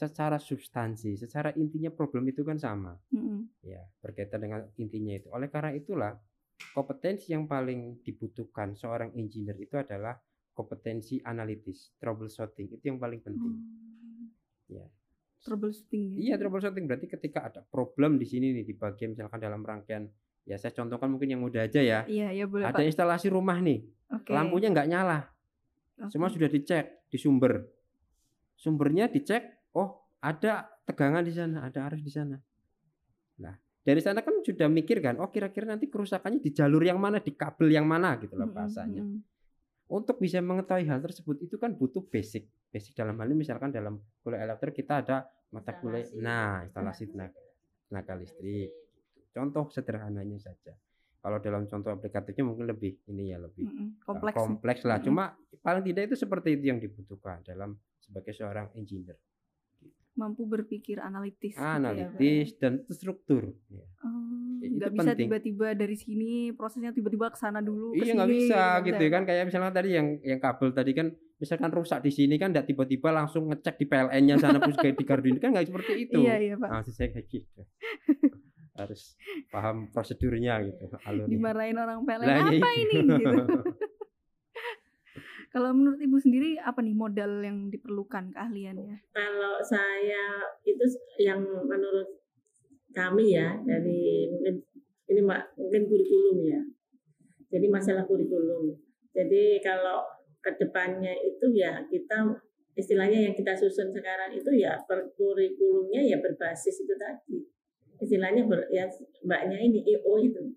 secara 0.01 0.41
substansi, 0.41 1.21
secara 1.21 1.53
intinya 1.61 1.93
problem 1.93 2.25
itu 2.33 2.41
kan 2.41 2.57
sama, 2.57 2.97
mm-hmm. 3.13 3.69
ya 3.69 3.85
berkaitan 4.01 4.41
dengan 4.41 4.65
intinya 4.81 5.13
itu. 5.13 5.29
Oleh 5.29 5.53
karena 5.53 5.77
itulah 5.77 6.17
kompetensi 6.73 7.37
yang 7.37 7.45
paling 7.45 8.01
dibutuhkan 8.01 8.73
seorang 8.73 9.13
engineer 9.13 9.61
itu 9.61 9.77
adalah 9.77 10.17
kompetensi 10.57 11.21
analitis, 11.21 11.93
troubleshooting 12.01 12.81
itu 12.81 12.85
yang 12.89 12.97
paling 12.97 13.21
penting. 13.21 13.53
Mm. 13.53 14.25
Ya. 14.73 14.89
Troubleshooting. 15.45 16.17
Ya? 16.17 16.33
Iya 16.33 16.35
troubleshooting 16.41 16.85
berarti 16.89 17.05
ketika 17.05 17.53
ada 17.53 17.61
problem 17.61 18.17
di 18.17 18.25
sini 18.25 18.57
nih 18.57 18.65
di 18.65 18.73
bagian 18.73 19.13
misalkan 19.13 19.37
dalam 19.37 19.61
rangkaian 19.61 20.09
ya 20.49 20.57
saya 20.57 20.73
contohkan 20.73 21.13
mungkin 21.13 21.29
yang 21.37 21.45
mudah 21.45 21.69
aja 21.69 21.85
ya. 21.85 22.09
Iya 22.09 22.33
iya 22.33 22.49
boleh. 22.49 22.73
Ada 22.73 22.81
Pak. 22.81 22.89
instalasi 22.89 23.29
rumah 23.29 23.61
nih, 23.61 23.85
okay. 24.09 24.33
lampunya 24.33 24.73
nggak 24.73 24.89
nyala, 24.89 25.29
okay. 26.01 26.09
semua 26.09 26.33
sudah 26.33 26.49
dicek 26.49 27.05
di 27.13 27.21
sumber, 27.21 27.69
sumbernya 28.57 29.13
dicek 29.13 29.60
oh 29.77 30.01
ada 30.21 30.69
tegangan 30.85 31.25
di 31.25 31.33
sana, 31.33 31.65
ada 31.65 31.89
arus 31.89 32.03
di 32.05 32.13
sana. 32.13 32.37
Nah, 33.41 33.55
dari 33.81 34.01
sana 34.05 34.21
kan 34.21 34.45
sudah 34.45 34.69
mikir 34.69 35.01
kan, 35.01 35.17
oh 35.17 35.33
kira-kira 35.33 35.65
nanti 35.65 35.89
kerusakannya 35.89 36.45
di 36.45 36.51
jalur 36.53 36.85
yang 36.85 37.01
mana, 37.01 37.23
di 37.23 37.33
kabel 37.33 37.73
yang 37.73 37.89
mana 37.89 38.21
gitu 38.21 38.37
loh 38.37 38.51
bahasanya. 38.51 39.01
Mm 39.01 39.11
-hmm. 39.17 39.29
Untuk 39.91 40.23
bisa 40.23 40.39
mengetahui 40.39 40.87
hal 40.87 41.03
tersebut 41.03 41.43
itu 41.43 41.59
kan 41.59 41.75
butuh 41.75 42.05
basic. 42.07 42.47
Basic 42.71 42.95
dalam 42.95 43.19
hal 43.19 43.27
ini 43.33 43.43
misalkan 43.43 43.75
dalam 43.75 43.99
kuliah 44.23 44.47
elektrik 44.47 44.85
kita 44.85 45.03
ada 45.03 45.27
mata 45.51 45.75
kuliah, 45.75 46.07
nah 46.21 46.63
instalasi 46.63 47.11
tenaga, 47.11 47.41
tenaga 47.91 48.13
listrik. 48.15 48.71
Contoh 49.35 49.67
sederhananya 49.73 50.39
saja. 50.39 50.77
Kalau 51.21 51.37
dalam 51.43 51.69
contoh 51.69 51.91
aplikatifnya 51.93 52.45
mungkin 52.47 52.65
lebih 52.71 52.97
ini 53.11 53.35
ya 53.35 53.39
lebih 53.41 53.67
mm 53.67 53.73
-hmm. 53.73 53.89
kompleks, 54.05 54.37
kompleks 54.37 54.83
lah. 54.87 55.01
Mm 55.01 55.09
-hmm. 55.09 55.09
Cuma 55.11 55.25
paling 55.65 55.85
tidak 55.85 56.03
itu 56.13 56.17
seperti 56.17 56.49
itu 56.55 56.65
yang 56.71 56.79
dibutuhkan 56.79 57.43
dalam 57.43 57.77
sebagai 57.99 58.33
seorang 58.33 58.71
engineer 58.79 59.19
mampu 60.19 60.47
berpikir 60.47 60.99
analitis. 60.99 61.55
Analitis 61.57 62.17
gitu 62.19 62.57
ya, 62.57 62.59
dan 62.61 62.73
struktur. 62.91 63.43
Ya. 63.71 63.85
Oh, 64.03 64.59
nggak 64.61 64.91
bisa 64.97 65.13
tiba-tiba 65.15 65.73
dari 65.73 65.97
sini 65.97 66.51
prosesnya 66.53 66.91
tiba-tiba 66.91 67.31
ke 67.31 67.39
sana 67.39 67.63
dulu. 67.63 67.95
Iya 67.95 68.19
nggak 68.19 68.31
bisa 68.31 68.63
gitu, 68.83 68.97
gitu 68.97 69.03
ya 69.07 69.11
kan 69.15 69.23
kayak 69.25 69.45
misalnya 69.49 69.73
tadi 69.73 69.91
yang 69.97 70.19
yang 70.21 70.41
kabel 70.43 70.75
tadi 70.75 70.93
kan 70.93 71.07
misalkan 71.41 71.71
rusak 71.73 72.05
di 72.05 72.13
sini 72.13 72.37
kan 72.37 72.53
tidak 72.53 72.69
tiba-tiba 72.69 73.09
langsung 73.15 73.49
ngecek 73.49 73.81
di 73.81 73.87
PLN-nya 73.89 74.37
sana 74.37 74.59
terus 74.61 74.77
kayak 74.77 74.97
di 75.01 75.05
Gardin 75.09 75.37
kan 75.41 75.55
nggak 75.57 75.69
seperti 75.71 75.93
itu. 76.09 76.21
Iya 76.21 76.37
iya 76.37 76.55
pak. 76.61 76.69
Nah, 76.69 76.83
saya 76.85 77.09
kayak 77.13 77.27
gitu. 77.31 77.61
harus 78.81 79.13
paham 79.53 79.93
prosedurnya 79.93 80.65
gitu 80.65 80.89
alurnya. 81.05 81.37
Dimarahin 81.37 81.77
orang 81.77 82.01
PLN 82.09 82.25
nah, 82.25 82.49
apa 82.49 82.55
itu. 82.57 82.81
ini 82.81 82.97
gitu. 83.21 83.31
Kalau 85.51 85.75
menurut 85.75 85.99
Ibu 85.99 86.15
sendiri 86.23 86.63
apa 86.63 86.79
nih 86.79 86.95
modal 86.95 87.43
yang 87.43 87.67
diperlukan 87.75 88.31
keahliannya? 88.31 89.03
Kalau 89.11 89.59
saya 89.67 90.47
itu 90.63 90.87
yang 91.19 91.43
menurut 91.43 92.07
kami 92.95 93.35
ya 93.35 93.59
dari 93.67 94.31
mungkin 94.31 94.63
ini 95.11 95.21
mungkin 95.59 95.83
kurikulum 95.91 96.39
ya. 96.47 96.61
Jadi 97.51 97.67
masalah 97.67 98.07
kurikulum. 98.07 98.79
Jadi 99.11 99.59
kalau 99.59 100.07
ke 100.39 100.55
depannya 100.55 101.19
itu 101.19 101.51
ya 101.51 101.83
kita 101.91 102.31
istilahnya 102.79 103.29
yang 103.29 103.35
kita 103.35 103.53
susun 103.59 103.91
sekarang 103.91 104.31
itu 104.33 104.51
ya 104.55 104.79
per 104.87 105.11
kurikulumnya 105.19 106.01
ya 106.01 106.17
berbasis 106.23 106.87
itu 106.87 106.95
tadi 106.97 107.43
istilahnya 108.01 108.49
ber, 108.49 108.65
ya 108.73 108.89
mbaknya 109.21 109.61
ini 109.61 109.85
IO 109.85 110.17
itu 110.17 110.57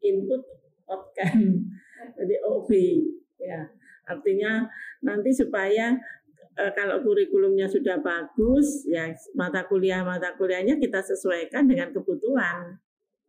input 0.00 0.40
outcome 0.88 1.68
jadi 2.18 2.34
OB 2.48 2.70
ya 3.36 3.68
artinya 4.10 4.66
nanti 5.06 5.30
supaya 5.30 5.94
e, 6.58 6.64
kalau 6.74 6.98
kurikulumnya 7.06 7.70
sudah 7.70 8.02
bagus 8.02 8.90
ya 8.90 9.06
mata 9.38 9.62
kuliah 9.70 10.02
mata 10.02 10.34
kuliahnya 10.34 10.82
kita 10.82 10.98
sesuaikan 10.98 11.70
dengan 11.70 11.94
kebutuhan. 11.94 12.74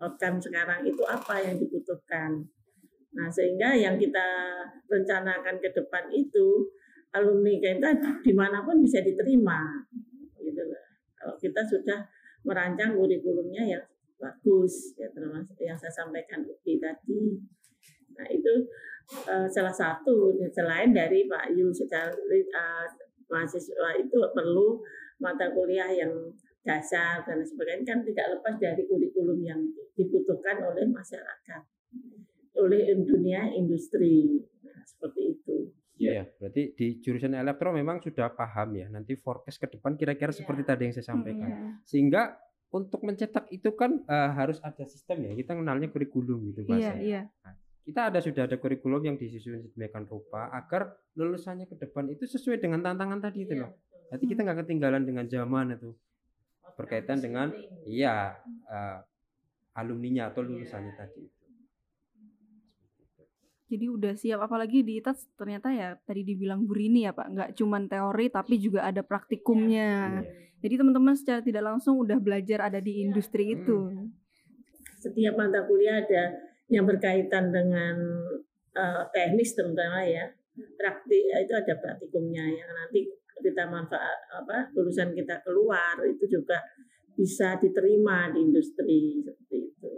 Outcome 0.02 0.42
sekarang 0.42 0.82
itu 0.82 1.06
apa 1.06 1.46
yang 1.46 1.62
dibutuhkan. 1.62 2.42
Nah 3.14 3.30
sehingga 3.30 3.78
yang 3.78 4.02
kita 4.02 4.26
rencanakan 4.90 5.62
ke 5.62 5.70
depan 5.78 6.10
itu 6.10 6.74
alumni 7.14 7.54
kita 7.60 7.90
di 8.24 8.34
mana 8.34 8.64
pun 8.64 8.80
bisa 8.80 9.04
diterima 9.04 9.84
gitu 10.40 10.64
kalau 11.20 11.36
kita 11.38 11.62
sudah 11.68 12.00
merancang 12.48 12.98
kurikulumnya 12.98 13.78
yang 13.78 13.84
bagus 14.18 14.96
ya 14.98 15.10
termasuk 15.14 15.58
yang 15.62 15.78
saya 15.78 15.94
sampaikan 15.94 16.46
Uki 16.46 16.82
tadi 16.82 17.38
uh, 19.28 19.48
salah 19.52 19.76
satu 19.76 20.36
selain 20.52 20.96
dari 20.96 21.28
Pak 21.28 21.52
Yul 21.56 21.72
secara 21.76 22.12
uh, 22.12 22.86
mahasiswa 23.32 23.90
itu 24.00 24.18
perlu 24.36 24.82
mata 25.22 25.52
kuliah 25.54 25.92
yang 25.92 26.12
dasar 26.62 27.26
dan 27.26 27.42
sebagainya 27.42 27.86
kan 27.86 28.00
tidak 28.06 28.38
lepas 28.38 28.56
dari 28.62 28.86
kurikulum 28.86 29.42
yang 29.42 29.62
dibutuhkan 29.98 30.62
oleh 30.62 30.86
masyarakat 30.90 31.62
oleh 32.62 32.94
dunia 33.02 33.50
industri 33.58 34.46
nah, 34.62 34.82
seperti 34.86 35.22
itu 35.38 35.58
Iya, 36.02 36.26
berarti 36.26 36.74
di 36.74 36.98
jurusan 36.98 37.38
elektro 37.38 37.70
memang 37.70 38.02
sudah 38.02 38.34
paham 38.34 38.74
ya. 38.74 38.90
Nanti 38.90 39.14
forecast 39.14 39.62
ke 39.62 39.70
depan 39.70 39.94
kira-kira 39.94 40.34
ya. 40.34 40.42
seperti 40.42 40.66
tadi 40.66 40.90
yang 40.90 40.94
saya 40.98 41.14
sampaikan. 41.14 41.46
Ya. 41.46 41.58
Sehingga 41.86 42.42
untuk 42.74 43.06
mencetak 43.06 43.46
itu 43.54 43.70
kan 43.78 44.02
uh, 44.10 44.34
harus 44.34 44.58
ada 44.66 44.82
sistem 44.90 45.30
ya. 45.30 45.38
Kita 45.38 45.54
kenalnya 45.54 45.94
kurikulum 45.94 46.50
gitu 46.50 46.66
bahasa. 46.66 46.98
Iya, 46.98 47.06
iya. 47.06 47.22
Nah, 47.46 47.54
kita 47.82 48.14
ada 48.14 48.20
sudah 48.22 48.46
ada 48.46 48.58
kurikulum 48.62 49.02
yang 49.02 49.18
disusun 49.18 49.66
sedemikian 49.74 50.06
rupa 50.06 50.54
agar 50.54 51.02
lulusannya 51.18 51.66
ke 51.66 51.76
depan 51.82 52.14
itu 52.14 52.30
sesuai 52.30 52.62
dengan 52.62 52.86
tantangan 52.86 53.18
tadi 53.18 53.44
itu 53.50 53.58
iya, 53.58 53.66
loh. 53.66 53.72
Jadi 54.12 54.24
kita 54.28 54.40
nggak 54.46 54.60
ketinggalan 54.68 55.04
dengan 55.08 55.26
zaman 55.26 55.74
itu 55.74 55.90
berkaitan 56.78 57.20
dengan 57.20 57.50
iya 57.90 58.38
uh, 58.70 59.00
alumninya 59.76 60.30
atau 60.30 60.46
lulusannya 60.46 60.94
tadi. 60.94 61.24
Jadi 63.72 63.86
udah 63.88 64.14
siap 64.20 64.44
apalagi 64.44 64.84
di 64.84 65.00
ITAS 65.00 65.32
ternyata 65.40 65.72
ya 65.72 65.96
tadi 66.04 66.28
dibilang 66.28 66.68
Bu 66.68 66.76
Rini 66.76 67.08
ya 67.08 67.16
Pak, 67.16 67.28
nggak 67.32 67.50
cuma 67.56 67.80
teori 67.88 68.28
tapi 68.28 68.60
juga 68.60 68.84
ada 68.84 69.00
praktikumnya. 69.00 70.22
Ya. 70.22 70.28
Jadi 70.62 70.74
teman-teman 70.76 71.16
secara 71.16 71.40
tidak 71.40 71.64
langsung 71.66 71.98
udah 71.98 72.20
belajar 72.20 72.68
ada 72.68 72.84
di 72.84 73.02
industri 73.02 73.56
itu. 73.56 74.12
Setiap 75.00 75.34
mata 75.40 75.66
kuliah 75.66 76.04
ada 76.04 76.51
yang 76.72 76.88
berkaitan 76.88 77.52
dengan 77.52 77.96
uh, 78.74 79.04
teknis 79.12 79.54
terutama 79.54 80.02
ya. 80.08 80.32
Praktik 80.52 81.24
itu 81.32 81.54
ada 81.56 81.74
praktikumnya 81.80 82.44
yang 82.44 82.70
nanti 82.72 83.08
kita 83.42 83.66
manfaat 83.68 84.20
apa 84.32 84.70
lulusan 84.76 85.16
kita 85.18 85.42
keluar 85.42 85.98
itu 86.06 86.28
juga 86.30 86.62
bisa 87.16 87.60
diterima 87.60 88.32
di 88.32 88.40
industri 88.40 89.20
seperti 89.24 89.58
itu. 89.72 89.94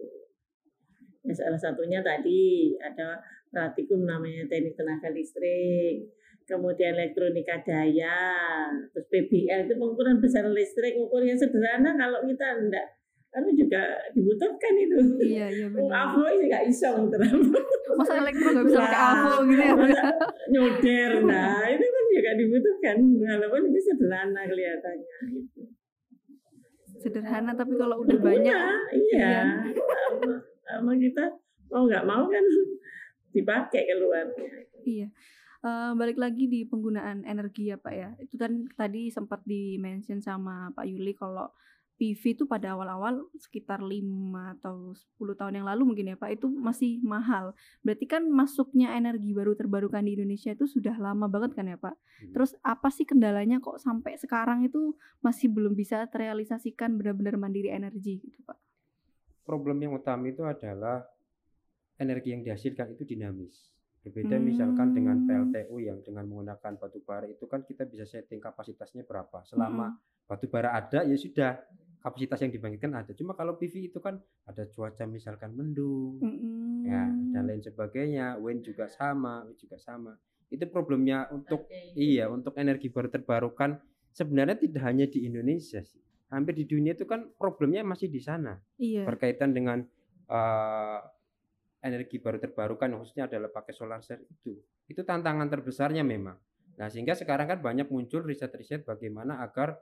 Ya, 1.23 1.33
salah 1.35 1.59
satunya 1.61 2.03
tadi 2.03 2.73
ada 2.81 3.21
praktikum 3.53 4.03
namanya 4.03 4.43
teknik 4.49 4.75
tenaga 4.75 5.07
listrik, 5.13 6.09
kemudian 6.43 6.99
elektronika 6.99 7.63
daya, 7.63 8.19
terus 8.91 9.07
PBL 9.07 9.69
itu 9.69 9.73
pengukuran 9.79 10.19
besar 10.19 10.43
listrik, 10.51 10.99
ukur 10.99 11.23
yang 11.23 11.39
sederhana 11.39 11.95
kalau 11.95 12.25
kita 12.27 12.59
enggak 12.59 12.87
kan 13.33 13.43
juga 13.57 13.81
dibutuhkan 14.13 14.73
itu. 14.77 14.97
Iya, 15.25 15.47
iya 15.49 15.67
benar. 15.73 16.13
AVO 16.13 16.25
ini 16.37 16.45
nggak 16.53 16.65
isong 16.69 17.09
terus. 17.09 17.33
Masa 17.97 18.13
elektro 18.21 18.47
nggak 18.53 18.65
bisa 18.69 18.79
pakai 18.85 19.01
AVO 19.01 19.33
gitu 19.49 19.63
ya? 19.65 20.03
Nyoder, 20.53 21.11
nah 21.25 21.65
itu 21.65 21.85
kan 21.85 22.05
juga 22.13 22.31
dibutuhkan, 22.37 22.95
walaupun 23.01 23.61
itu 23.73 23.79
sederhana 23.81 24.41
kelihatannya. 24.45 25.17
Gitu. 25.33 25.61
Sederhana 27.01 27.51
tapi 27.57 27.73
kalau 27.73 28.05
udah 28.05 28.17
banyak. 28.21 28.73
Iya, 28.93 29.01
iya 29.17 29.37
sama 30.73 30.97
kita 30.97 31.23
mau 31.69 31.85
nggak 31.85 32.05
mau 32.07 32.23
kan 32.25 32.45
dipakai 33.35 33.81
keluarnya. 33.85 34.49
Iya. 34.83 35.07
Uh, 35.63 35.95
balik 35.95 36.19
lagi 36.19 36.51
di 36.51 36.67
penggunaan 36.67 37.23
energi 37.23 37.71
ya 37.71 37.79
Pak 37.79 37.93
ya. 37.95 38.09
Itu 38.19 38.35
kan 38.35 38.67
tadi 38.75 39.07
sempat 39.07 39.47
di-mention 39.47 40.19
sama 40.19 40.75
Pak 40.75 40.83
Yuli 40.83 41.15
kalau 41.15 41.47
PV 42.03 42.35
itu 42.35 42.43
pada 42.43 42.75
awal-awal 42.75 43.23
sekitar 43.39 43.79
5 43.79 43.95
atau 44.59 44.91
10 44.91 45.39
tahun 45.39 45.63
yang 45.63 45.67
lalu 45.71 45.95
mungkin 45.95 46.11
ya 46.11 46.19
Pak 46.19 46.35
itu 46.35 46.51
masih 46.51 46.99
mahal. 46.99 47.55
Berarti 47.79 48.03
kan 48.03 48.27
masuknya 48.27 48.91
energi 48.99 49.31
baru 49.31 49.55
terbarukan 49.55 50.03
di 50.03 50.19
Indonesia 50.19 50.51
itu 50.51 50.67
sudah 50.67 50.99
lama 50.99 51.31
banget 51.31 51.55
kan 51.55 51.71
ya 51.71 51.79
Pak. 51.79 51.95
Hmm. 51.95 52.31
Terus 52.35 52.59
apa 52.59 52.91
sih 52.91 53.07
kendalanya 53.07 53.63
kok 53.63 53.79
sampai 53.79 54.19
sekarang 54.19 54.67
itu 54.67 54.99
masih 55.23 55.47
belum 55.47 55.71
bisa 55.79 56.03
terrealisasikan 56.11 56.99
benar-benar 56.99 57.39
mandiri 57.39 57.71
energi 57.71 58.19
gitu 58.19 58.43
Pak? 58.43 58.59
problem 59.43 59.77
yang 59.83 59.93
utama 59.99 60.31
itu 60.31 60.41
adalah 60.47 61.03
energi 61.99 62.33
yang 62.33 62.41
dihasilkan 62.41 62.95
itu 62.95 63.03
dinamis. 63.03 63.69
Berbeda 64.03 64.35
hmm. 64.35 64.43
misalkan 64.43 64.91
dengan 64.91 65.23
PLTU 65.23 65.79
yang 65.79 66.03
dengan 66.03 66.27
menggunakan 66.27 66.75
batu 66.75 66.99
bara 67.07 67.23
itu 67.23 67.47
kan 67.47 67.63
kita 67.63 67.87
bisa 67.87 68.03
setting 68.03 68.39
kapasitasnya 68.43 69.07
berapa. 69.07 69.43
Selama 69.47 69.95
hmm. 69.95 70.27
batu 70.27 70.47
bara 70.51 70.75
ada 70.75 71.07
ya 71.07 71.15
sudah 71.15 71.59
kapasitas 72.03 72.43
yang 72.43 72.51
dibangkitkan 72.51 72.91
ada. 72.91 73.11
Cuma 73.15 73.31
kalau 73.33 73.55
PV 73.55 73.95
itu 73.95 74.03
kan 74.03 74.19
ada 74.43 74.67
cuaca 74.67 75.07
misalkan 75.07 75.55
mendung, 75.55 76.19
hmm. 76.19 76.83
ya 76.83 77.07
dan 77.31 77.47
lain 77.47 77.63
sebagainya. 77.63 78.35
Wind 78.43 78.67
juga 78.67 78.91
sama, 78.91 79.47
wind 79.47 79.55
juga 79.55 79.79
sama. 79.79 80.11
Itu 80.51 80.67
problemnya 80.67 81.31
untuk 81.31 81.71
okay. 81.71 81.95
iya 81.95 82.27
untuk 82.27 82.59
energi 82.59 82.91
baru 82.91 83.07
terbarukan 83.07 83.79
sebenarnya 84.13 84.61
tidak 84.61 84.81
hanya 84.85 85.05
di 85.09 85.25
Indonesia 85.25 85.81
sih 85.81 85.99
hampir 86.29 86.53
di 86.57 86.65
dunia 86.65 86.97
itu 86.97 87.05
kan 87.05 87.29
problemnya 87.37 87.85
masih 87.85 88.09
di 88.09 88.21
sana 88.21 88.57
iya. 88.81 89.05
berkaitan 89.05 89.53
dengan 89.53 89.81
uh, 90.29 90.99
energi 91.83 92.17
baru 92.17 92.41
terbarukan 92.41 92.89
khususnya 92.97 93.29
adalah 93.29 93.53
pakai 93.53 93.73
solar 93.73 94.01
cell 94.01 94.21
itu 94.25 94.57
itu 94.89 95.01
tantangan 95.05 95.49
terbesarnya 95.49 96.01
memang 96.01 96.37
nah 96.73 96.89
sehingga 96.89 97.13
sekarang 97.13 97.45
kan 97.45 97.59
banyak 97.61 97.85
muncul 97.89 98.25
riset-riset 98.25 98.81
bagaimana 98.81 99.45
agar 99.45 99.77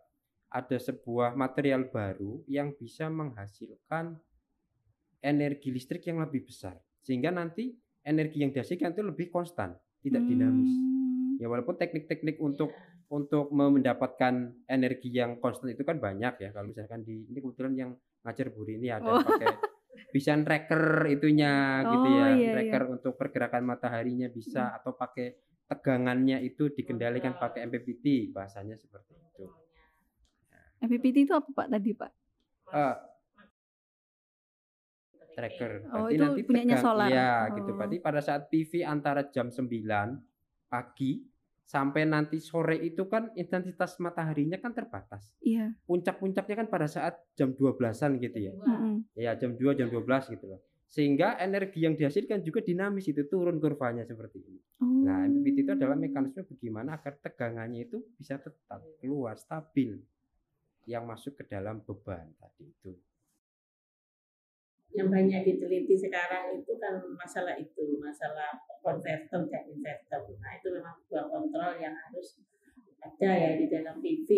ada 0.51 0.77
sebuah 0.77 1.33
material 1.39 1.87
baru 1.87 2.43
yang 2.45 2.75
bisa 2.75 3.07
menghasilkan 3.07 4.19
energi 5.23 5.71
listrik 5.71 6.03
yang 6.11 6.19
lebih 6.19 6.43
besar 6.43 6.75
sehingga 6.99 7.31
nanti 7.31 7.71
energi 8.03 8.43
yang 8.43 8.51
dihasilkan 8.51 8.91
itu 8.91 9.03
lebih 9.05 9.31
konstan 9.31 9.73
tidak 10.03 10.27
dinamis 10.27 10.71
hmm. 10.75 11.39
ya 11.39 11.47
walaupun 11.47 11.79
teknik-teknik 11.79 12.37
untuk 12.43 12.75
untuk 13.11 13.51
mendapatkan 13.51 14.63
energi 14.71 15.11
yang 15.11 15.35
konstan 15.43 15.75
itu 15.75 15.83
kan 15.83 15.99
banyak 15.99 16.39
ya. 16.39 16.49
Kalau 16.55 16.71
misalkan 16.71 17.03
di 17.03 17.27
ini 17.27 17.43
kebetulan 17.43 17.73
yang 17.75 17.91
ngajar 18.23 18.47
Bu 18.55 18.63
ini 18.63 18.87
ada 18.87 19.19
oh. 19.19 19.19
pakai 19.19 19.51
bisa 20.15 20.39
tracker 20.39 21.11
itunya 21.11 21.83
oh, 21.83 21.91
gitu 21.91 22.07
ya. 22.07 22.15
Iya, 22.15 22.27
iya. 22.39 22.51
tracker 22.55 22.83
iya. 22.87 22.91
untuk 22.95 23.13
pergerakan 23.19 23.63
mataharinya 23.67 24.31
bisa 24.31 24.63
hmm. 24.63 24.77
atau 24.79 24.91
pakai 24.95 25.27
tegangannya 25.67 26.39
itu 26.39 26.71
dikendalikan 26.71 27.35
pakai 27.35 27.67
MPPT 27.67 28.31
bahasanya 28.31 28.79
seperti 28.79 29.11
itu. 29.19 29.43
MPPT 30.81 31.29
itu 31.29 31.33
apa 31.37 31.49
Pak 31.53 31.67
tadi 31.69 31.89
Pak? 31.93 32.11
Uh, 32.71 32.95
tracker. 35.35 35.71
Oh, 35.89 36.07
Berarti 36.07 36.13
itu 36.15 36.23
nanti 36.23 36.41
punyanya 36.45 36.77
tegang, 36.77 36.85
solar. 36.85 37.09
Ya, 37.09 37.31
oh. 37.47 37.55
gitu. 37.57 37.71
Berarti 37.75 37.97
pada 38.03 38.21
saat 38.21 38.41
PV 38.51 38.71
antara 38.85 39.21
jam 39.31 39.47
9 39.49 39.67
pagi 40.71 41.11
sampai 41.71 42.03
nanti 42.03 42.43
sore 42.43 42.75
itu 42.83 43.07
kan 43.07 43.31
intensitas 43.39 43.95
mataharinya 44.03 44.59
kan 44.59 44.75
terbatas. 44.75 45.31
Iya. 45.39 45.71
Puncak-puncaknya 45.87 46.55
kan 46.65 46.67
pada 46.67 46.87
saat 46.91 47.15
jam 47.39 47.55
12-an 47.55 48.19
gitu 48.19 48.37
ya. 48.37 48.51
Mm-hmm. 48.51 48.95
Ya, 49.15 49.31
jam 49.39 49.55
2, 49.55 49.79
jam 49.79 49.87
12 49.87 50.35
gitu 50.35 50.45
loh. 50.51 50.59
Sehingga 50.91 51.39
energi 51.39 51.87
yang 51.87 51.95
dihasilkan 51.95 52.43
juga 52.43 52.59
dinamis 52.59 53.07
itu 53.07 53.23
turun 53.31 53.63
kurvanya 53.63 54.03
seperti 54.03 54.43
ini. 54.43 54.59
Oh. 54.83 55.07
Nah, 55.07 55.23
MPPT 55.23 55.63
itu 55.63 55.71
adalah 55.71 55.95
mekanisme 55.95 56.43
bagaimana 56.43 56.99
agar 56.99 57.15
tegangannya 57.23 57.87
itu 57.87 58.03
bisa 58.19 58.35
tetap 58.35 58.83
keluar 58.99 59.39
stabil 59.39 59.95
yang 60.89 61.05
masuk 61.05 61.37
ke 61.37 61.43
dalam 61.45 61.81
beban 61.85 62.31
tadi 62.37 62.65
itu. 62.69 62.93
yang 64.91 65.07
banyak 65.07 65.47
diteliti 65.47 65.95
sekarang 65.95 66.51
itu 66.51 66.75
kan 66.75 66.99
masalah 67.15 67.55
itu, 67.55 67.95
masalah 67.95 68.59
konverter 68.83 69.47
dan 69.47 69.63
inverter. 69.71 70.19
Nah 70.35 70.51
itu 70.59 70.67
memang 70.67 70.99
dua 71.07 71.31
kontrol 71.31 71.79
yang 71.79 71.95
harus 71.95 72.43
ada 72.99 73.31
ya 73.31 73.51
di 73.55 73.71
dalam 73.71 74.03
PV, 74.03 74.29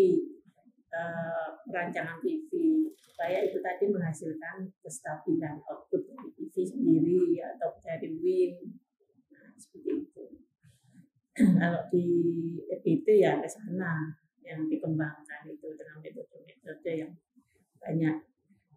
eh, 0.93 1.47
perancangan 1.65 2.21
PV 2.21 2.51
supaya 2.93 3.41
itu 3.41 3.57
tadi 3.65 3.89
menghasilkan 3.89 4.69
kestabilan 4.85 5.57
output 5.65 6.05
dari 6.13 6.29
PV 6.37 6.55
sendiri 6.69 7.41
atau 7.41 7.73
dari 7.81 8.13
wind 8.21 8.77
nah, 9.33 9.57
seperti 9.57 10.05
itu. 10.05 10.25
Kalau 11.59 11.81
di 11.89 12.05
EBT 12.69 13.07
ya 13.25 13.41
ke 13.41 13.49
sana 13.49 14.21
yang 14.43 14.67
dikembangkan 14.67 15.41
itu 15.47 15.67
dengan 15.75 15.97
metode-metode 16.03 16.91
yang 16.91 17.11
banyak 17.79 18.15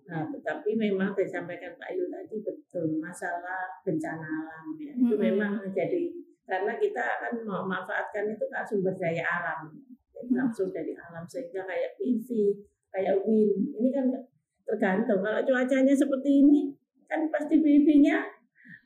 Nah, 0.07 0.23
tetapi 0.31 0.79
memang 0.79 1.19
disampaikan 1.19 1.75
Pak 1.75 1.91
Ayu 1.91 2.07
tadi 2.07 2.39
betul 2.39 2.95
masalah 3.03 3.67
bencana 3.83 4.23
alam 4.23 4.79
ya. 4.79 4.95
Itu 4.95 5.19
hmm. 5.19 5.23
memang 5.35 5.53
menjadi 5.59 6.15
karena 6.47 6.79
kita 6.79 7.03
akan 7.03 7.43
memanfaatkan 7.43 8.31
itu 8.31 8.47
kan 8.47 8.63
sumber 8.63 8.95
daya 8.95 9.27
alam 9.27 9.75
jadi 10.15 10.31
langsung 10.39 10.71
dari 10.71 10.95
alam 10.95 11.27
sehingga 11.27 11.67
kayak 11.67 11.99
PV, 11.99 12.29
kayak 12.95 13.19
wind. 13.27 13.75
Ini 13.83 13.89
kan 13.91 14.07
tergantung 14.63 15.21
kalau 15.27 15.43
cuacanya 15.43 15.95
seperti 15.95 16.31
ini 16.47 16.71
kan 17.11 17.27
pasti 17.27 17.59
PV-nya 17.59 18.31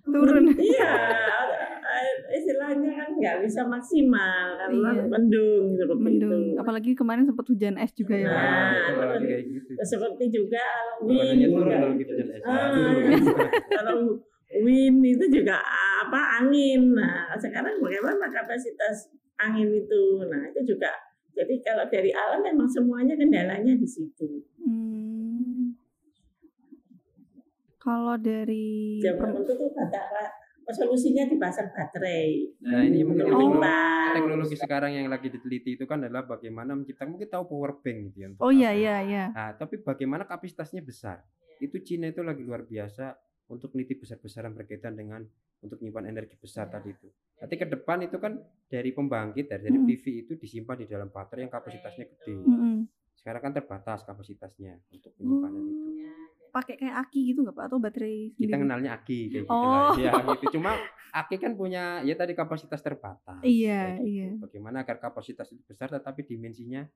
turun. 0.08 0.56
Iya, 0.56 0.92
istilahnya 2.30 2.90
kan 2.94 3.08
nggak 3.16 3.36
bisa 3.44 3.60
maksimal 3.66 4.56
karena 4.56 4.90
iya. 4.94 5.04
mendung 5.06 5.64
seperti 5.74 6.02
mendung. 6.02 6.44
itu. 6.54 6.60
Apalagi 6.60 6.90
kemarin 6.94 7.24
sempat 7.26 7.46
hujan 7.50 7.74
es 7.78 7.92
juga 7.94 8.14
ya. 8.16 8.28
Nah, 8.30 8.72
nah 8.96 9.18
gitu. 9.20 9.70
seperti 9.82 10.24
juga 10.30 10.64
wind. 11.02 11.50
Kalau 11.50 11.90
gitu 11.98 12.12
es. 12.16 12.42
kalau 13.74 13.96
wind 14.62 14.98
itu 15.02 15.24
juga 15.30 15.62
apa 16.04 16.42
angin. 16.42 16.94
Nah, 16.94 17.34
sekarang 17.38 17.78
bagaimana 17.82 18.30
kapasitas 18.30 19.10
angin 19.40 19.70
itu? 19.72 20.24
Nah, 20.26 20.50
itu 20.50 20.76
juga 20.76 20.90
jadi 21.34 21.54
kalau 21.62 21.84
dari 21.88 22.10
alam 22.12 22.40
memang 22.42 22.68
semuanya 22.68 23.14
kendalanya 23.16 23.74
di 23.78 23.88
situ. 23.88 24.44
Hmm. 24.60 25.72
Kalau 27.80 28.20
dari 28.20 29.00
zaman 29.00 29.40
itu 29.40 29.52
tuh 29.56 29.70
kata 29.72 30.39
solusinya 30.72 31.24
dipasang 31.26 31.70
baterai. 31.70 32.54
Nah 32.64 32.82
ini 32.86 33.04
mungkin 33.06 33.26
teknologi, 33.26 33.60
teknologi 34.14 34.56
sekarang 34.56 34.92
yang 34.96 35.06
lagi 35.10 35.28
diteliti 35.28 35.76
itu 35.78 35.84
kan 35.84 36.02
adalah 36.02 36.26
bagaimana 36.26 36.74
kita 36.82 37.06
mungkin 37.06 37.28
tahu 37.28 37.44
power 37.50 37.78
bank 37.82 37.98
gitu 38.10 38.18
ya. 38.22 38.28
Oh 38.40 38.52
iya 38.52 38.70
iya 38.74 38.96
iya. 39.04 39.24
Nah 39.30 39.54
tapi 39.54 39.82
bagaimana 39.82 40.24
kapasitasnya 40.26 40.82
besar. 40.82 41.22
Itu 41.60 41.82
Cina 41.84 42.08
itu 42.08 42.24
lagi 42.24 42.40
luar 42.40 42.64
biasa 42.64 43.14
untuk 43.50 43.74
meneliti 43.74 44.00
besar-besaran 44.00 44.54
berkaitan 44.54 44.96
dengan 44.96 45.20
untuk 45.60 45.82
menyimpan 45.82 46.08
energi 46.08 46.38
besar 46.40 46.72
tadi 46.72 46.94
itu. 46.94 47.08
Nanti 47.36 47.54
ke 47.56 47.66
depan 47.68 48.00
itu 48.04 48.16
kan 48.16 48.38
dari 48.68 48.90
pembangkit 48.96 49.50
dari, 49.50 49.68
dari 49.68 49.78
PV 49.84 50.04
itu 50.24 50.32
disimpan 50.40 50.80
di 50.80 50.86
dalam 50.88 51.12
baterai 51.12 51.44
yang 51.44 51.52
kapasitasnya 51.52 52.04
gede. 52.16 52.36
Sekarang 53.18 53.42
kan 53.44 53.52
terbatas 53.52 54.00
kapasitasnya 54.08 54.80
untuk 54.88 55.12
penyimpanan 55.20 55.60
itu 55.68 55.89
pakai 56.50 56.74
kayak 56.76 56.96
aki 57.06 57.32
gitu 57.32 57.46
nggak 57.46 57.56
pak? 57.56 57.64
Atau 57.70 57.78
baterai 57.78 58.34
kita 58.34 58.56
kenalnya 58.58 58.90
aki 58.98 59.18
kayak 59.30 59.44
gitu 59.46 59.54
oh. 59.54 59.64
lah 59.64 59.94
ya 59.96 60.12
gitu. 60.18 60.44
Cuma 60.58 60.76
aki 61.10 61.34
kan 61.38 61.52
punya 61.54 62.04
ya 62.06 62.14
tadi 62.14 62.34
kapasitas 62.34 62.82
terbatas 62.82 63.42
iya 63.42 63.98
gitu. 63.98 64.04
iya. 64.06 64.28
Bagaimana 64.38 64.82
agar 64.82 64.98
kapasitas 64.98 65.50
itu 65.50 65.62
besar 65.64 65.90
tetapi 65.90 66.26
dimensinya 66.26 66.86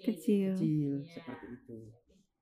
kecil. 0.00 0.56
Kecil. 0.56 0.92
Ya. 1.04 1.12
seperti 1.12 1.46
itu. 1.52 1.76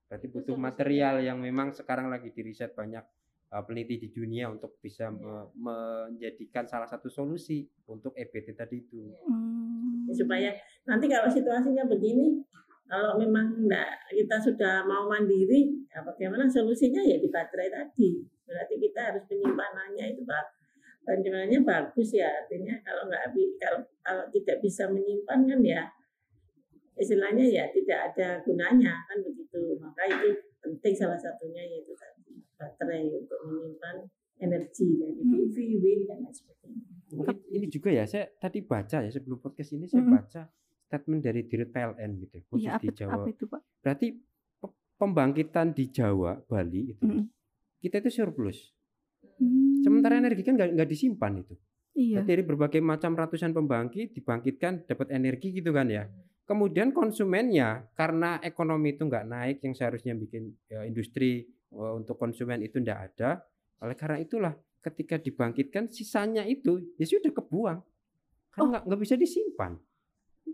Berarti 0.07 0.26
butuh 0.30 0.57
material 0.57 1.18
yang 1.18 1.42
memang 1.42 1.74
sekarang 1.74 2.07
lagi 2.07 2.30
diriset 2.30 2.72
banyak 2.78 3.03
uh, 3.51 3.62
peneliti 3.66 4.07
di 4.07 4.09
dunia 4.14 4.51
untuk 4.51 4.78
bisa 4.78 5.11
me 5.11 5.51
menjadikan 5.59 6.66
salah 6.70 6.86
satu 6.86 7.11
solusi 7.11 7.66
untuk 7.90 8.14
EBT 8.14 8.55
tadi 8.55 8.76
itu. 8.82 9.03
Hmm. 9.26 10.09
supaya 10.14 10.55
nanti 10.86 11.11
kalau 11.11 11.26
situasinya 11.26 11.82
begini 11.90 12.40
kalau 12.87 13.18
memang 13.18 13.66
enggak 13.66 13.91
kita 14.14 14.37
sudah 14.39 14.87
mau 14.87 15.11
mandiri, 15.11 15.74
ya 15.91 16.03
bagaimana 16.07 16.47
solusinya 16.47 17.03
ya 17.03 17.18
di 17.18 17.26
baterai 17.26 17.70
tadi. 17.70 18.22
Berarti 18.47 18.74
kita 18.78 19.01
harus 19.11 19.22
penyimpanannya 19.26 20.14
itu 20.14 20.22
pak 20.22 20.47
penyimpanannya 21.03 21.61
bagus 21.66 22.14
ya. 22.14 22.30
Artinya 22.30 22.78
kalau 22.87 23.11
nggak 23.11 23.34
kalau 23.59 23.80
kalau 24.07 24.24
tidak 24.30 24.62
bisa 24.62 24.87
menyimpan 24.87 25.39
kan 25.51 25.61
ya 25.66 25.82
istilahnya 26.97 27.45
ya 27.45 27.68
tidak 27.74 28.14
ada 28.14 28.28
gunanya 28.47 29.03
kan 29.11 29.18
begitu. 29.18 29.74
Maka 29.82 30.07
itu 30.07 30.28
penting 30.62 30.95
salah 30.95 31.18
satunya 31.18 31.66
yaitu 31.66 31.91
tadi 31.99 32.39
baterai 32.55 33.11
untuk 33.11 33.39
menyimpan 33.51 34.07
energi 34.37 35.01
dari 35.01 35.16
PV, 35.16 35.57
wind 35.80 36.03
dan 36.07 36.18
lain 36.22 36.34
sebagainya. 36.34 36.84
Ini 37.51 37.66
juga 37.72 37.89
ya, 37.89 38.05
saya 38.05 38.28
tadi 38.37 38.61
baca 38.61 39.01
ya 39.01 39.09
sebelum 39.09 39.41
podcast 39.41 39.72
ini 39.72 39.89
saya 39.89 40.05
baca 40.05 40.43
statement 40.87 41.20
dari 41.20 41.43
Dirut 41.45 41.74
PLN 41.74 42.11
gitu 42.22 42.37
khusus 42.47 42.70
ya, 42.70 42.78
di 42.78 42.89
Jawa. 42.95 43.26
Apa 43.26 43.28
itu, 43.34 43.45
Pak? 43.51 43.61
Berarti 43.82 44.07
pembangkitan 44.97 45.76
di 45.76 45.93
Jawa, 45.93 46.41
Bali 46.47 46.97
itu 46.97 47.05
mm. 47.05 47.24
kita 47.84 48.01
itu 48.01 48.11
surplus. 48.22 48.72
Mm. 49.37 49.84
Sementara 49.84 50.16
energi 50.16 50.43
kan 50.43 50.57
nggak 50.57 50.89
disimpan 50.89 51.45
itu. 51.45 51.55
Iya. 51.97 52.20
Dari 52.24 52.45
berbagai 52.45 52.80
macam 52.84 53.16
ratusan 53.16 53.57
pembangkit 53.57 54.12
dibangkitkan 54.12 54.84
dapat 54.84 55.12
energi 55.12 55.53
gitu 55.53 55.72
kan 55.72 55.89
ya. 55.89 56.05
Kemudian 56.47 56.93
konsumennya 56.93 57.89
karena 57.97 58.39
ekonomi 58.45 58.95
itu 58.95 59.09
nggak 59.09 59.26
naik 59.26 59.59
yang 59.64 59.74
seharusnya 59.74 60.12
bikin 60.14 60.53
ya, 60.68 60.84
industri 60.84 61.49
uh, 61.72 61.97
untuk 61.97 62.20
konsumen 62.20 62.61
itu 62.61 62.78
nggak 62.78 63.01
ada. 63.12 63.43
Oleh 63.80 63.97
karena 63.97 64.20
itulah 64.20 64.53
ketika 64.84 65.18
dibangkitkan 65.18 65.89
sisanya 65.91 66.45
itu 66.45 66.95
ya 67.01 67.09
sudah 67.09 67.32
kebuang. 67.32 67.80
Kan 68.53 68.61
nggak 68.72 68.84
oh. 68.87 69.01
bisa 69.01 69.16
disimpan 69.16 69.80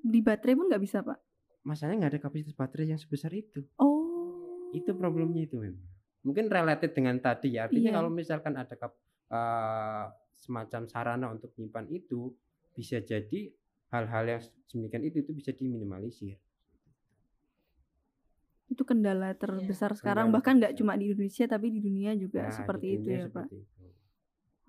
di 0.01 0.21
baterai 0.25 0.57
pun 0.57 0.67
nggak 0.73 0.83
bisa 0.83 1.05
pak? 1.05 1.21
Masalahnya 1.63 2.07
nggak 2.07 2.13
ada 2.17 2.21
kapasitas 2.25 2.55
baterai 2.57 2.97
yang 2.97 3.01
sebesar 3.01 3.31
itu. 3.37 3.61
Oh. 3.77 4.73
Itu 4.73 4.97
problemnya 4.97 5.45
itu 5.45 5.61
memang 5.61 5.93
mungkin 6.23 6.47
related 6.49 6.91
dengan 6.95 7.19
tadi 7.19 7.59
ya. 7.59 7.69
Artinya 7.69 7.91
iya. 7.93 7.97
kalau 7.99 8.11
misalkan 8.11 8.55
ada 8.55 8.75
kap, 8.79 8.95
uh, 9.31 10.07
semacam 10.39 10.83
sarana 10.91 11.27
untuk 11.31 11.55
menyimpan 11.59 11.87
itu 11.91 12.35
bisa 12.73 13.03
jadi 13.03 13.53
hal-hal 13.93 14.25
yang 14.25 14.41
sedemikian 14.41 15.03
itu 15.05 15.17
itu 15.23 15.33
bisa 15.37 15.51
diminimalisir. 15.53 16.39
Itu 18.73 18.89
kendala 18.89 19.37
terbesar 19.37 19.93
ya, 19.93 19.99
sekarang. 19.99 20.33
bahkan 20.33 20.57
nggak 20.57 20.81
cuma 20.81 20.97
di 20.97 21.13
Indonesia 21.13 21.45
tapi 21.45 21.69
di 21.69 21.85
dunia 21.85 22.17
juga 22.17 22.49
nah, 22.49 22.55
seperti 22.55 22.87
itu 22.97 23.09
ya 23.13 23.29
pak? 23.29 23.47
itu. 23.53 23.61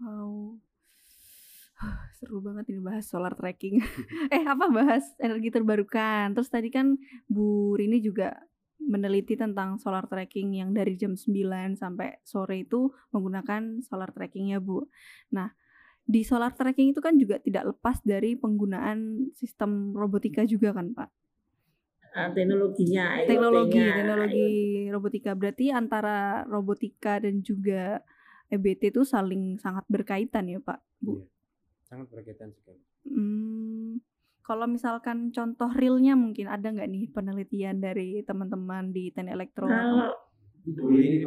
wow 0.04 0.60
seru 2.18 2.40
banget 2.40 2.72
ini 2.72 2.80
bahas 2.80 3.06
solar 3.06 3.36
tracking. 3.36 3.80
eh 4.36 4.44
apa 4.48 4.70
bahas 4.72 5.04
energi 5.20 5.50
terbarukan. 5.52 6.32
Terus 6.32 6.50
tadi 6.50 6.70
kan 6.72 6.96
Bu 7.28 7.76
Rini 7.76 8.00
juga 8.00 8.36
meneliti 8.84 9.40
tentang 9.40 9.80
solar 9.80 10.08
tracking 10.12 10.60
yang 10.60 10.76
dari 10.76 11.00
jam 11.00 11.16
9 11.16 11.80
sampai 11.80 12.20
sore 12.28 12.68
itu 12.68 12.92
menggunakan 13.16 13.80
solar 13.84 14.12
tracking 14.12 14.52
ya 14.52 14.60
Bu. 14.60 14.84
Nah, 15.32 15.52
di 16.04 16.28
solar 16.28 16.52
tracking 16.52 16.92
itu 16.92 17.00
kan 17.00 17.16
juga 17.16 17.40
tidak 17.40 17.76
lepas 17.76 18.04
dari 18.04 18.36
penggunaan 18.36 19.32
sistem 19.36 19.96
robotika 19.96 20.44
juga 20.44 20.76
kan 20.76 20.92
Pak? 20.92 21.10
Ah, 22.14 22.30
teknologinya 22.30 23.26
teknologi 23.26 23.82
teknologi 23.82 24.50
robotika 24.94 25.34
berarti 25.34 25.74
antara 25.74 26.46
robotika 26.46 27.18
dan 27.18 27.42
juga 27.42 28.06
EBT 28.54 28.94
itu 28.94 29.02
saling 29.02 29.58
sangat 29.58 29.82
berkaitan 29.90 30.46
ya 30.46 30.62
Pak 30.62 30.78
Bu 31.02 31.26
iya 31.26 31.43
sangat 31.94 32.10
berkaitan 32.10 32.50
sekali. 32.50 32.82
Hmm, 33.06 34.02
kalau 34.42 34.66
misalkan 34.66 35.30
contoh 35.30 35.70
realnya 35.70 36.18
mungkin 36.18 36.50
ada 36.50 36.74
nggak 36.74 36.90
nih 36.90 37.06
penelitian 37.14 37.78
dari 37.78 38.26
teman-teman 38.26 38.90
di 38.90 39.14
Ten 39.14 39.30
Elektro? 39.30 39.70
Kalau 39.70 40.10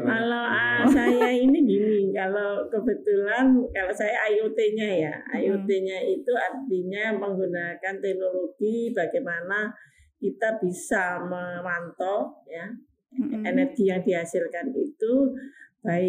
kalau 0.01 0.45
uh, 0.49 0.89
saya 0.89 1.29
ini 1.29 1.61
gini, 1.63 2.09
kalau 2.11 2.67
kebetulan 2.73 3.53
kalau 3.71 3.93
saya 3.95 4.17
IoT-nya 4.33 4.89
ya, 5.07 5.15
hmm. 5.15 5.39
IoT-nya 5.39 5.99
itu 6.09 6.33
artinya 6.35 7.15
menggunakan 7.15 7.95
teknologi 8.01 8.91
bagaimana 8.91 9.71
kita 10.17 10.57
bisa 10.59 11.21
memantau 11.21 12.43
ya 12.49 12.65
hmm. 13.13 13.45
energi 13.45 13.93
yang 13.93 14.01
dihasilkan 14.01 14.73
itu 14.73 15.37
by 15.85 16.09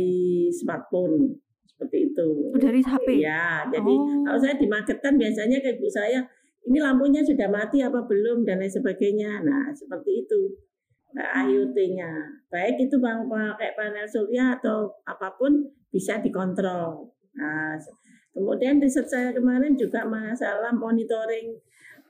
smartphone 0.55 1.35
seperti 1.78 2.09
itu. 2.09 2.28
Oh, 2.49 2.57
dari 2.57 2.82
HP? 2.82 3.21
Ya, 3.21 3.61
jadi 3.69 3.93
oh. 3.93 4.25
kalau 4.25 4.39
saya 4.41 4.57
dimagetkan 4.57 5.13
biasanya 5.13 5.61
kayak 5.61 5.78
ibu 5.78 5.86
saya, 5.86 6.25
ini 6.65 6.82
lampunya 6.82 7.21
sudah 7.21 7.45
mati 7.45 7.86
apa 7.86 8.01
belum 8.01 8.41
dan 8.41 8.57
lain 8.57 8.73
sebagainya. 8.73 9.45
Nah, 9.45 9.69
seperti 9.78 10.25
itu. 10.25 10.57
Nah, 11.13 11.45
IoT-nya. 11.45 12.09
Baik 12.49 12.89
itu 12.89 12.97
bang 12.97 13.30
pakai 13.30 13.78
panel 13.78 14.09
surya 14.09 14.57
atau 14.57 14.89
apa 15.05 15.38
pun 15.38 15.69
bisa 15.93 16.17
dikontrol. 16.17 17.13
Nah, 17.38 17.78
kemudian 18.34 18.82
riset 18.82 19.05
saya 19.05 19.30
kemarin 19.30 19.78
juga 19.78 20.01
masalah 20.09 20.73
monitoring 20.73 21.53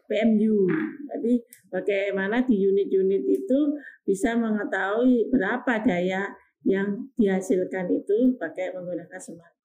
PMU. 0.07 0.63
Jadi 1.11 1.43
bagaimana 1.67 2.39
di 2.47 2.55
unit-unit 2.55 3.27
itu 3.27 3.59
bisa 4.07 4.31
mengetahui 4.39 5.27
berapa 5.27 5.83
daya 5.83 6.31
yang 6.63 7.11
dihasilkan 7.19 7.91
itu 7.91 8.39
pakai 8.39 8.71
menggunakan 8.71 9.19
smart 9.19 9.56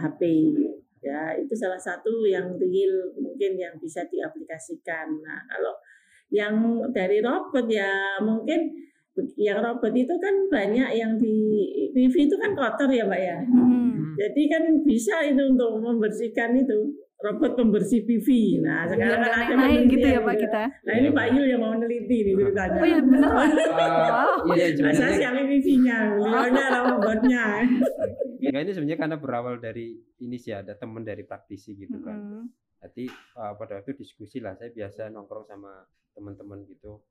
HP 0.00 0.20
ya. 1.04 1.36
Itu 1.36 1.52
salah 1.56 1.80
satu 1.80 2.24
yang 2.24 2.56
real 2.56 3.12
mungkin 3.16 3.56
yang 3.60 3.76
bisa 3.76 4.04
diaplikasikan. 4.08 5.20
Nah 5.20 5.40
kalau 5.48 5.76
yang 6.30 6.56
dari 6.94 7.18
robot 7.20 7.66
ya 7.66 8.18
mungkin 8.22 8.89
yang 9.36 9.58
robot 9.58 9.92
itu 9.92 10.14
kan 10.22 10.34
banyak 10.48 10.90
yang 10.94 11.18
di 11.18 11.36
PV 11.92 12.14
itu 12.30 12.36
kan 12.38 12.54
kotor 12.54 12.88
ya 12.88 13.04
mbak 13.04 13.20
ya 13.20 13.38
hmm. 13.42 14.14
jadi 14.16 14.42
kan 14.48 14.62
bisa 14.86 15.26
itu 15.26 15.42
untuk 15.50 15.82
membersihkan 15.82 16.54
itu 16.56 16.94
robot 17.20 17.52
pembersih 17.52 18.00
PV. 18.08 18.28
Nah, 18.64 18.88
sekarang 18.88 19.20
kan 19.20 19.32
ada 19.44 19.54
main 19.60 19.84
gitu 19.86 20.06
ya 20.08 20.20
Pak 20.24 20.36
kita. 20.40 20.62
Nah, 20.88 20.92
ini 20.96 21.08
Pak 21.12 21.26
Yul 21.36 21.46
yang 21.52 21.60
mau 21.60 21.72
meneliti 21.76 22.16
nih 22.24 22.32
ceritanya. 22.32 22.80
Oh 22.80 22.86
iya 22.88 23.00
benar 23.04 23.30
Pak. 23.30 23.46
Uh, 23.52 24.36
iya, 24.56 24.66
iya, 24.72 24.92
saya 24.96 25.12
siapin 25.20 25.44
PV-nya, 25.52 25.96
beliaunya 26.16 26.64
robotnya. 26.80 27.44
Enggak 28.40 28.62
ini 28.64 28.72
sebenarnya 28.72 28.98
karena 29.04 29.16
berawal 29.20 29.54
dari 29.60 30.00
ini 30.24 30.36
sih 30.40 30.56
ada 30.56 30.72
teman 30.72 31.04
dari 31.04 31.22
praktisi 31.28 31.76
gitu 31.76 32.00
kan. 32.00 32.16
Mm 32.16 32.28
-hmm. 32.32 32.44
Jadi 32.80 33.04
uh, 33.36 33.52
pada 33.60 33.84
waktu 33.84 33.92
diskusi 33.92 34.40
lah, 34.40 34.56
saya 34.56 34.72
biasa 34.72 35.12
nongkrong 35.12 35.44
sama 35.44 35.84
teman-teman 36.16 36.64
gitu. 36.64 37.04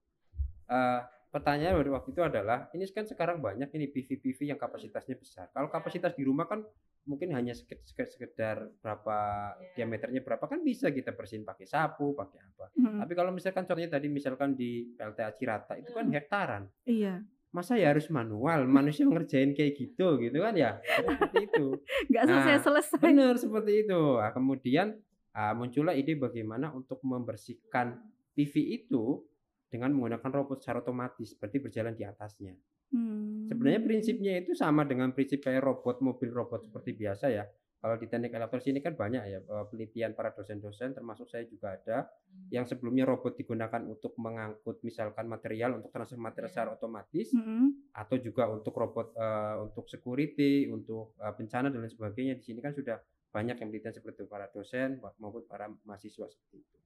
Uh, 0.65 1.05
pertanyaan 1.29 1.77
pada 1.77 1.91
waktu 2.01 2.09
itu 2.09 2.21
adalah 2.25 2.57
ini 2.73 2.89
kan 2.89 3.05
sekarang 3.05 3.37
banyak 3.37 3.69
ini 3.77 3.85
PV-PV 3.93 4.49
yang 4.49 4.59
kapasitasnya 4.59 5.13
besar. 5.13 5.45
Kalau 5.53 5.69
kapasitas 5.69 6.17
di 6.17 6.25
rumah 6.25 6.49
kan 6.49 6.65
mungkin 7.05 7.33
hanya 7.37 7.53
sekedar, 7.53 8.69
berapa 8.81 9.17
yeah. 9.57 9.73
diameternya 9.77 10.21
berapa 10.25 10.45
kan 10.45 10.65
bisa 10.65 10.89
kita 10.89 11.13
bersihin 11.13 11.45
pakai 11.45 11.69
sapu, 11.69 12.17
pakai 12.17 12.39
apa. 12.41 12.65
Hmm. 12.77 12.97
Tapi 13.05 13.13
kalau 13.13 13.29
misalkan 13.29 13.65
contohnya 13.65 13.93
tadi 13.93 14.09
misalkan 14.09 14.57
di 14.57 14.93
PLTA 14.97 15.33
Cirata 15.37 15.73
itu 15.77 15.93
kan 15.93 16.09
hektaran. 16.09 16.63
Iya. 16.89 17.21
Masa 17.49 17.77
ya 17.77 17.93
harus 17.93 18.09
manual, 18.09 18.65
manusia 18.81 19.05
ngerjain 19.05 19.53
kayak 19.53 19.77
gitu 19.77 20.17
gitu 20.17 20.37
kan 20.41 20.53
ya. 20.57 20.81
Seperti 20.81 21.45
itu. 21.45 21.65
Gak 22.13 22.25
selesai-selesai. 22.25 23.01
Nah, 23.01 23.05
benar 23.05 23.35
seperti 23.37 23.71
itu. 23.85 24.01
Nah, 24.17 24.31
kemudian 24.33 24.97
uh, 25.37 25.53
muncullah 25.53 25.93
ide 25.93 26.17
bagaimana 26.17 26.73
untuk 26.73 26.97
membersihkan 27.05 28.01
PV 28.33 28.53
itu 28.85 29.28
dengan 29.69 29.93
menggunakan 29.93 30.29
robot 30.43 30.65
secara 30.65 30.81
otomatis, 30.81 31.37
berarti 31.37 31.57
berjalan 31.61 31.93
di 31.93 32.03
atasnya. 32.03 32.57
Hmm. 32.89 33.45
Sebenarnya 33.45 33.81
prinsipnya 33.85 34.33
itu 34.41 34.57
sama 34.57 34.81
dengan 34.81 35.13
prinsip 35.13 35.45
kayak 35.45 35.61
robot 35.61 36.01
mobil 36.01 36.33
robot 36.33 36.65
seperti 36.65 36.97
biasa 36.97 37.25
ya. 37.29 37.45
Kalau 37.79 37.95
di 37.95 38.11
teknik 38.11 38.35
elektronik 38.35 38.67
ini 38.75 38.79
kan 38.83 38.91
banyak 38.91 39.23
ya 39.23 39.39
eh, 39.39 39.65
penelitian 39.71 40.11
para 40.11 40.35
dosen-dosen 40.35 40.91
termasuk 40.91 41.31
saya 41.31 41.47
juga 41.47 41.79
ada 41.79 42.11
yang 42.51 42.67
sebelumnya 42.67 43.07
robot 43.07 43.39
digunakan 43.39 43.79
untuk 43.87 44.19
mengangkut 44.19 44.83
misalkan 44.83 45.31
material 45.31 45.79
untuk 45.79 45.87
transfer 45.87 46.19
material 46.19 46.51
secara 46.51 46.75
otomatis 46.75 47.31
hmm. 47.31 47.95
atau 47.95 48.19
juga 48.19 48.51
untuk 48.51 48.75
robot 48.75 49.15
uh, 49.15 49.63
untuk 49.63 49.87
security, 49.87 50.67
untuk 50.67 51.15
uh, 51.23 51.31
bencana 51.31 51.71
dan 51.71 51.79
lain 51.79 51.93
sebagainya. 51.93 52.35
Di 52.35 52.43
sini 52.51 52.59
kan 52.59 52.75
sudah 52.75 52.99
banyak 53.31 53.55
yang 53.61 53.69
penelitian 53.71 53.95
seperti 53.95 54.25
itu 54.25 54.27
para 54.27 54.51
dosen 54.51 54.99
maupun 55.21 55.47
para 55.47 55.71
mahasiswa 55.87 56.27
seperti 56.27 56.59
itu. 56.59 56.77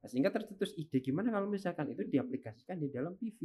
Nah, 0.00 0.08
sehingga 0.08 0.32
tercetus 0.32 0.72
ide 0.80 1.04
gimana 1.04 1.28
kalau 1.28 1.44
misalkan 1.44 1.92
itu 1.92 2.08
diaplikasikan 2.08 2.80
di 2.80 2.88
dalam 2.88 3.12
PV. 3.20 3.38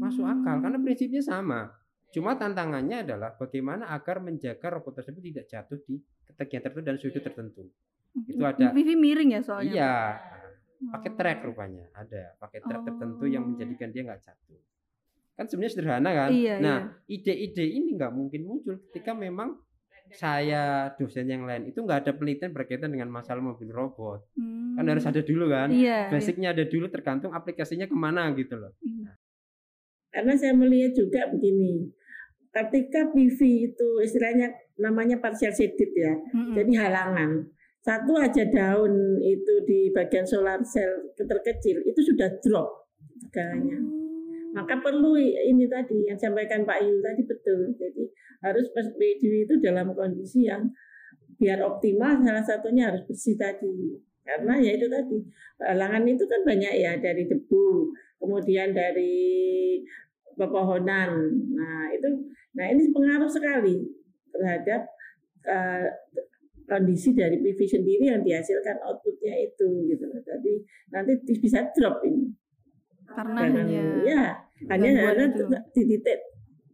Masuk 0.00 0.24
akal 0.24 0.64
karena 0.64 0.80
prinsipnya 0.80 1.20
sama. 1.20 1.68
Cuma 2.08 2.38
tantangannya 2.40 3.04
adalah 3.04 3.36
bagaimana 3.36 3.92
agar 3.92 4.22
menjaga 4.24 4.80
robot 4.80 5.02
tersebut 5.02 5.20
tidak 5.20 5.44
jatuh 5.50 5.78
di 5.84 6.00
ketegangan 6.24 6.62
tertentu 6.70 6.86
dan 6.88 6.96
sudut 6.96 7.22
tertentu. 7.26 7.62
Itu 8.24 8.42
ada 8.46 8.72
PV 8.72 8.90
miring 8.96 9.30
ya 9.36 9.40
soalnya. 9.44 9.74
Iya. 9.74 9.94
Pakai 10.84 11.10
track 11.16 11.38
rupanya 11.48 11.84
ada, 11.96 12.36
pakai 12.40 12.60
track 12.60 12.80
oh. 12.80 12.86
tertentu 12.92 13.24
yang 13.28 13.44
menjadikan 13.44 13.88
dia 13.92 14.04
nggak 14.04 14.20
jatuh. 14.24 14.60
Kan 15.34 15.50
sebenarnya 15.50 15.72
sederhana 15.74 16.10
kan? 16.14 16.30
Iya, 16.30 16.54
nah, 16.62 16.78
ide-ide 17.10 17.66
iya. 17.66 17.74
ini 17.82 17.98
nggak 17.98 18.12
mungkin 18.14 18.46
muncul 18.46 18.78
ketika 18.88 19.16
memang 19.16 19.58
saya 20.12 20.92
dosen 21.00 21.26
yang 21.26 21.48
lain 21.48 21.72
itu 21.72 21.80
nggak 21.80 22.04
ada 22.04 22.12
penelitian 22.12 22.52
berkaitan 22.52 22.92
dengan 22.92 23.08
masalah 23.08 23.40
mobil 23.40 23.72
robot 23.72 24.22
hmm. 24.36 24.76
kan 24.76 24.84
harus 24.84 25.06
ada 25.08 25.24
dulu 25.24 25.48
kan 25.48 25.72
iya, 25.72 26.12
basicnya 26.12 26.52
iya. 26.52 26.56
ada 26.60 26.64
dulu 26.68 26.86
tergantung 26.92 27.32
aplikasinya 27.32 27.88
ke 27.88 27.96
mana 27.96 28.28
gitu 28.36 28.54
loh 28.60 28.72
iya. 28.84 29.16
karena 30.12 30.34
saya 30.36 30.52
melihat 30.52 30.92
juga 30.94 31.32
begini 31.32 31.88
ketika 32.54 33.10
PV 33.10 33.40
itu 33.74 33.88
istilahnya 34.04 34.54
namanya 34.78 35.18
partial 35.18 35.50
shaded 35.50 35.90
ya 35.96 36.14
hmm. 36.14 36.54
jadi 36.54 36.72
halangan 36.86 37.50
satu 37.84 38.16
aja 38.16 38.48
daun 38.48 39.20
itu 39.20 39.54
di 39.66 39.92
bagian 39.92 40.24
solar 40.24 40.62
cell 40.62 41.14
terkecil 41.16 41.82
itu 41.84 42.00
sudah 42.00 42.28
drop 42.44 42.92
segalanya 43.24 43.80
hmm 43.80 44.03
maka 44.54 44.78
perlu 44.78 45.18
ini 45.18 45.66
tadi 45.66 46.06
yang 46.06 46.14
sampaikan 46.14 46.62
Pak 46.62 46.78
Yul 46.78 47.02
tadi 47.02 47.26
betul. 47.26 47.74
Jadi 47.74 48.06
harus 48.38 48.70
PSBD 48.70 49.50
itu 49.50 49.54
dalam 49.58 49.90
kondisi 49.90 50.46
yang 50.46 50.70
biar 51.34 51.58
optimal 51.66 52.22
salah 52.22 52.46
satunya 52.46 52.94
harus 52.94 53.02
bersih 53.02 53.34
tadi. 53.34 53.98
Karena 54.22 54.54
ya 54.62 54.78
itu 54.78 54.86
tadi 54.86 55.18
halangan 55.58 56.06
itu 56.06 56.24
kan 56.30 56.40
banyak 56.46 56.74
ya 56.78 56.94
dari 57.02 57.26
debu, 57.26 57.90
kemudian 58.22 58.70
dari 58.70 59.82
pepohonan. 60.38 61.10
Nah, 61.50 61.90
itu 61.90 62.08
nah 62.54 62.70
ini 62.70 62.94
pengaruh 62.94 63.26
sekali 63.26 63.82
terhadap 64.30 64.86
uh, 65.50 65.90
kondisi 66.70 67.10
dari 67.10 67.42
PV 67.42 67.58
sendiri 67.66 68.06
yang 68.06 68.22
dihasilkan 68.22 68.78
outputnya 68.86 69.34
itu 69.34 69.66
gitu. 69.90 70.06
Jadi 70.22 70.62
nanti 70.94 71.12
bisa 71.42 71.66
drop 71.74 72.06
ini 72.06 72.43
karena 73.08 73.40
hanya 73.48 73.84
ya 74.04 74.22
hanya 74.72 74.90
hanya 75.12 75.26
di 75.74 75.84
titik 75.88 76.20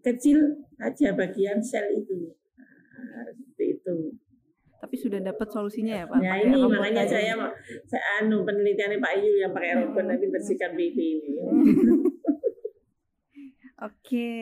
kecil 0.01 0.39
aja 0.81 1.13
bagian 1.13 1.61
sel 1.61 1.85
itu. 1.93 2.33
Nah, 2.97 3.29
seperti 3.33 3.65
itu. 3.81 3.97
Tapi 4.81 4.97
sudah 4.97 5.21
dapat 5.21 5.49
solusinya 5.53 5.93
ya 5.93 6.05
pak? 6.09 6.19
Ya 6.25 6.41
ini 6.41 6.57
makanya 6.65 7.05
saya 7.05 7.37
saya 7.85 8.05
anu 8.25 8.49
penelitiannya 8.49 8.97
Pak 8.97 9.13
Yu 9.21 9.45
yang 9.45 9.53
pakai 9.53 9.77
robot 9.77 10.05
nanti 10.09 10.25
bersihkan 10.33 10.73
BV 10.73 10.97
ini. 10.97 11.33
Oke, 13.81 14.33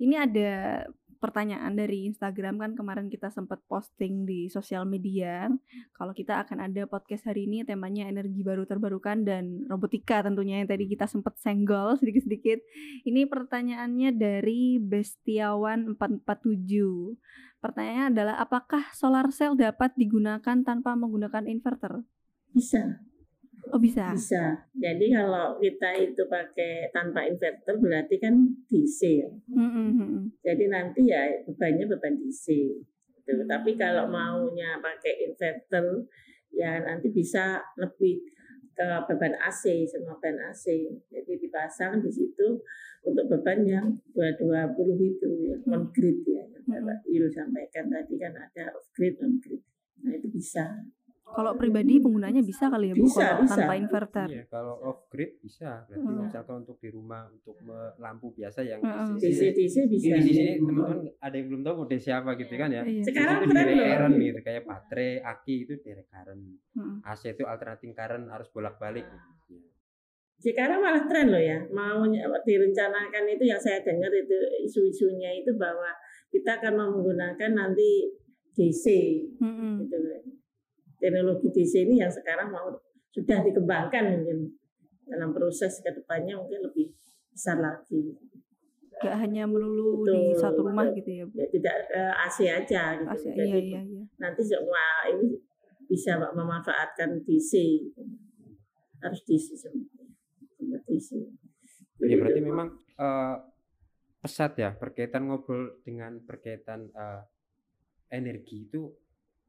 ini 0.00 0.14
ada 0.20 0.84
pertanyaan 1.24 1.72
dari 1.72 2.04
Instagram 2.04 2.60
kan 2.60 2.76
kemarin 2.76 3.08
kita 3.08 3.32
sempat 3.32 3.64
posting 3.64 4.28
di 4.28 4.52
sosial 4.52 4.84
media 4.84 5.48
kalau 5.96 6.12
kita 6.12 6.44
akan 6.44 6.68
ada 6.68 6.84
podcast 6.84 7.24
hari 7.24 7.48
ini 7.48 7.64
temanya 7.64 8.04
energi 8.04 8.44
baru 8.44 8.68
terbarukan 8.68 9.24
dan 9.24 9.64
robotika 9.72 10.20
tentunya 10.20 10.60
yang 10.60 10.68
tadi 10.68 10.84
kita 10.84 11.08
sempat 11.08 11.40
senggol 11.40 11.96
sedikit-sedikit. 12.00 12.60
Ini 13.08 13.24
pertanyaannya 13.24 14.12
dari 14.12 14.76
Bestiawan 14.76 15.96
447. 15.96 17.16
Pertanyaannya 17.64 18.06
adalah 18.12 18.36
apakah 18.36 18.92
solar 18.92 19.32
cell 19.32 19.56
dapat 19.56 19.96
digunakan 19.96 20.60
tanpa 20.60 20.92
menggunakan 20.92 21.48
inverter? 21.48 22.04
Bisa. 22.52 23.00
Oh 23.72 23.80
bisa. 23.80 24.12
Bisa. 24.12 24.68
Jadi 24.76 25.14
kalau 25.14 25.56
kita 25.56 25.90
itu 25.96 26.22
pakai 26.28 26.92
tanpa 26.92 27.24
inverter 27.24 27.74
berarti 27.80 28.16
kan 28.20 28.34
DC 28.68 29.00
ya. 29.24 29.30
Mm-hmm. 29.48 30.42
Jadi 30.44 30.64
nanti 30.68 31.00
ya 31.08 31.22
bebannya 31.48 31.84
beban 31.88 32.20
DC. 32.20 32.46
Gitu. 33.24 33.42
Tapi 33.48 33.78
kalau 33.80 34.10
maunya 34.10 34.76
pakai 34.82 35.30
inverter 35.30 36.04
ya 36.52 36.78
nanti 36.84 37.08
bisa 37.10 37.62
lebih 37.80 38.20
ke 38.74 38.88
beban 39.08 39.38
AC 39.40 39.88
semua 39.88 40.18
beban 40.20 40.52
AC. 40.52 40.66
Jadi 41.08 41.32
dipasang 41.40 42.04
di 42.04 42.10
situ 42.12 42.60
untuk 43.04 43.24
beban 43.28 43.64
yang 43.64 43.86
220 44.16 44.96
itu 44.98 45.28
ya, 45.44 45.56
mm-hmm. 45.56 45.72
on 45.72 45.82
grid 45.94 46.20
ya. 46.26 46.44
Mm-hmm. 46.68 47.32
sampaikan 47.32 47.92
tadi 47.92 48.14
kan 48.20 48.32
ada 48.36 48.72
off 48.76 48.88
grid 48.92 49.16
on 49.24 49.40
grid. 49.40 49.62
Nah 50.04 50.12
itu 50.12 50.28
bisa. 50.28 50.84
Kalau 51.24 51.56
pribadi 51.56 51.98
penggunanya 51.98 52.44
bisa 52.44 52.68
kali 52.68 52.92
ya 52.92 52.94
Bu 52.94 53.08
bisa, 53.08 53.40
bisa. 53.40 53.56
tanpa 53.56 53.74
inverter. 53.80 54.28
Iya, 54.28 54.44
kalau 54.52 54.76
off 54.84 55.08
grid 55.08 55.40
bisa. 55.40 55.82
Berarti 55.88 56.04
hmm. 56.04 56.20
misalkan 56.28 56.54
untuk 56.62 56.76
di 56.78 56.88
rumah 56.92 57.26
untuk 57.32 57.56
lampu 57.96 58.30
biasa 58.36 58.60
yang 58.60 58.84
hmm. 58.84 59.16
DC, 59.16 59.56
DC 59.56 59.76
bisa. 59.88 60.20
Di 60.20 60.30
sini 60.30 60.60
teman-teman 60.60 61.00
ada 61.18 61.34
yang 61.34 61.46
belum 61.50 61.62
tahu 61.64 61.74
model 61.84 62.00
siapa 62.00 62.30
gitu 62.36 62.54
kan 62.54 62.70
ya. 62.70 62.84
Iya. 62.84 63.02
Sekarang 63.08 63.36
itu 63.40 63.56
direct 63.56 63.82
current 63.82 64.14
gitu 64.20 64.40
kayak 64.44 64.62
baterai, 64.68 65.10
aki 65.24 65.54
itu 65.64 65.74
direct 65.80 66.10
current. 66.12 66.42
Hmm. 66.76 66.96
AC 67.02 67.22
itu 67.32 67.44
alternating 67.48 67.92
current 67.96 68.26
harus 68.28 68.48
bolak-balik 68.52 69.08
gitu. 69.08 69.24
Sekarang 70.44 70.84
malah 70.84 71.08
tren 71.08 71.32
loh 71.32 71.40
ya, 71.40 71.56
mau 71.72 72.04
direncanakan 72.44 73.24
itu 73.32 73.48
yang 73.48 73.56
saya 73.56 73.80
dengar 73.80 74.12
itu 74.12 74.36
isu-isunya 74.68 75.40
itu 75.40 75.56
bahwa 75.56 75.88
kita 76.28 76.60
akan 76.60 76.74
menggunakan 76.84 77.50
nanti 77.56 78.12
DC, 78.52 78.84
-hmm. 79.40 79.88
gitu 79.88 79.96
teknologi 81.04 81.52
DC 81.52 81.84
ini 81.84 82.00
yang 82.00 82.08
sekarang 82.08 82.48
mau 82.48 82.72
sudah 83.12 83.44
dikembangkan 83.44 84.16
mungkin 84.16 84.56
dalam 85.04 85.36
proses 85.36 85.84
ke 85.84 85.92
depannya 85.92 86.40
mungkin 86.40 86.64
lebih 86.64 86.96
besar 87.28 87.60
lagi. 87.60 88.16
Gak 89.04 89.20
hanya 89.20 89.44
melulu 89.44 90.00
Betul. 90.00 90.08
di 90.08 90.20
satu 90.40 90.60
rumah 90.64 90.88
gitu 90.96 91.10
ya, 91.12 91.24
Bu? 91.28 91.34
Ya, 91.36 91.46
tidak 91.52 91.76
uh, 91.92 92.00
eh, 92.08 92.24
AC 92.24 92.38
aja 92.48 92.82
gitu. 92.96 93.10
AC, 93.12 93.24
Jadi, 93.36 93.44
iya, 93.44 93.58
iya, 93.60 93.80
iya. 93.84 94.02
Nanti 94.16 94.40
semua 94.40 94.84
ini 95.12 95.36
bisa 95.84 96.16
memanfaatkan 96.16 97.20
DC. 97.28 97.52
Harus 99.04 99.20
DC 99.28 99.60
semua. 99.60 99.84
DC. 100.88 101.20
Ya 102.00 102.16
berarti 102.16 102.40
memang 102.40 102.80
uh, 102.96 103.36
pesat 104.24 104.56
ya 104.56 104.72
berkaitan 104.72 105.28
ngobrol 105.28 105.84
dengan 105.84 106.16
berkaitan 106.24 106.88
uh, 106.96 107.20
energi 108.08 108.64
itu 108.64 108.88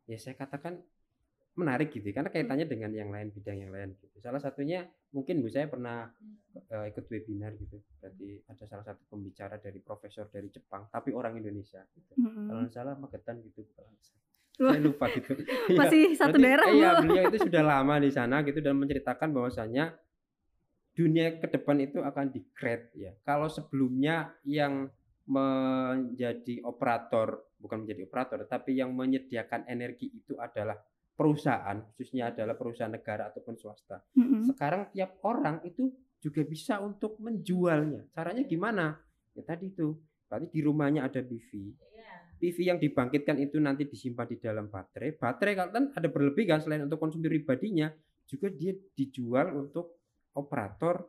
ya 0.10 0.20
saya 0.20 0.36
katakan 0.36 0.84
menarik 1.56 1.88
gitu 1.95 2.12
karena 2.12 2.28
kaitannya 2.28 2.68
dengan 2.68 2.91
yang 2.91 3.10
lain 3.16 3.32
bidang 3.32 3.64
yang 3.64 3.72
lain 3.72 3.95
gitu. 4.03 4.20
Salah 4.20 4.43
satunya 4.43 4.84
mungkin 5.16 5.39
Bu 5.39 5.47
saya 5.47 5.72
pernah 5.72 6.12
uh, 6.72 6.86
ikut 6.91 7.08
webinar 7.08 7.56
gitu. 7.56 7.80
Berarti 8.03 8.43
ada 8.43 8.64
salah 8.68 8.84
satu 8.84 9.08
pembicara 9.08 9.56
dari 9.56 9.80
profesor 9.80 10.28
dari 10.28 10.51
Jepang 10.51 10.91
tapi 10.91 11.16
orang 11.16 11.39
Indonesia 11.39 11.80
gitu. 11.95 12.12
Mm 12.20 12.28
-hmm. 12.28 12.45
Kalau 12.51 12.62
salah 12.76 12.93
Magetan 12.99 13.39
gitu. 13.39 13.64
Saya 14.56 14.80
lupa 14.84 15.08
gitu. 15.16 15.32
Masih 15.80 16.12
ya, 16.12 16.28
satu 16.28 16.39
berarti, 16.39 16.43
daerah. 16.43 16.68
Iya, 16.72 16.89
beliau 17.03 17.24
itu 17.32 17.39
sudah 17.47 17.64
lama 17.76 17.95
di 18.03 18.12
sana 18.12 18.43
gitu 18.43 18.60
dan 18.60 18.76
menceritakan 18.76 19.30
bahwasanya 19.32 19.95
dunia 20.95 21.39
ke 21.39 21.47
depan 21.51 21.80
itu 21.84 21.99
akan 21.99 22.32
di 22.32 22.43
ya. 22.95 23.12
Kalau 23.24 23.51
sebelumnya 23.51 24.32
yang 24.47 24.88
menjadi 25.28 26.64
operator, 26.64 27.51
bukan 27.60 27.84
menjadi 27.84 28.08
operator, 28.08 28.43
tapi 28.47 28.80
yang 28.80 28.95
menyediakan 28.95 29.68
energi 29.68 30.08
itu 30.14 30.39
adalah 30.39 30.80
perusahaan, 31.16 31.80
khususnya 31.95 32.36
adalah 32.36 32.59
perusahaan 32.59 32.91
negara 32.91 33.32
ataupun 33.32 33.55
swasta. 33.55 34.03
Mm-hmm. 34.20 34.41
Sekarang 34.51 34.91
tiap 34.91 35.24
orang 35.24 35.63
itu 35.63 35.89
juga 36.20 36.43
bisa 36.43 36.84
untuk 36.84 37.16
menjualnya. 37.24 38.11
Caranya 38.11 38.43
gimana? 38.43 38.99
Ya 39.32 39.43
tadi 39.47 39.72
itu, 39.72 39.95
berarti 40.28 40.51
di 40.51 40.61
rumahnya 40.61 41.07
ada 41.07 41.24
PV. 41.24 41.51
PV 42.36 42.57
yang 42.68 42.80
dibangkitkan 42.84 43.39
itu 43.39 43.57
nanti 43.63 43.88
disimpan 43.88 44.28
di 44.28 44.38
dalam 44.38 44.68
baterai. 44.68 45.16
Baterai 45.16 45.53
kan 45.55 45.95
ada 45.95 46.07
berlebih 46.11 46.43
kan 46.51 46.59
selain 46.59 46.84
untuk 46.84 46.99
konsumsi 46.99 47.32
pribadinya, 47.32 47.88
juga 48.28 48.51
dia 48.51 48.76
dijual 48.76 49.55
untuk 49.55 50.03
operator 50.36 51.07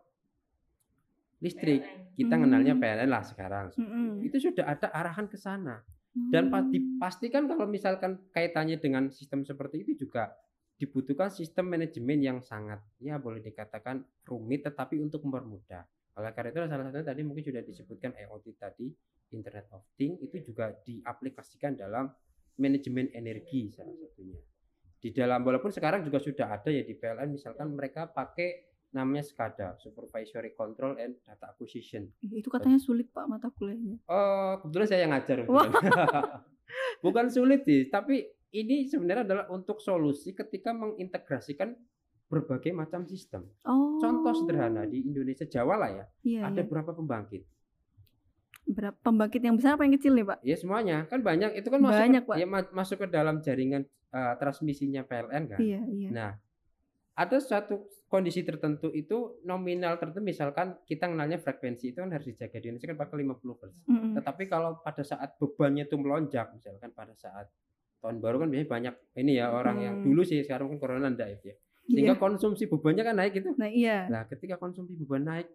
listrik. 1.43 1.83
PLN. 1.83 2.15
Kita 2.17 2.35
hmm. 2.39 2.43
kenalnya 2.47 2.75
PLN 2.79 3.11
lah 3.11 3.25
sekarang. 3.27 3.67
Hmm. 3.75 4.23
Itu 4.23 4.39
sudah 4.39 4.65
ada 4.71 4.89
arahan 4.95 5.27
ke 5.27 5.37
sana. 5.37 5.83
Dan 6.17 6.49
hmm. 6.49 6.73
dipastikan 6.73 7.45
kalau 7.45 7.69
misalkan 7.69 8.17
kaitannya 8.33 8.81
dengan 8.81 9.13
sistem 9.13 9.45
seperti 9.45 9.85
itu 9.85 10.09
juga 10.09 10.33
dibutuhkan 10.77 11.33
sistem 11.33 11.73
manajemen 11.73 12.21
yang 12.21 12.39
sangat 12.45 12.81
ya 13.01 13.17
boleh 13.17 13.41
dikatakan 13.41 14.05
rumit 14.25 14.65
tetapi 14.65 15.01
untuk 15.01 15.25
mempermudah. 15.25 15.85
Oleh 16.17 16.33
karena 16.33 16.49
itu 16.53 16.59
salah 16.65 16.85
satunya 16.89 17.05
tadi 17.05 17.21
mungkin 17.25 17.45
sudah 17.45 17.63
disebutkan 17.65 18.17
IoT 18.17 18.47
tadi, 18.57 18.89
Internet 19.37 19.69
of 19.77 19.85
Things 20.01 20.21
itu 20.25 20.41
juga 20.41 20.73
diaplikasikan 20.73 21.77
dalam 21.77 22.09
manajemen 22.57 23.13
energi 23.13 23.69
salah 23.73 23.93
satunya. 23.93 24.41
Di 24.97 25.13
dalam 25.13 25.45
walaupun 25.45 25.69
sekarang 25.69 26.01
juga 26.01 26.17
sudah 26.17 26.49
ada 26.57 26.73
ya 26.73 26.81
di 26.81 26.97
PLN 26.97 27.29
misalkan 27.29 27.69
mereka 27.77 28.09
pakai 28.09 28.76
namanya 28.97 29.21
SCADA, 29.21 29.77
Supervisory 29.77 30.57
Control 30.57 30.97
and 30.97 31.21
Data 31.21 31.53
Acquisition. 31.53 32.09
Itu 32.25 32.49
katanya 32.49 32.81
sulit 32.81 33.13
Pak 33.13 33.29
mata 33.29 33.53
kuliahnya. 33.53 34.01
Oh, 34.09 34.65
kebetulan 34.65 34.89
saya 34.89 35.01
yang 35.05 35.13
ngajar. 35.13 35.45
Bukan 37.05 37.29
sulit 37.29 37.69
sih, 37.69 37.93
tapi 37.93 38.25
ini 38.57 38.89
sebenarnya 38.89 39.29
adalah 39.29 39.47
untuk 39.53 39.85
solusi 39.85 40.33
ketika 40.33 40.73
mengintegrasikan 40.73 41.77
berbagai 42.27 42.73
macam 42.73 43.05
sistem. 43.05 43.47
Oh. 43.63 44.01
Contoh 44.01 44.35
sederhana 44.35 44.89
di 44.89 45.05
Indonesia 45.05 45.47
Jawa 45.47 45.79
lah 45.79 45.91
ya, 45.93 46.05
iya, 46.27 46.41
ada 46.49 46.65
iya. 46.65 46.67
berapa 46.67 46.91
pembangkit? 46.97 47.43
Berapa 48.67 48.99
pembangkit 48.99 49.45
yang 49.47 49.55
besar 49.55 49.79
apa 49.79 49.87
yang 49.87 49.95
kecil 49.95 50.13
nih 50.19 50.27
Pak? 50.27 50.39
Ya 50.43 50.57
semuanya, 50.59 50.97
kan 51.07 51.23
banyak. 51.23 51.55
Itu 51.55 51.71
kan 51.71 51.79
masuk 51.79 52.03
banyak, 52.03 52.23
ke, 52.27 52.31
Pak. 52.33 52.37
ya 52.43 52.47
masuk 52.75 52.97
ke 52.99 53.07
dalam 53.13 53.39
jaringan 53.45 53.87
uh, 54.11 54.35
transmisinya 54.43 55.07
PLN 55.07 55.43
kan. 55.55 55.59
Iya, 55.63 55.81
iya. 55.87 56.09
Nah, 56.11 56.31
ada 57.17 57.41
suatu 57.41 57.89
kondisi 58.07 58.45
tertentu 58.45 58.93
itu 58.93 59.41
nominal 59.49 59.97
tertentu 59.97 60.23
misalkan 60.23 60.77
kita 60.85 61.09
kenalnya 61.09 61.41
frekuensi 61.41 61.97
itu 61.97 61.99
kan 62.05 62.13
harus 62.13 62.29
dijaga 62.29 62.61
di 62.61 62.69
Indonesia 62.71 62.93
kan 62.93 62.99
pakai 63.01 63.17
50 63.25 63.61
persen. 63.61 63.83
Mm 63.89 63.97
-hmm. 63.97 64.13
Tetapi 64.21 64.43
kalau 64.47 64.71
pada 64.85 65.03
saat 65.03 65.35
bebannya 65.41 65.89
itu 65.89 65.97
melonjak 65.97 66.53
misalkan 66.53 66.93
pada 66.93 67.17
saat 67.17 67.49
tahun 68.05 68.21
baru 68.21 68.45
kan 68.45 68.49
biasanya 68.53 68.69
banyak 68.69 68.95
ini 69.19 69.33
ya 69.41 69.51
orang 69.51 69.77
mm. 69.81 69.85
yang 69.89 69.97
dulu 70.05 70.23
sih 70.23 70.45
sekarang 70.45 70.71
kan 70.77 70.79
corona 70.79 71.09
enggak 71.09 71.41
ya. 71.41 71.57
Sehingga 71.87 72.15
yeah. 72.15 72.21
konsumsi 72.21 72.67
bebannya 72.67 73.03
kan 73.07 73.15
naik 73.17 73.35
itu. 73.39 73.51
Nah, 73.55 73.71
iya. 73.71 74.11
Nah, 74.11 74.27
ketika 74.27 74.59
konsumsi 74.59 74.99
beban 74.99 75.23
naik 75.23 75.49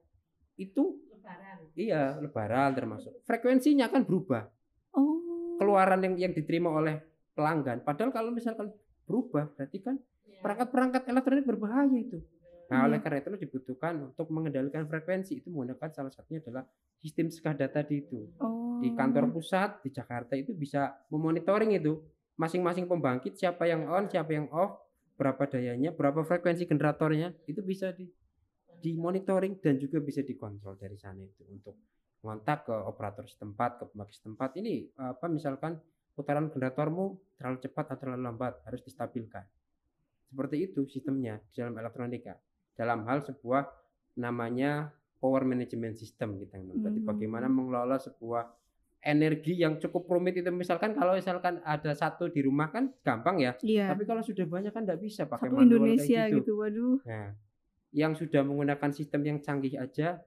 itu 0.56 0.98
lebaran. 1.12 1.58
Iya, 1.76 2.04
lebaran 2.24 2.70
termasuk. 2.72 3.12
Frekuensinya 3.28 3.92
kan 3.92 4.08
berubah. 4.08 4.48
Oh. 4.96 5.60
Keluaran 5.60 6.00
yang 6.08 6.16
yang 6.18 6.34
diterima 6.34 6.72
oleh 6.72 7.04
pelanggan. 7.36 7.84
Padahal 7.84 8.16
kalau 8.16 8.32
misalkan 8.32 8.72
berubah 9.04 9.52
berarti 9.54 9.78
kan 9.84 10.00
perangkat-perangkat 10.42 11.08
elektronik 11.08 11.46
berbahaya 11.46 11.98
itu. 11.98 12.20
Nah, 12.72 12.88
oleh 12.88 13.04
karena 13.04 13.20
itu 13.20 13.36
dibutuhkan 13.36 14.00
untuk 14.00 14.32
mengendalikan 14.32 14.88
frekuensi 14.88 15.44
itu 15.44 15.52
menggunakan 15.52 15.92
salah 15.92 16.08
satunya 16.08 16.40
adalah 16.40 16.64
sistem 17.04 17.28
SCADA 17.28 17.68
tadi 17.68 18.00
itu. 18.00 18.32
Oh. 18.40 18.80
Di 18.80 18.96
kantor 18.96 19.28
pusat 19.36 19.84
di 19.84 19.92
Jakarta 19.92 20.40
itu 20.40 20.56
bisa 20.56 20.96
memonitoring 21.12 21.76
itu 21.76 22.00
masing-masing 22.40 22.88
pembangkit 22.88 23.36
siapa 23.36 23.68
yang 23.68 23.92
on, 23.92 24.08
siapa 24.08 24.32
yang 24.32 24.48
off, 24.56 24.80
berapa 25.20 25.46
dayanya, 25.52 25.92
berapa 25.92 26.24
frekuensi 26.24 26.64
generatornya, 26.64 27.36
itu 27.46 27.60
bisa 27.60 27.92
di 27.92 28.08
dimonitoring 28.82 29.62
dan 29.62 29.78
juga 29.78 30.02
bisa 30.02 30.26
dikontrol 30.26 30.74
dari 30.74 30.98
sana 30.98 31.22
itu 31.22 31.46
untuk 31.54 31.78
kontak 32.18 32.66
ke 32.66 32.74
operator 32.74 33.30
setempat, 33.30 33.78
ke 33.78 33.84
pembangkit 33.94 34.16
setempat. 34.18 34.50
Ini 34.58 34.98
apa 34.98 35.30
misalkan 35.30 35.78
putaran 36.18 36.50
generatormu 36.50 37.38
terlalu 37.38 37.58
cepat 37.62 37.94
atau 37.94 37.98
terlalu 38.02 38.22
lambat 38.26 38.62
harus 38.66 38.82
distabilkan. 38.82 39.46
Seperti 40.32 40.72
itu 40.72 40.88
sistemnya 40.88 41.44
di 41.52 41.60
dalam 41.60 41.76
elektronika. 41.76 42.40
Dalam 42.72 43.04
hal 43.04 43.28
sebuah 43.28 43.68
namanya 44.16 44.96
power 45.20 45.44
management 45.44 46.00
system 46.00 46.40
kita 46.40 46.58
Berarti 46.58 47.04
hmm. 47.04 47.10
bagaimana 47.12 47.52
mengelola 47.52 48.00
sebuah 48.00 48.48
energi 49.02 49.58
yang 49.58 49.82
cukup 49.82 50.06
rumit 50.06 50.38
itu 50.38 50.50
misalkan 50.54 50.94
kalau 50.94 51.18
misalkan 51.18 51.58
ada 51.66 51.92
satu 51.98 52.30
di 52.30 52.46
rumah 52.46 52.70
kan 52.70 52.94
gampang 53.02 53.42
ya. 53.42 53.52
Iya. 53.66 53.92
Tapi 53.92 54.06
kalau 54.06 54.22
sudah 54.22 54.46
banyak 54.46 54.72
kan 54.72 54.86
tidak 54.86 55.02
bisa 55.02 55.26
pakai 55.26 55.50
satu 55.50 55.58
manual 55.58 55.84
Indonesia 55.84 56.22
kayak 56.26 56.34
gitu. 56.38 56.40
gitu. 56.40 56.54
Waduh. 56.62 56.98
Nah, 57.04 57.30
yang 57.92 58.14
sudah 58.16 58.42
menggunakan 58.46 58.92
sistem 58.94 59.22
yang 59.26 59.38
canggih 59.42 59.76
aja 59.76 60.22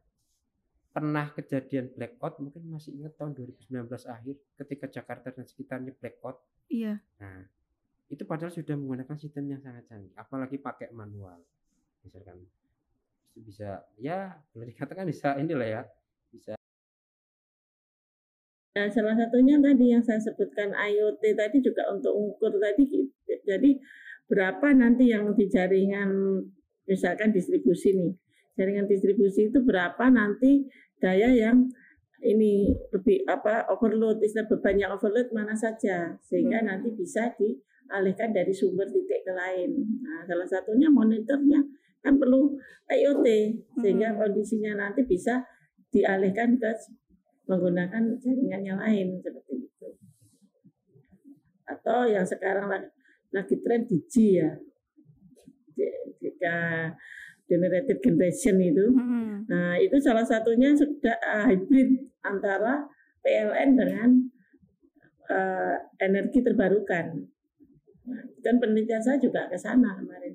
pernah 0.95 1.27
kejadian 1.35 1.91
blackout 1.91 2.39
mungkin 2.39 2.71
masih 2.71 2.95
ingat 2.95 3.19
tahun 3.19 3.35
2019 3.35 3.91
akhir 4.07 4.37
ketika 4.63 4.87
Jakarta 4.91 5.29
dan 5.35 5.47
sekitarnya 5.47 5.95
blackout. 5.95 6.39
Iya. 6.71 7.03
Nah, 7.23 7.47
itu 8.15 8.23
padahal 8.25 8.55
sudah 8.55 8.79
menggunakan 8.79 9.17
sistem 9.19 9.51
yang 9.51 9.61
sangat 9.61 9.85
canggih 9.91 10.15
apalagi 10.15 10.57
pakai 10.63 10.95
manual 10.95 11.43
misalkan 12.07 12.39
itu 13.35 13.43
bisa 13.43 13.83
ya 13.99 14.39
boleh 14.55 14.71
dikatakan 14.71 15.05
bisa 15.11 15.35
inilah 15.37 15.69
ya 15.69 15.83
bisa 16.31 16.55
Nah, 18.75 18.91
salah 18.91 19.15
satunya 19.15 19.55
tadi 19.63 19.95
yang 19.95 20.03
saya 20.03 20.19
sebutkan 20.19 20.75
IoT 20.75 21.23
tadi 21.39 21.63
juga 21.63 21.87
untuk 21.95 22.11
ukur 22.11 22.59
tadi 22.59 23.07
jadi 23.47 23.79
berapa 24.27 24.75
nanti 24.75 25.15
yang 25.15 25.31
di 25.39 25.47
jaringan 25.47 26.43
misalkan 26.83 27.31
distribusi 27.31 27.95
nih 27.95 28.19
jaringan 28.59 28.91
distribusi 28.91 29.47
itu 29.47 29.63
berapa 29.63 30.11
nanti 30.11 30.67
daya 30.99 31.31
yang 31.31 31.71
ini 32.25 32.75
lebih 32.91 33.23
apa 33.31 33.69
overload 33.71 34.19
istilah 34.25 34.51
bebannya 34.51 34.91
overload 34.91 35.31
mana 35.31 35.55
saja 35.55 36.19
sehingga 36.25 36.59
hmm. 36.59 36.67
nanti 36.67 36.89
bisa 36.99 37.31
di 37.37 37.55
alihkan 37.93 38.33
dari 38.33 38.53
sumber 38.55 38.89
titik 38.89 39.25
ke 39.25 39.33
lain. 39.33 39.77
Nah, 40.01 40.25
salah 40.25 40.49
satunya 40.49 40.89
monitornya 40.89 41.61
kan 42.05 42.21
perlu 42.21 42.53
IoT 42.89 43.27
sehingga 43.81 44.13
kondisinya 44.17 44.77
nanti 44.77 45.09
bisa 45.09 45.41
dialihkan 45.89 46.61
ke 46.61 46.71
menggunakan 47.49 48.17
jaringan 48.21 48.63
yang 48.65 48.79
lain 48.81 49.21
seperti 49.21 49.69
itu. 49.69 49.89
Atau 51.65 52.09
yang 52.09 52.25
sekarang 52.25 52.69
lagi, 52.69 52.89
lagi 53.33 53.57
tren 53.61 53.89
G 53.89 54.15
ya. 54.41 54.51
Jika 56.21 56.57
generated 57.45 58.01
generation 58.01 58.57
itu. 58.61 58.87
Hmm. 58.97 59.45
Nah, 59.49 59.77
itu 59.77 60.01
salah 60.01 60.25
satunya 60.25 60.73
sudah 60.73 61.17
hybrid 61.49 62.09
antara 62.25 62.89
PLN 63.21 63.69
dengan 63.77 64.11
uh, 65.29 65.77
energi 66.01 66.41
terbarukan 66.41 67.34
dan 68.45 68.55
penelitian 68.61 69.01
saya 69.01 69.17
juga 69.17 69.49
ke 69.49 69.57
sana 69.57 69.97
kemarin. 69.97 70.35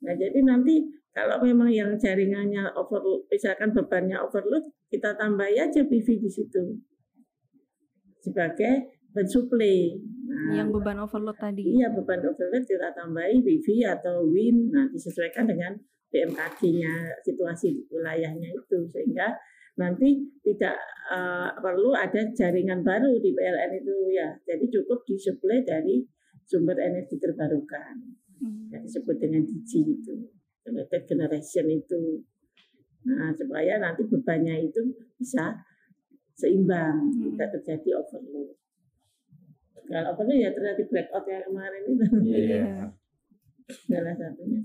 Nah, 0.00 0.16
jadi 0.16 0.40
nanti 0.40 0.80
kalau 1.12 1.42
memang 1.42 1.68
yang 1.68 1.92
jaringannya 1.98 2.72
overload, 2.72 3.28
misalkan 3.28 3.74
bebannya 3.76 4.16
overload, 4.16 4.64
kita 4.88 5.12
tambah 5.18 5.44
aja 5.44 5.84
PV 5.84 6.08
di 6.16 6.30
situ 6.30 6.80
sebagai 8.20 9.00
pensuplai. 9.10 9.96
Nah, 10.30 10.62
yang 10.62 10.70
beban 10.70 11.02
overload 11.02 11.36
tadi. 11.36 11.76
Iya, 11.76 11.90
beban 11.92 12.22
overload 12.22 12.64
kita 12.64 12.94
tambahi 12.94 13.42
PV 13.42 13.66
atau 13.90 14.24
WIN, 14.28 14.70
nah 14.70 14.86
disesuaikan 14.88 15.50
dengan 15.50 15.74
BMKG-nya, 16.10 17.22
situasi 17.22 17.86
wilayahnya 17.90 18.50
itu 18.50 18.78
sehingga 18.90 19.30
nanti 19.78 20.26
tidak 20.42 20.74
uh, 21.08 21.54
perlu 21.58 21.94
ada 21.94 22.18
jaringan 22.34 22.82
baru 22.82 23.14
di 23.18 23.30
PLN 23.34 23.70
itu 23.78 23.94
ya. 24.14 24.28
Jadi 24.46 24.66
cukup 24.68 25.06
disuplai 25.06 25.62
dari 25.62 26.02
sumber 26.50 26.74
energi 26.82 27.14
terbarukan 27.22 27.94
hmm. 28.42 28.74
yang 28.74 28.82
disebut 28.82 29.22
dengan 29.22 29.46
DG 29.46 29.70
itu 29.86 30.14
connected 30.66 31.06
generation 31.06 31.70
itu 31.70 32.26
nah 33.06 33.30
supaya 33.32 33.78
nanti 33.78 34.04
bebannya 34.04 34.66
itu 34.66 34.92
bisa 35.16 35.62
seimbang, 36.36 37.12
Hmm. 37.12 37.36
tidak 37.36 37.48
terjadi 37.60 38.00
overload. 38.00 38.56
Kalau 39.84 40.16
overload 40.16 40.40
ya 40.40 40.50
terjadi 40.56 40.82
blackout 40.88 41.24
yang 41.28 41.44
kemarin 41.44 41.82
itu 41.84 42.04
Iya. 42.24 42.64
salah 43.88 44.14
satunya. 44.16 44.62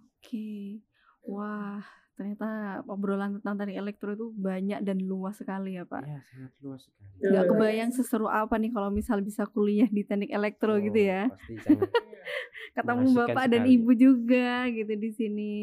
Oke. 0.00 0.80
Wah, 1.28 1.84
ternyata 2.18 2.48
obrolan 2.84 3.38
tentang 3.38 3.54
teknik 3.56 3.78
elektro 3.78 4.10
itu 4.10 4.34
banyak 4.34 4.82
dan 4.82 4.98
luas 5.00 5.38
sekali 5.38 5.78
ya, 5.78 5.86
Pak. 5.86 6.02
Iya, 6.02 6.18
sangat 6.26 6.52
luas 6.58 6.80
sekali. 6.82 7.06
Nggak 7.22 7.30
Betul. 7.40 7.54
kebayang 7.54 7.90
seseru 7.94 8.26
apa 8.26 8.54
nih 8.58 8.70
kalau 8.70 8.90
misal 8.90 9.22
bisa 9.22 9.46
kuliah 9.46 9.86
di 9.86 10.02
teknik 10.02 10.28
elektro 10.28 10.76
gitu 10.76 10.98
Oh, 10.98 11.06
ya. 11.06 11.22
Pasti 11.30 11.54
sangat 11.62 11.88
Ketemu 12.76 13.08
bapak 13.12 13.44
dan 13.48 13.62
sekali. 13.64 13.74
ibu 13.74 13.90
juga 13.94 14.48
gitu 14.68 14.92
di 14.92 15.10
sini. 15.10 15.54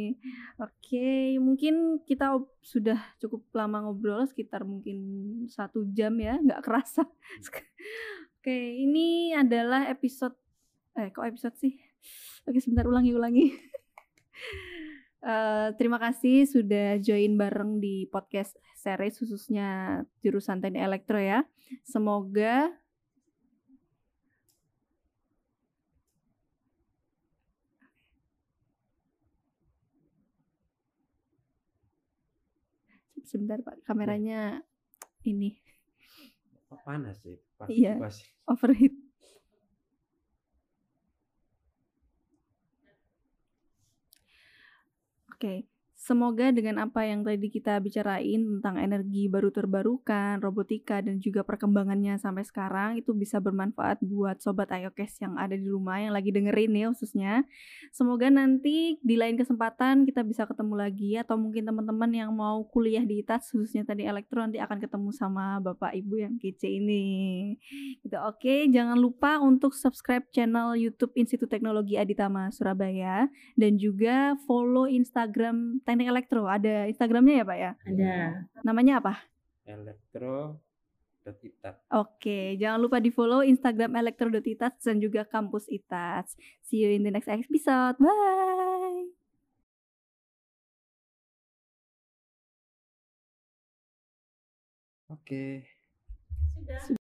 Oke, 0.57 1.35
mungkin 1.37 1.75
kita 2.01 2.33
sudah 2.59 2.97
cukup 3.17 3.45
lama 3.53 3.85
ngobrol 3.85 4.23
sekitar 4.23 4.63
mungkin 4.63 4.97
satu 5.45 5.85
jam 5.91 6.15
ya, 6.15 6.39
nggak 6.39 6.63
kerasa. 6.63 7.03
Oke, 8.39 8.57
ini 8.75 9.31
adalah 9.31 9.85
episode 9.87 10.33
eh 10.95 11.11
kok 11.11 11.23
episode 11.23 11.55
sih? 11.55 11.75
Oke, 12.43 12.57
sebentar 12.57 12.83
ulangi-ulangi. 12.83 13.51
Eh, 15.25 15.67
terima 15.81 15.97
kasih 15.97 16.45
sudah 16.45 17.01
join 17.01 17.33
bareng 17.33 17.81
di 17.81 18.05
podcast 18.13 18.53
series 18.77 19.17
khususnya 19.17 20.01
jurusan 20.21 20.61
teknik 20.61 20.85
elektro 20.85 21.17
ya. 21.17 21.41
Semoga 21.81 22.69
sebentar 33.25 33.57
Pak, 33.65 33.81
kameranya 33.89 34.61
ini 35.25 35.57
panas 36.85 37.17
sih. 37.25 37.33
Pas, 37.57 37.65
Iya. 37.71 37.97
pas. 37.97 38.13
overheat. 38.45 38.93
Oke, 45.35 45.67
semoga 46.05 46.53
dengan 46.53 46.85
apa 46.85 47.01
yang 47.01 47.25
tadi 47.25 47.49
kita 47.49 47.81
bicarain 47.81 48.37
tentang 48.37 48.77
energi 48.77 49.25
baru 49.25 49.49
terbarukan, 49.49 50.37
robotika 50.37 51.01
dan 51.01 51.17
juga 51.17 51.41
perkembangannya 51.41 52.21
sampai 52.21 52.45
sekarang 52.45 53.01
itu 53.01 53.09
bisa 53.17 53.41
bermanfaat 53.41 54.05
buat 54.05 54.37
sobat 54.37 54.69
IOKES 54.69 55.25
yang 55.25 55.33
ada 55.41 55.57
di 55.57 55.65
rumah 55.65 55.97
yang 55.97 56.13
lagi 56.13 56.29
dengerin 56.29 56.69
nih 56.77 56.85
khususnya. 56.93 57.41
Semoga 57.89 58.29
nanti 58.29 59.01
di 59.01 59.17
lain 59.17 59.33
kesempatan 59.33 60.05
kita 60.05 60.21
bisa 60.21 60.45
ketemu 60.45 60.77
lagi 60.77 61.17
atau 61.17 61.41
mungkin 61.41 61.65
teman-teman 61.65 62.11
yang 62.13 62.29
mau 62.29 62.61
kuliah 62.69 63.01
di 63.01 63.25
ITAS 63.25 63.57
khususnya 63.57 63.81
tadi 63.81 64.05
elektro 64.05 64.45
nanti 64.45 64.61
akan 64.61 64.77
ketemu 64.77 65.09
sama 65.09 65.57
Bapak 65.57 65.97
Ibu 65.97 66.21
yang 66.21 66.37
kece 66.37 66.69
ini. 66.69 67.57
Gitu. 68.05 68.17
Oke, 68.21 68.69
jangan 68.69 69.01
lupa 69.01 69.41
untuk 69.41 69.73
subscribe 69.73 70.29
channel 70.29 70.77
YouTube 70.77 71.17
Institut 71.17 71.49
Teknologi 71.49 71.97
Aditama 71.97 72.53
Surabaya 72.53 73.25
dan 73.57 73.81
juga 73.81 74.37
follow 74.45 74.85
Instagram 74.85 75.81
Teknik 75.95 76.11
Elektro. 76.11 76.43
Ada 76.43 76.91
Instagramnya 76.91 77.39
ya 77.39 77.45
Pak 77.47 77.57
ya? 77.57 77.71
Ada. 77.87 78.13
Namanya 78.67 78.93
apa? 78.99 79.13
Elektro 79.63 80.59
itat. 81.25 81.81
Oke, 81.89 82.53
jangan 82.61 82.77
lupa 82.77 83.01
di 83.01 83.09
follow 83.09 83.41
Instagram 83.41 83.97
elektro.itats 83.97 84.85
dan 84.85 85.01
juga 85.01 85.25
kampus 85.25 85.65
itats. 85.71 86.37
See 86.61 86.85
you 86.85 86.93
in 86.93 87.01
the 87.01 87.09
next 87.09 87.31
episode. 87.31 87.97
Bye. 87.97 89.09
Oke. 95.09 95.65
Sudah. 96.59 97.04